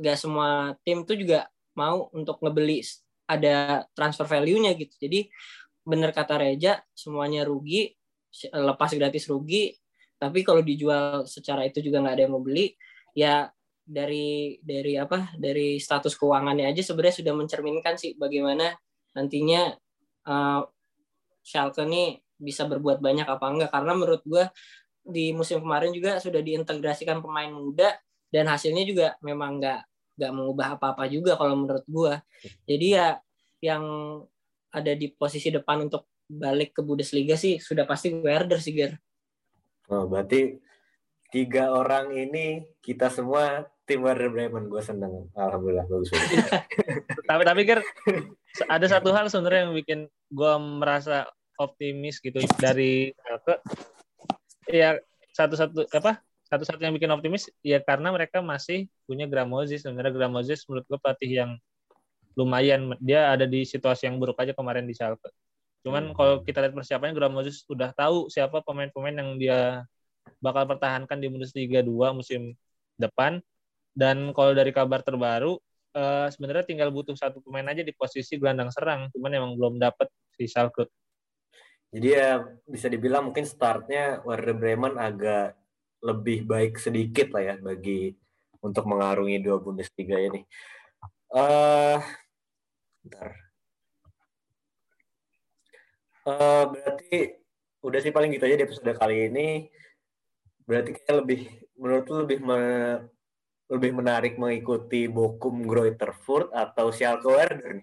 gak 0.00 0.16
semua 0.16 0.74
tim 0.82 1.04
tuh 1.04 1.14
juga 1.14 1.46
mau 1.76 2.08
untuk 2.16 2.40
ngebeli 2.40 2.80
ada 3.28 3.86
transfer 3.94 4.26
value-nya 4.26 4.74
gitu. 4.74 4.96
Jadi 4.96 5.30
bener 5.84 6.10
kata 6.10 6.40
Reja 6.40 6.80
semuanya 6.92 7.44
rugi 7.46 7.92
lepas 8.52 8.90
gratis 8.94 9.26
rugi 9.26 9.74
tapi 10.20 10.44
kalau 10.44 10.60
dijual 10.60 11.24
secara 11.24 11.64
itu 11.64 11.80
juga 11.80 12.04
nggak 12.04 12.14
ada 12.14 12.22
yang 12.28 12.32
mau 12.36 12.44
beli 12.44 12.76
ya 13.16 13.48
dari 13.80 14.60
dari 14.60 14.94
apa 15.00 15.34
dari 15.34 15.80
status 15.80 16.14
keuangannya 16.14 16.68
aja 16.68 16.84
sebenarnya 16.84 17.16
sudah 17.24 17.32
mencerminkan 17.34 17.96
sih 17.96 18.14
bagaimana 18.14 18.76
nantinya 19.16 19.72
uh, 20.28 20.62
Schalke 21.40 21.82
nih 21.88 22.20
bisa 22.40 22.64
berbuat 22.68 23.02
banyak 23.04 23.28
apa 23.28 23.46
enggak. 23.48 23.70
Karena 23.72 23.92
menurut 23.96 24.22
gue 24.24 24.44
di 25.04 25.32
musim 25.36 25.60
kemarin 25.64 25.92
juga 25.92 26.20
sudah 26.20 26.40
diintegrasikan 26.40 27.20
pemain 27.24 27.50
muda 27.52 27.96
dan 28.30 28.46
hasilnya 28.48 28.84
juga 28.86 29.06
memang 29.24 29.58
nggak 29.58 29.80
nggak 30.20 30.36
mengubah 30.36 30.76
apa-apa 30.76 31.08
juga 31.08 31.40
kalau 31.40 31.56
menurut 31.56 31.84
gue 31.88 32.12
jadi 32.68 32.86
ya 32.92 33.08
yang 33.64 33.84
ada 34.68 34.92
di 34.92 35.08
posisi 35.08 35.48
depan 35.48 35.88
untuk 35.88 36.04
balik 36.28 36.76
ke 36.76 36.80
Bundesliga 36.84 37.34
sih 37.34 37.58
sudah 37.58 37.88
pasti 37.88 38.14
Werder 38.14 38.62
sih 38.62 38.76
Ger. 38.76 38.94
Oh, 39.90 40.06
berarti 40.06 40.62
tiga 41.34 41.74
orang 41.74 42.14
ini 42.14 42.70
kita 42.78 43.10
semua 43.10 43.66
tim 43.82 44.06
Werder 44.06 44.30
Bremen 44.30 44.70
gue 44.70 44.78
seneng. 44.78 45.26
Alhamdulillah 45.34 45.90
bagus 45.90 46.14
tapi 47.28 47.42
tapi 47.42 47.60
kir 47.66 47.82
ada 48.70 48.86
satu 48.86 49.10
hal 49.10 49.26
sebenarnya 49.26 49.66
yang 49.66 49.74
bikin 49.74 50.00
gue 50.30 50.52
merasa 50.78 51.26
optimis 51.58 52.22
gitu 52.22 52.38
dari 52.62 53.10
ke 53.18 53.54
ya 54.70 54.94
satu-satu 55.34 55.90
apa 55.90 56.22
satu-satu 56.50 56.82
yang 56.82 56.94
bikin 56.94 57.10
optimis 57.14 57.46
ya 57.62 57.78
karena 57.78 58.10
mereka 58.10 58.42
masih 58.42 58.90
punya 59.06 59.30
Gramozis 59.30 59.86
sebenarnya 59.86 60.10
Gramozis 60.10 60.66
menurut 60.66 60.84
gue 60.90 60.98
pelatih 60.98 61.30
yang 61.30 61.50
lumayan 62.34 62.94
dia 62.98 63.30
ada 63.30 63.46
di 63.46 63.62
situasi 63.62 64.10
yang 64.10 64.18
buruk 64.18 64.38
aja 64.42 64.50
kemarin 64.50 64.84
di 64.84 64.94
Schalke 64.94 65.30
cuman 65.86 66.10
hmm. 66.10 66.16
kalau 66.18 66.34
kita 66.42 66.58
lihat 66.66 66.74
persiapannya 66.74 67.14
Gramozis 67.14 67.62
udah 67.70 67.94
tahu 67.94 68.26
siapa 68.28 68.60
pemain-pemain 68.66 69.14
yang 69.14 69.30
dia 69.38 69.88
bakal 70.40 70.68
pertahankan 70.68 71.18
di 71.20 71.26
Bundesliga 71.28 71.84
2 71.84 72.16
musim 72.16 72.56
depan. 72.96 73.42
Dan 73.90 74.30
kalau 74.32 74.54
dari 74.54 74.70
kabar 74.70 75.02
terbaru, 75.02 75.58
uh, 75.98 76.28
sebenarnya 76.30 76.64
tinggal 76.64 76.94
butuh 76.94 77.16
satu 77.18 77.42
pemain 77.42 77.66
aja 77.68 77.82
di 77.82 77.90
posisi 77.90 78.38
gelandang 78.38 78.70
serang, 78.70 79.10
cuman 79.10 79.30
emang 79.34 79.52
belum 79.58 79.74
dapat 79.82 80.06
si 80.38 80.46
Schalke. 80.46 80.86
Jadi 81.90 82.06
ya 82.06 82.46
bisa 82.70 82.86
dibilang 82.86 83.30
mungkin 83.30 83.42
startnya 83.42 84.22
Werder 84.22 84.54
Bremen 84.54 84.94
agak 84.94 85.58
lebih 86.00 86.48
baik 86.48 86.80
sedikit 86.80 87.32
lah 87.36 87.42
ya 87.52 87.54
bagi 87.60 88.16
untuk 88.60 88.84
mengarungi 88.88 89.40
dua 89.40 89.60
Bundesliga 89.60 90.16
ini. 90.20 90.44
Uh, 91.32 92.00
bentar. 93.04 93.32
Uh, 96.24 96.64
berarti 96.68 97.40
udah 97.80 98.00
sih 98.04 98.12
paling 98.12 98.36
gitu 98.36 98.44
aja 98.44 98.60
di 98.60 98.66
episode 98.68 98.92
kali 98.92 99.32
ini 99.32 99.72
berarti 100.68 100.92
kayak 100.92 101.16
lebih 101.24 101.48
menurut 101.80 102.04
lu 102.12 102.16
lebih 102.28 102.38
me, 102.44 102.60
lebih 103.72 103.90
menarik 103.96 104.36
mengikuti 104.36 105.08
Bokum 105.08 105.64
Greuterfurt 105.64 106.52
atau 106.52 106.92
Schalke 106.92 107.26
Werder 107.26 107.82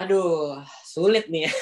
Aduh, 0.00 0.64
sulit 0.88 1.28
nih 1.28 1.44
ya. 1.44 1.52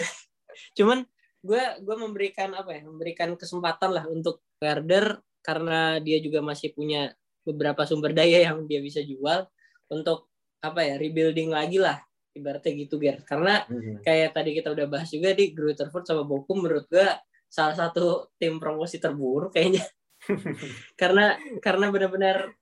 Cuman 0.79 1.03
gue 1.49 1.65
gue 1.81 1.97
memberikan 1.97 2.53
apa 2.53 2.77
ya? 2.77 2.83
Memberikan 2.85 3.33
kesempatan 3.41 3.91
lah 3.97 4.05
untuk 4.05 4.45
Werder 4.61 5.25
karena 5.41 5.97
dia 6.05 6.21
juga 6.21 6.45
masih 6.45 6.77
punya 6.77 7.17
beberapa 7.49 7.89
sumber 7.89 8.13
daya 8.13 8.45
yang 8.53 8.69
dia 8.69 8.85
bisa 8.85 9.01
jual 9.01 9.49
untuk 9.89 10.29
apa 10.61 10.85
ya 10.85 10.95
rebuilding 11.01 11.49
lagi 11.55 11.81
lah 11.81 11.97
ibaratnya 12.35 12.73
gitu 12.77 12.99
Ger 13.01 13.23
karena 13.27 13.65
mm-hmm. 13.67 14.05
kayak 14.05 14.31
tadi 14.35 14.51
kita 14.59 14.75
udah 14.75 14.87
bahas 14.87 15.09
juga 15.11 15.33
di 15.33 15.55
Grutterford 15.55 16.05
sama 16.07 16.23
Bokum 16.27 16.67
menurut 16.67 16.87
gue 16.87 17.09
salah 17.49 17.75
satu 17.75 18.35
tim 18.37 18.61
promosi 18.61 19.01
terburuk 19.01 19.55
kayaknya 19.55 19.87
karena 21.01 21.39
karena 21.63 21.87
benar-benar 21.89 22.53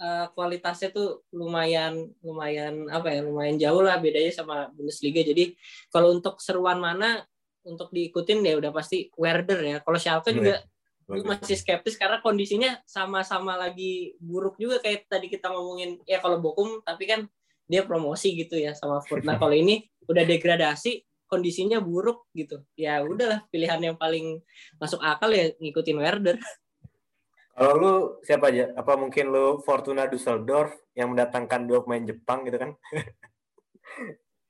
uh, 0.00 0.26
kualitasnya 0.32 0.90
tuh 0.92 1.24
lumayan 1.32 2.08
lumayan 2.20 2.88
apa 2.90 3.14
ya 3.14 3.20
lumayan 3.24 3.56
jauh 3.56 3.84
lah 3.84 4.00
bedanya 4.00 4.32
sama 4.32 4.68
Bundesliga 4.72 5.22
jadi 5.22 5.54
kalau 5.92 6.16
untuk 6.16 6.40
seruan 6.42 6.80
mana 6.80 7.24
untuk 7.66 7.90
diikutin 7.90 8.40
ya 8.46 8.54
udah 8.56 8.70
pasti 8.70 9.10
Werder 9.18 9.60
ya. 9.60 9.76
Kalau 9.82 9.98
Schalke 9.98 10.30
juga 10.32 10.62
gue 11.06 11.22
masih 11.22 11.54
skeptis 11.54 11.94
karena 11.94 12.18
kondisinya 12.18 12.82
sama-sama 12.82 13.54
lagi 13.54 14.18
buruk 14.18 14.58
juga 14.58 14.82
kayak 14.82 15.06
tadi 15.06 15.30
kita 15.30 15.54
ngomongin 15.54 16.02
ya 16.02 16.18
kalau 16.18 16.42
Bokum 16.42 16.82
tapi 16.82 17.06
kan 17.06 17.30
dia 17.70 17.86
promosi 17.86 18.34
gitu 18.34 18.58
ya 18.58 18.74
sama 18.74 18.98
Furt 19.06 19.22
nah 19.22 19.38
kalau 19.42 19.54
ini 19.54 19.86
udah 20.10 20.26
degradasi 20.26 21.06
kondisinya 21.30 21.78
buruk 21.82 22.26
gitu. 22.34 22.62
Ya 22.78 23.02
udahlah 23.02 23.46
pilihan 23.50 23.82
yang 23.82 23.96
paling 23.98 24.42
masuk 24.78 25.02
akal 25.02 25.30
ya 25.34 25.54
ngikutin 25.58 25.98
Werder 25.98 26.38
kalau 27.56 27.72
lu 27.80 27.92
siapa 28.20 28.52
aja? 28.52 28.68
Apa 28.76 29.00
mungkin 29.00 29.32
lu 29.32 29.64
Fortuna 29.64 30.04
Düsseldorf 30.04 30.76
yang 30.92 31.16
mendatangkan 31.16 31.64
dua 31.64 31.80
pemain 31.80 32.04
Jepang 32.04 32.44
gitu 32.44 32.60
kan? 32.60 32.70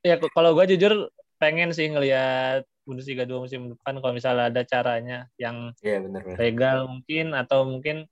Ya 0.06 0.22
kalau 0.22 0.54
gue 0.54 0.70
jujur 0.70 1.10
pengen 1.34 1.74
sih 1.74 1.90
ngelihat 1.90 2.62
Bundesliga 2.86 3.26
dua 3.26 3.42
musim 3.44 3.74
depan 3.74 3.98
kalau 3.98 4.14
misalnya 4.14 4.46
ada 4.48 4.62
caranya 4.62 5.26
yang 5.36 5.74
ya, 5.82 5.98
bener, 5.98 6.22
bener. 6.22 6.38
legal 6.38 6.86
mungkin 6.86 7.34
atau 7.34 7.66
mungkin 7.66 8.06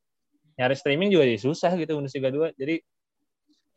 nyari 0.59 0.75
streaming 0.75 1.15
juga 1.15 1.31
susah 1.39 1.73
gitu 1.79 1.95
Bundesliga 1.95 2.35
dua 2.35 2.51
jadi 2.59 2.83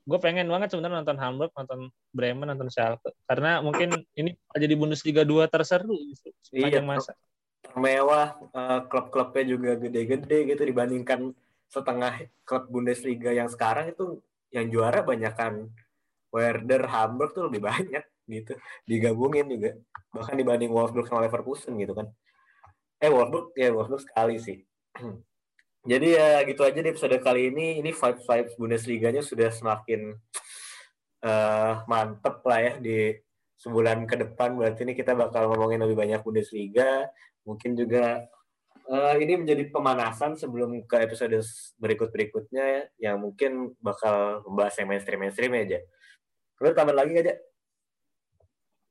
gue 0.08 0.20
pengen 0.24 0.48
banget 0.48 0.72
sebenarnya 0.72 1.04
nonton 1.04 1.20
Hamburg, 1.20 1.52
nonton 1.52 1.92
Bremen, 2.16 2.48
nonton 2.48 2.72
Schalke. 2.72 3.12
Karena 3.28 3.60
mungkin 3.60 3.92
ini 4.16 4.40
jadi 4.56 4.74
Bundesliga 4.80 5.28
2 5.28 5.52
terseru 5.52 6.00
gitu, 6.00 6.32
iya, 6.56 6.80
masa. 6.80 7.12
Mewah, 7.76 8.40
uh, 8.56 8.88
klub-klubnya 8.88 9.44
juga 9.44 9.76
gede-gede 9.76 10.48
gitu 10.48 10.64
dibandingkan 10.64 11.36
setengah 11.68 12.24
klub 12.48 12.72
Bundesliga 12.72 13.36
yang 13.36 13.52
sekarang 13.52 13.92
itu 13.92 14.24
yang 14.56 14.72
juara 14.72 15.04
banyak 15.04 15.36
kan 15.36 15.68
Werder, 16.32 16.88
Hamburg 16.88 17.36
tuh 17.36 17.52
lebih 17.52 17.68
banyak 17.68 18.04
gitu 18.28 18.54
digabungin 18.84 19.48
juga 19.48 19.80
bahkan 20.12 20.36
dibanding 20.36 20.70
Wolfsburg 20.70 21.08
sama 21.08 21.26
Leverkusen 21.26 21.74
gitu 21.80 21.96
kan 21.96 22.12
eh 23.00 23.10
Wolfsburg 23.10 23.56
ya 23.56 23.72
Wolfsburg 23.72 24.04
sekali 24.04 24.36
sih 24.38 24.58
Jadi 25.88 26.20
ya 26.20 26.44
gitu 26.44 26.68
aja 26.68 26.84
di 26.84 26.92
episode 26.92 27.16
kali 27.24 27.48
ini. 27.48 27.80
Ini 27.80 27.96
vibes 27.96 28.28
vibes 28.28 28.54
Bundesliga-nya 28.60 29.24
sudah 29.24 29.48
semakin 29.48 30.12
uh, 31.24 31.74
mantep 31.88 32.44
lah 32.44 32.60
ya 32.60 32.74
di 32.76 33.16
sebulan 33.56 34.04
ke 34.04 34.20
depan. 34.20 34.60
Berarti 34.60 34.84
ini 34.84 34.92
kita 35.00 35.16
bakal 35.16 35.48
ngomongin 35.48 35.80
lebih 35.88 35.96
banyak 35.96 36.20
Bundesliga. 36.28 37.08
Mungkin 37.48 37.80
juga 37.80 38.28
uh, 38.92 39.16
ini 39.16 39.48
menjadi 39.48 39.72
pemanasan 39.72 40.36
sebelum 40.36 40.76
ke 40.84 41.08
episode 41.08 41.40
berikut 41.80 42.12
berikutnya 42.12 42.92
yang 43.00 43.24
mungkin 43.24 43.72
bakal 43.80 44.44
membahas 44.44 44.76
yang 44.84 44.92
mainstream 44.92 45.24
mainstream 45.24 45.56
aja. 45.56 45.80
Lu 46.60 46.76
tambah 46.76 47.00
lagi 47.00 47.16
aja? 47.16 47.40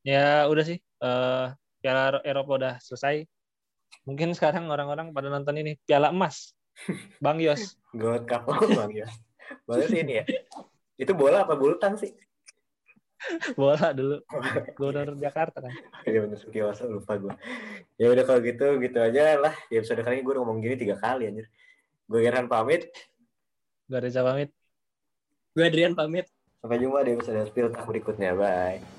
Ya 0.07 0.47
udah 0.47 0.63
sih. 0.63 0.79
Uh, 1.03 1.51
Piala 1.83 2.23
Eropa 2.23 2.53
udah 2.55 2.75
selesai. 2.79 3.27
Mungkin 4.07 4.31
sekarang 4.39 4.71
orang-orang 4.71 5.11
pada 5.11 5.27
nonton 5.27 5.59
ini 5.59 5.75
Piala 5.83 6.15
Emas 6.15 6.55
Bang 7.25 7.43
Yos. 7.43 7.75
God 7.91 8.31
Cup 8.31 8.47
Bang 8.47 8.95
Yos. 8.95 9.11
Bang 9.67 9.83
Yos 9.83 9.91
ini 9.91 10.23
ya. 10.23 10.25
Itu 10.95 11.11
bola 11.19 11.43
apa 11.43 11.59
bulu 11.59 11.75
sih? 11.99 12.15
bola 13.59 13.91
dulu. 13.91 14.23
Gubernur 14.79 15.19
Jakarta 15.19 15.59
kan. 15.59 15.75
Iya 16.07 16.23
benar 16.23 16.39
Suki 16.39 16.63
Wasa 16.63 16.87
lupa 16.87 17.19
gue. 17.19 17.35
Ya 17.99 18.13
udah 18.15 18.23
kalau 18.23 18.41
gitu 18.47 18.79
gitu 18.79 18.99
aja 19.03 19.43
lah. 19.43 19.55
Ya 19.75 19.83
episode 19.83 20.07
kali 20.07 20.21
ini 20.21 20.25
gue 20.25 20.35
ngomong 20.39 20.63
gini 20.63 20.79
tiga 20.79 20.97
kali 21.03 21.27
anjir. 21.27 21.51
Gue 22.07 22.23
Gerhan 22.23 22.47
pamit. 22.47 22.87
Gue 23.91 23.99
Reza 23.99 24.23
pamit. 24.23 24.55
Gue 25.51 25.67
Adrian 25.67 25.99
pamit. 25.99 26.31
Sampai 26.63 26.79
jumpa 26.79 27.03
di 27.03 27.19
episode 27.19 27.43
Spill 27.51 27.75
berikutnya. 27.75 28.39
Bye. 28.39 28.96